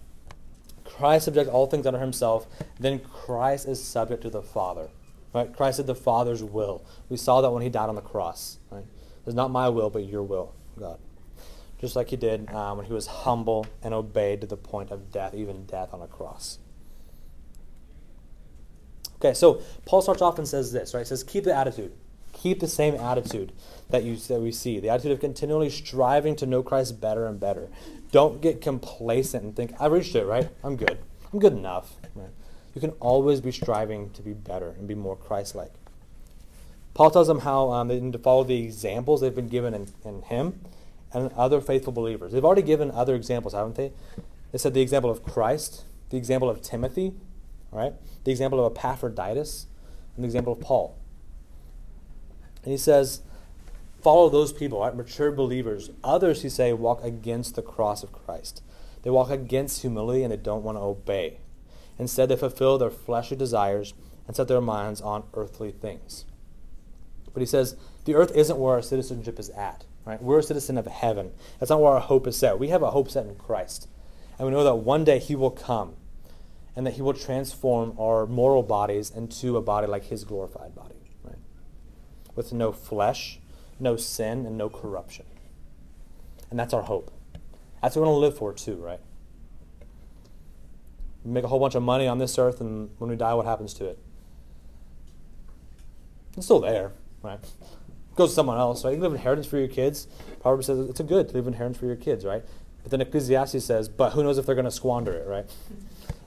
Christ 0.84 1.26
subjects 1.26 1.50
all 1.50 1.66
things 1.66 1.86
under 1.86 1.98
himself, 1.98 2.46
then 2.80 3.00
Christ 3.00 3.68
is 3.68 3.82
subject 3.82 4.22
to 4.22 4.30
the 4.30 4.42
Father. 4.42 4.88
Right? 5.34 5.54
Christ 5.54 5.76
did 5.76 5.86
the 5.86 5.94
Father's 5.94 6.42
will. 6.42 6.84
We 7.08 7.16
saw 7.16 7.42
that 7.42 7.50
when 7.50 7.62
he 7.62 7.68
died 7.68 7.88
on 7.88 7.94
the 7.94 8.00
cross. 8.00 8.58
Right? 8.70 8.84
It's 9.26 9.34
not 9.34 9.50
my 9.50 9.68
will, 9.68 9.90
but 9.90 10.04
your 10.04 10.22
will, 10.22 10.54
God. 10.78 10.98
Just 11.78 11.96
like 11.96 12.08
he 12.08 12.16
did 12.16 12.50
um, 12.52 12.78
when 12.78 12.86
he 12.86 12.92
was 12.92 13.06
humble 13.06 13.66
and 13.82 13.92
obeyed 13.92 14.40
to 14.40 14.46
the 14.46 14.56
point 14.56 14.90
of 14.90 15.12
death, 15.12 15.34
even 15.34 15.66
death 15.66 15.92
on 15.92 16.00
a 16.00 16.06
cross. 16.06 16.58
Okay, 19.16 19.34
so 19.34 19.62
Paul 19.84 20.02
starts 20.02 20.22
off 20.22 20.38
and 20.38 20.46
says 20.46 20.72
this, 20.72 20.94
right? 20.94 21.00
He 21.00 21.06
says, 21.06 21.24
keep 21.24 21.44
the 21.44 21.54
attitude. 21.54 21.92
Keep 22.32 22.60
the 22.60 22.68
same 22.68 22.94
attitude 22.94 23.52
that 23.88 24.04
you 24.04 24.16
that 24.16 24.40
we 24.40 24.52
see. 24.52 24.78
The 24.78 24.90
attitude 24.90 25.12
of 25.12 25.20
continually 25.20 25.70
striving 25.70 26.36
to 26.36 26.46
know 26.46 26.62
Christ 26.62 27.00
better 27.00 27.26
and 27.26 27.40
better. 27.40 27.68
Don't 28.12 28.42
get 28.42 28.60
complacent 28.60 29.42
and 29.42 29.56
think, 29.56 29.72
I've 29.80 29.92
reached 29.92 30.14
it, 30.14 30.26
right? 30.26 30.50
I'm 30.62 30.76
good. 30.76 30.98
I'm 31.32 31.38
good 31.38 31.54
enough. 31.54 31.94
Right? 32.14 32.28
You 32.74 32.80
can 32.82 32.90
always 33.00 33.40
be 33.40 33.52
striving 33.52 34.10
to 34.10 34.22
be 34.22 34.34
better 34.34 34.74
and 34.78 34.86
be 34.86 34.94
more 34.94 35.16
Christ 35.16 35.54
like. 35.54 35.72
Paul 36.92 37.10
tells 37.10 37.26
them 37.26 37.40
how 37.40 37.70
um, 37.70 37.88
they 37.88 37.98
need 38.00 38.12
to 38.12 38.18
follow 38.18 38.44
the 38.44 38.62
examples 38.62 39.22
they've 39.22 39.34
been 39.34 39.48
given 39.48 39.72
in, 39.72 39.88
in 40.04 40.22
him 40.22 40.60
and 41.12 41.32
other 41.32 41.60
faithful 41.60 41.92
believers. 41.92 42.32
They've 42.32 42.44
already 42.44 42.62
given 42.62 42.90
other 42.90 43.14
examples, 43.14 43.54
haven't 43.54 43.76
they? 43.76 43.92
They 44.52 44.58
said 44.58 44.74
the 44.74 44.82
example 44.82 45.10
of 45.10 45.22
Christ, 45.22 45.84
the 46.10 46.16
example 46.16 46.50
of 46.50 46.60
Timothy, 46.60 47.14
right, 47.76 47.92
the 48.24 48.30
example 48.30 48.64
of 48.64 48.72
Epaphroditus, 48.72 49.66
and 50.14 50.24
the 50.24 50.26
example 50.26 50.52
of 50.52 50.60
Paul. 50.60 50.96
And 52.62 52.72
he 52.72 52.78
says, 52.78 53.20
follow 54.02 54.28
those 54.28 54.52
people, 54.52 54.80
right? 54.80 54.94
Mature 54.94 55.30
believers. 55.30 55.90
Others, 56.02 56.42
he 56.42 56.48
say, 56.48 56.72
walk 56.72 57.04
against 57.04 57.54
the 57.54 57.62
cross 57.62 58.02
of 58.02 58.12
Christ. 58.12 58.62
They 59.02 59.10
walk 59.10 59.30
against 59.30 59.82
humility 59.82 60.24
and 60.24 60.32
they 60.32 60.36
don't 60.36 60.64
want 60.64 60.78
to 60.78 60.82
obey. 60.82 61.38
Instead, 61.98 62.28
they 62.28 62.36
fulfill 62.36 62.78
their 62.78 62.90
fleshly 62.90 63.36
desires 63.36 63.94
and 64.26 64.34
set 64.34 64.48
their 64.48 64.60
minds 64.60 65.00
on 65.00 65.24
earthly 65.34 65.70
things. 65.70 66.24
But 67.32 67.40
he 67.40 67.46
says, 67.46 67.76
the 68.04 68.14
earth 68.14 68.32
isn't 68.34 68.58
where 68.58 68.74
our 68.74 68.82
citizenship 68.82 69.38
is 69.38 69.50
at. 69.50 69.84
Right? 70.04 70.22
We're 70.22 70.38
a 70.38 70.42
citizen 70.42 70.78
of 70.78 70.86
heaven. 70.86 71.32
That's 71.58 71.70
not 71.70 71.80
where 71.80 71.92
our 71.92 72.00
hope 72.00 72.26
is 72.26 72.36
set. 72.36 72.58
We 72.58 72.68
have 72.68 72.82
a 72.82 72.90
hope 72.90 73.10
set 73.10 73.26
in 73.26 73.34
Christ. 73.34 73.88
And 74.38 74.46
we 74.46 74.52
know 74.52 74.64
that 74.64 74.76
one 74.76 75.04
day 75.04 75.18
he 75.18 75.34
will 75.34 75.50
come 75.50 75.96
and 76.76 76.86
that 76.86 76.94
he 76.94 77.02
will 77.02 77.14
transform 77.14 77.96
our 77.98 78.26
mortal 78.26 78.62
bodies 78.62 79.10
into 79.10 79.56
a 79.56 79.62
body 79.62 79.86
like 79.86 80.04
his 80.04 80.24
glorified 80.24 80.74
body. 80.74 80.94
Right? 81.24 81.38
With 82.34 82.52
no 82.52 82.70
flesh, 82.70 83.40
no 83.80 83.96
sin, 83.96 84.44
and 84.46 84.58
no 84.58 84.68
corruption. 84.68 85.24
And 86.50 86.60
that's 86.60 86.74
our 86.74 86.82
hope. 86.82 87.10
That's 87.82 87.96
what 87.96 88.02
we 88.02 88.08
want 88.08 88.16
to 88.16 88.20
live 88.20 88.36
for 88.36 88.52
too, 88.52 88.76
right? 88.76 89.00
We 91.24 91.32
make 91.32 91.44
a 91.44 91.48
whole 91.48 91.58
bunch 91.58 91.74
of 91.74 91.82
money 91.82 92.06
on 92.06 92.18
this 92.18 92.38
earth, 92.38 92.60
and 92.60 92.90
when 92.98 93.10
we 93.10 93.16
die, 93.16 93.34
what 93.34 93.46
happens 93.46 93.74
to 93.74 93.86
it? 93.86 93.98
It's 96.36 96.46
still 96.46 96.60
there, 96.60 96.92
right? 97.22 97.38
It 97.42 98.16
goes 98.16 98.30
to 98.30 98.34
someone 98.34 98.58
else, 98.58 98.84
right? 98.84 98.90
You 98.90 98.96
can 98.96 99.04
leave 99.04 99.12
inheritance 99.12 99.46
for 99.46 99.58
your 99.58 99.68
kids. 99.68 100.06
Proverbs 100.40 100.66
says 100.66 100.88
it's 100.88 101.00
a 101.00 101.04
good 101.04 101.28
to 101.30 101.34
leave 101.34 101.46
inheritance 101.46 101.78
for 101.78 101.86
your 101.86 101.96
kids, 101.96 102.24
right? 102.24 102.44
But 102.82 102.90
then 102.90 103.00
Ecclesiastes 103.00 103.64
says, 103.64 103.88
but 103.88 104.10
who 104.10 104.22
knows 104.22 104.38
if 104.38 104.46
they're 104.46 104.54
going 104.54 104.66
to 104.66 104.70
squander 104.70 105.12
it, 105.12 105.26
right? 105.26 105.50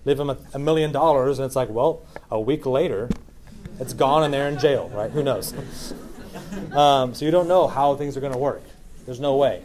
Leave 0.09 0.17
them 0.17 0.29
a, 0.31 0.37
a 0.53 0.59
million 0.59 0.91
dollars, 0.91 1.37
and 1.39 1.45
it's 1.45 1.55
like, 1.55 1.69
well, 1.69 2.01
a 2.31 2.39
week 2.39 2.65
later, 2.65 3.09
it's 3.79 3.93
gone 3.93 4.23
and 4.23 4.33
they're 4.33 4.47
in 4.47 4.57
jail, 4.57 4.89
right? 4.89 5.11
Who 5.11 5.23
knows? 5.23 5.53
Um, 6.73 7.13
so 7.13 7.25
you 7.25 7.31
don't 7.31 7.47
know 7.47 7.67
how 7.67 7.95
things 7.95 8.17
are 8.17 8.19
going 8.19 8.33
to 8.33 8.39
work. 8.39 8.63
There's 9.05 9.19
no 9.19 9.35
way. 9.37 9.61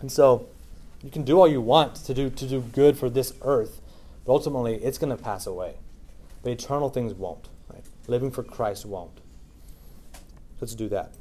And 0.00 0.10
so 0.10 0.48
you 1.02 1.10
can 1.10 1.22
do 1.22 1.38
all 1.38 1.48
you 1.48 1.60
want 1.60 1.94
to 1.94 2.12
do 2.12 2.28
to 2.28 2.46
do 2.46 2.60
good 2.60 2.98
for 2.98 3.08
this 3.08 3.32
earth, 3.42 3.80
but 4.26 4.32
ultimately 4.32 4.74
it's 4.76 4.98
going 4.98 5.16
to 5.16 5.22
pass 5.22 5.46
away. 5.46 5.76
But 6.42 6.50
eternal 6.50 6.90
things 6.90 7.14
won't. 7.14 7.48
Right? 7.72 7.84
Living 8.08 8.30
for 8.30 8.42
Christ 8.42 8.84
won't. 8.84 9.20
Let's 10.60 10.74
do 10.74 10.88
that. 10.88 11.14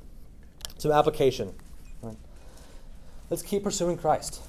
Some 0.80 0.92
application. 0.92 1.54
Right? 2.02 2.18
Let's 3.30 3.44
keep 3.44 3.64
pursuing 3.64 3.98
Christ. 3.98 4.42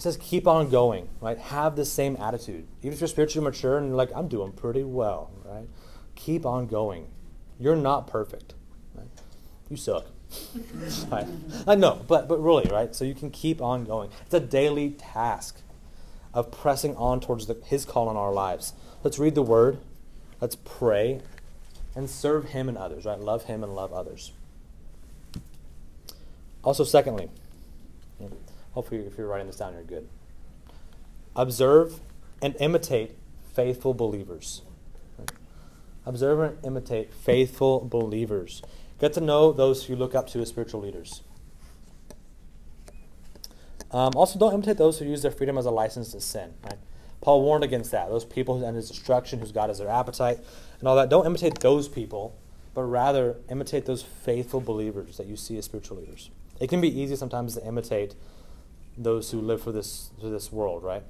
It 0.00 0.04
says 0.04 0.16
keep 0.16 0.48
on 0.48 0.70
going, 0.70 1.10
right? 1.20 1.36
Have 1.36 1.76
the 1.76 1.84
same 1.84 2.16
attitude. 2.16 2.66
Even 2.80 2.94
if 2.94 3.02
you're 3.02 3.06
spiritually 3.06 3.44
mature 3.44 3.76
and 3.76 3.88
you're 3.88 3.96
like, 3.96 4.08
I'm 4.16 4.28
doing 4.28 4.50
pretty 4.50 4.82
well, 4.82 5.30
right? 5.44 5.68
Keep 6.14 6.46
on 6.46 6.68
going. 6.68 7.08
You're 7.58 7.76
not 7.76 8.06
perfect. 8.06 8.54
Right? 8.94 9.08
You 9.68 9.76
suck. 9.76 10.06
right. 11.10 11.26
I 11.66 11.74
know, 11.74 12.02
but 12.08 12.28
but 12.28 12.42
really, 12.42 12.66
right? 12.70 12.94
So 12.94 13.04
you 13.04 13.14
can 13.14 13.30
keep 13.30 13.60
on 13.60 13.84
going. 13.84 14.08
It's 14.24 14.32
a 14.32 14.40
daily 14.40 14.92
task 14.92 15.60
of 16.32 16.50
pressing 16.50 16.96
on 16.96 17.20
towards 17.20 17.46
the, 17.46 17.58
His 17.66 17.84
call 17.84 18.08
on 18.08 18.16
our 18.16 18.32
lives. 18.32 18.72
Let's 19.04 19.18
read 19.18 19.34
the 19.34 19.42
Word. 19.42 19.80
Let's 20.40 20.56
pray, 20.56 21.20
and 21.94 22.08
serve 22.08 22.46
Him 22.46 22.70
and 22.70 22.78
others. 22.78 23.04
Right? 23.04 23.20
Love 23.20 23.44
Him 23.44 23.62
and 23.62 23.74
love 23.74 23.92
others. 23.92 24.32
Also, 26.64 26.84
secondly, 26.84 27.28
hopefully, 28.72 29.00
if 29.00 29.16
you're 29.18 29.26
writing 29.26 29.46
this 29.46 29.56
down, 29.56 29.74
you're 29.74 29.82
good. 29.82 30.08
Observe 31.36 32.00
and 32.42 32.56
imitate 32.60 33.16
faithful 33.54 33.94
believers. 33.94 34.62
Observe 36.06 36.40
and 36.40 36.64
imitate 36.64 37.12
faithful 37.12 37.80
believers. 37.80 38.62
Get 38.98 39.12
to 39.14 39.20
know 39.20 39.52
those 39.52 39.84
who 39.84 39.96
look 39.96 40.14
up 40.14 40.28
to 40.28 40.40
as 40.40 40.48
spiritual 40.48 40.80
leaders. 40.80 41.22
Um, 43.92 44.12
also, 44.14 44.38
don't 44.38 44.54
imitate 44.54 44.76
those 44.76 44.98
who 44.98 45.04
use 45.04 45.22
their 45.22 45.30
freedom 45.30 45.58
as 45.58 45.66
a 45.66 45.70
license 45.70 46.12
to 46.12 46.20
sin. 46.20 46.54
Right? 46.64 46.78
Paul 47.20 47.42
warned 47.42 47.64
against 47.64 47.90
that. 47.90 48.08
Those 48.08 48.24
people 48.24 48.58
who 48.58 48.64
end 48.64 48.76
his 48.76 48.88
destruction, 48.88 49.40
whose 49.40 49.52
God 49.52 49.68
is 49.70 49.78
their 49.78 49.88
appetite, 49.88 50.38
and 50.78 50.88
all 50.88 50.96
that. 50.96 51.10
Don't 51.10 51.26
imitate 51.26 51.60
those 51.60 51.88
people, 51.88 52.36
but 52.72 52.82
rather 52.84 53.36
imitate 53.50 53.86
those 53.86 54.02
faithful 54.02 54.60
believers 54.60 55.16
that 55.16 55.26
you 55.26 55.36
see 55.36 55.58
as 55.58 55.64
spiritual 55.64 55.98
leaders. 55.98 56.30
It 56.60 56.68
can 56.68 56.80
be 56.80 57.00
easy 57.00 57.16
sometimes 57.16 57.54
to 57.54 57.66
imitate 57.66 58.14
those 58.96 59.30
who 59.30 59.40
live 59.40 59.62
for 59.62 59.72
this 59.72 60.10
for 60.20 60.28
this 60.28 60.52
world, 60.52 60.82
right? 60.82 61.02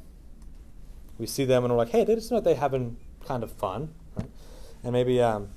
We 1.18 1.26
see 1.26 1.44
them 1.44 1.64
and 1.64 1.72
we're 1.72 1.78
like, 1.78 1.90
hey, 1.90 2.04
they 2.04 2.14
just 2.14 2.30
know 2.30 2.40
they're 2.40 2.54
having 2.54 2.96
kind 3.26 3.42
of 3.42 3.52
fun, 3.52 3.94
right? 4.16 4.30
And 4.82 4.92
maybe 4.92 5.20
um, 5.20 5.50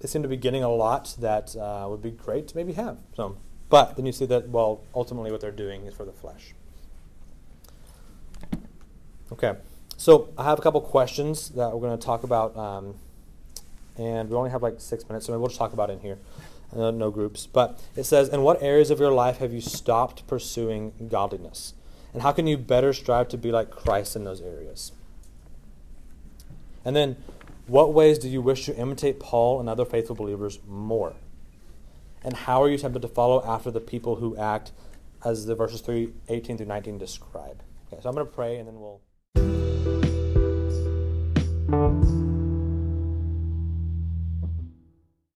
they 0.00 0.08
seem 0.08 0.22
to 0.22 0.28
be 0.28 0.36
getting 0.36 0.62
a 0.62 0.70
lot 0.70 1.14
that 1.20 1.54
uh, 1.56 1.86
would 1.88 2.02
be 2.02 2.10
great 2.10 2.48
to 2.48 2.56
maybe 2.56 2.72
have. 2.72 2.98
So, 3.14 3.36
but 3.68 3.96
then 3.96 4.06
you 4.06 4.12
see 4.12 4.26
that 4.26 4.48
well, 4.48 4.82
ultimately 4.94 5.30
what 5.30 5.40
they're 5.40 5.50
doing 5.50 5.86
is 5.86 5.94
for 5.94 6.04
the 6.04 6.12
flesh. 6.12 6.54
Okay, 9.30 9.54
so 9.96 10.28
I 10.36 10.44
have 10.44 10.58
a 10.58 10.62
couple 10.62 10.80
questions 10.80 11.50
that 11.50 11.72
we're 11.72 11.80
going 11.80 11.98
to 11.98 12.04
talk 12.04 12.22
about, 12.22 12.54
um, 12.56 12.96
and 13.96 14.28
we 14.28 14.36
only 14.36 14.50
have 14.50 14.62
like 14.62 14.74
six 14.78 15.08
minutes, 15.08 15.26
so 15.26 15.32
maybe 15.32 15.40
we'll 15.40 15.48
just 15.48 15.58
talk 15.58 15.72
about 15.72 15.88
it 15.88 15.94
in 15.94 16.00
here 16.00 16.18
uh, 16.74 16.90
no 16.90 17.10
groups, 17.10 17.46
but 17.46 17.80
it 17.96 18.04
says, 18.04 18.28
In 18.28 18.42
what 18.42 18.62
areas 18.62 18.90
of 18.90 19.00
your 19.00 19.12
life 19.12 19.38
have 19.38 19.52
you 19.52 19.60
stopped 19.60 20.26
pursuing 20.26 21.08
godliness? 21.10 21.74
And 22.12 22.22
how 22.22 22.32
can 22.32 22.46
you 22.46 22.56
better 22.56 22.92
strive 22.92 23.28
to 23.28 23.38
be 23.38 23.50
like 23.50 23.70
Christ 23.70 24.16
in 24.16 24.24
those 24.24 24.40
areas? 24.40 24.92
And 26.84 26.94
then, 26.96 27.16
what 27.66 27.92
ways 27.92 28.18
do 28.18 28.28
you 28.28 28.42
wish 28.42 28.66
to 28.66 28.76
imitate 28.76 29.20
Paul 29.20 29.60
and 29.60 29.68
other 29.68 29.84
faithful 29.84 30.16
believers 30.16 30.58
more? 30.66 31.14
And 32.24 32.34
how 32.36 32.62
are 32.62 32.68
you 32.68 32.78
tempted 32.78 33.02
to 33.02 33.08
follow 33.08 33.42
after 33.44 33.70
the 33.70 33.80
people 33.80 34.16
who 34.16 34.36
act 34.36 34.72
as 35.24 35.46
the 35.46 35.54
verses 35.54 35.80
3, 35.80 36.12
18 36.28 36.58
through 36.58 36.66
19 36.66 36.98
describe? 36.98 37.62
Okay, 37.92 38.02
so 38.02 38.08
I'm 38.08 38.14
going 38.14 38.26
to 38.26 38.32
pray 38.32 38.58
and 38.58 38.68
then 38.68 38.80
we'll. 38.80 39.00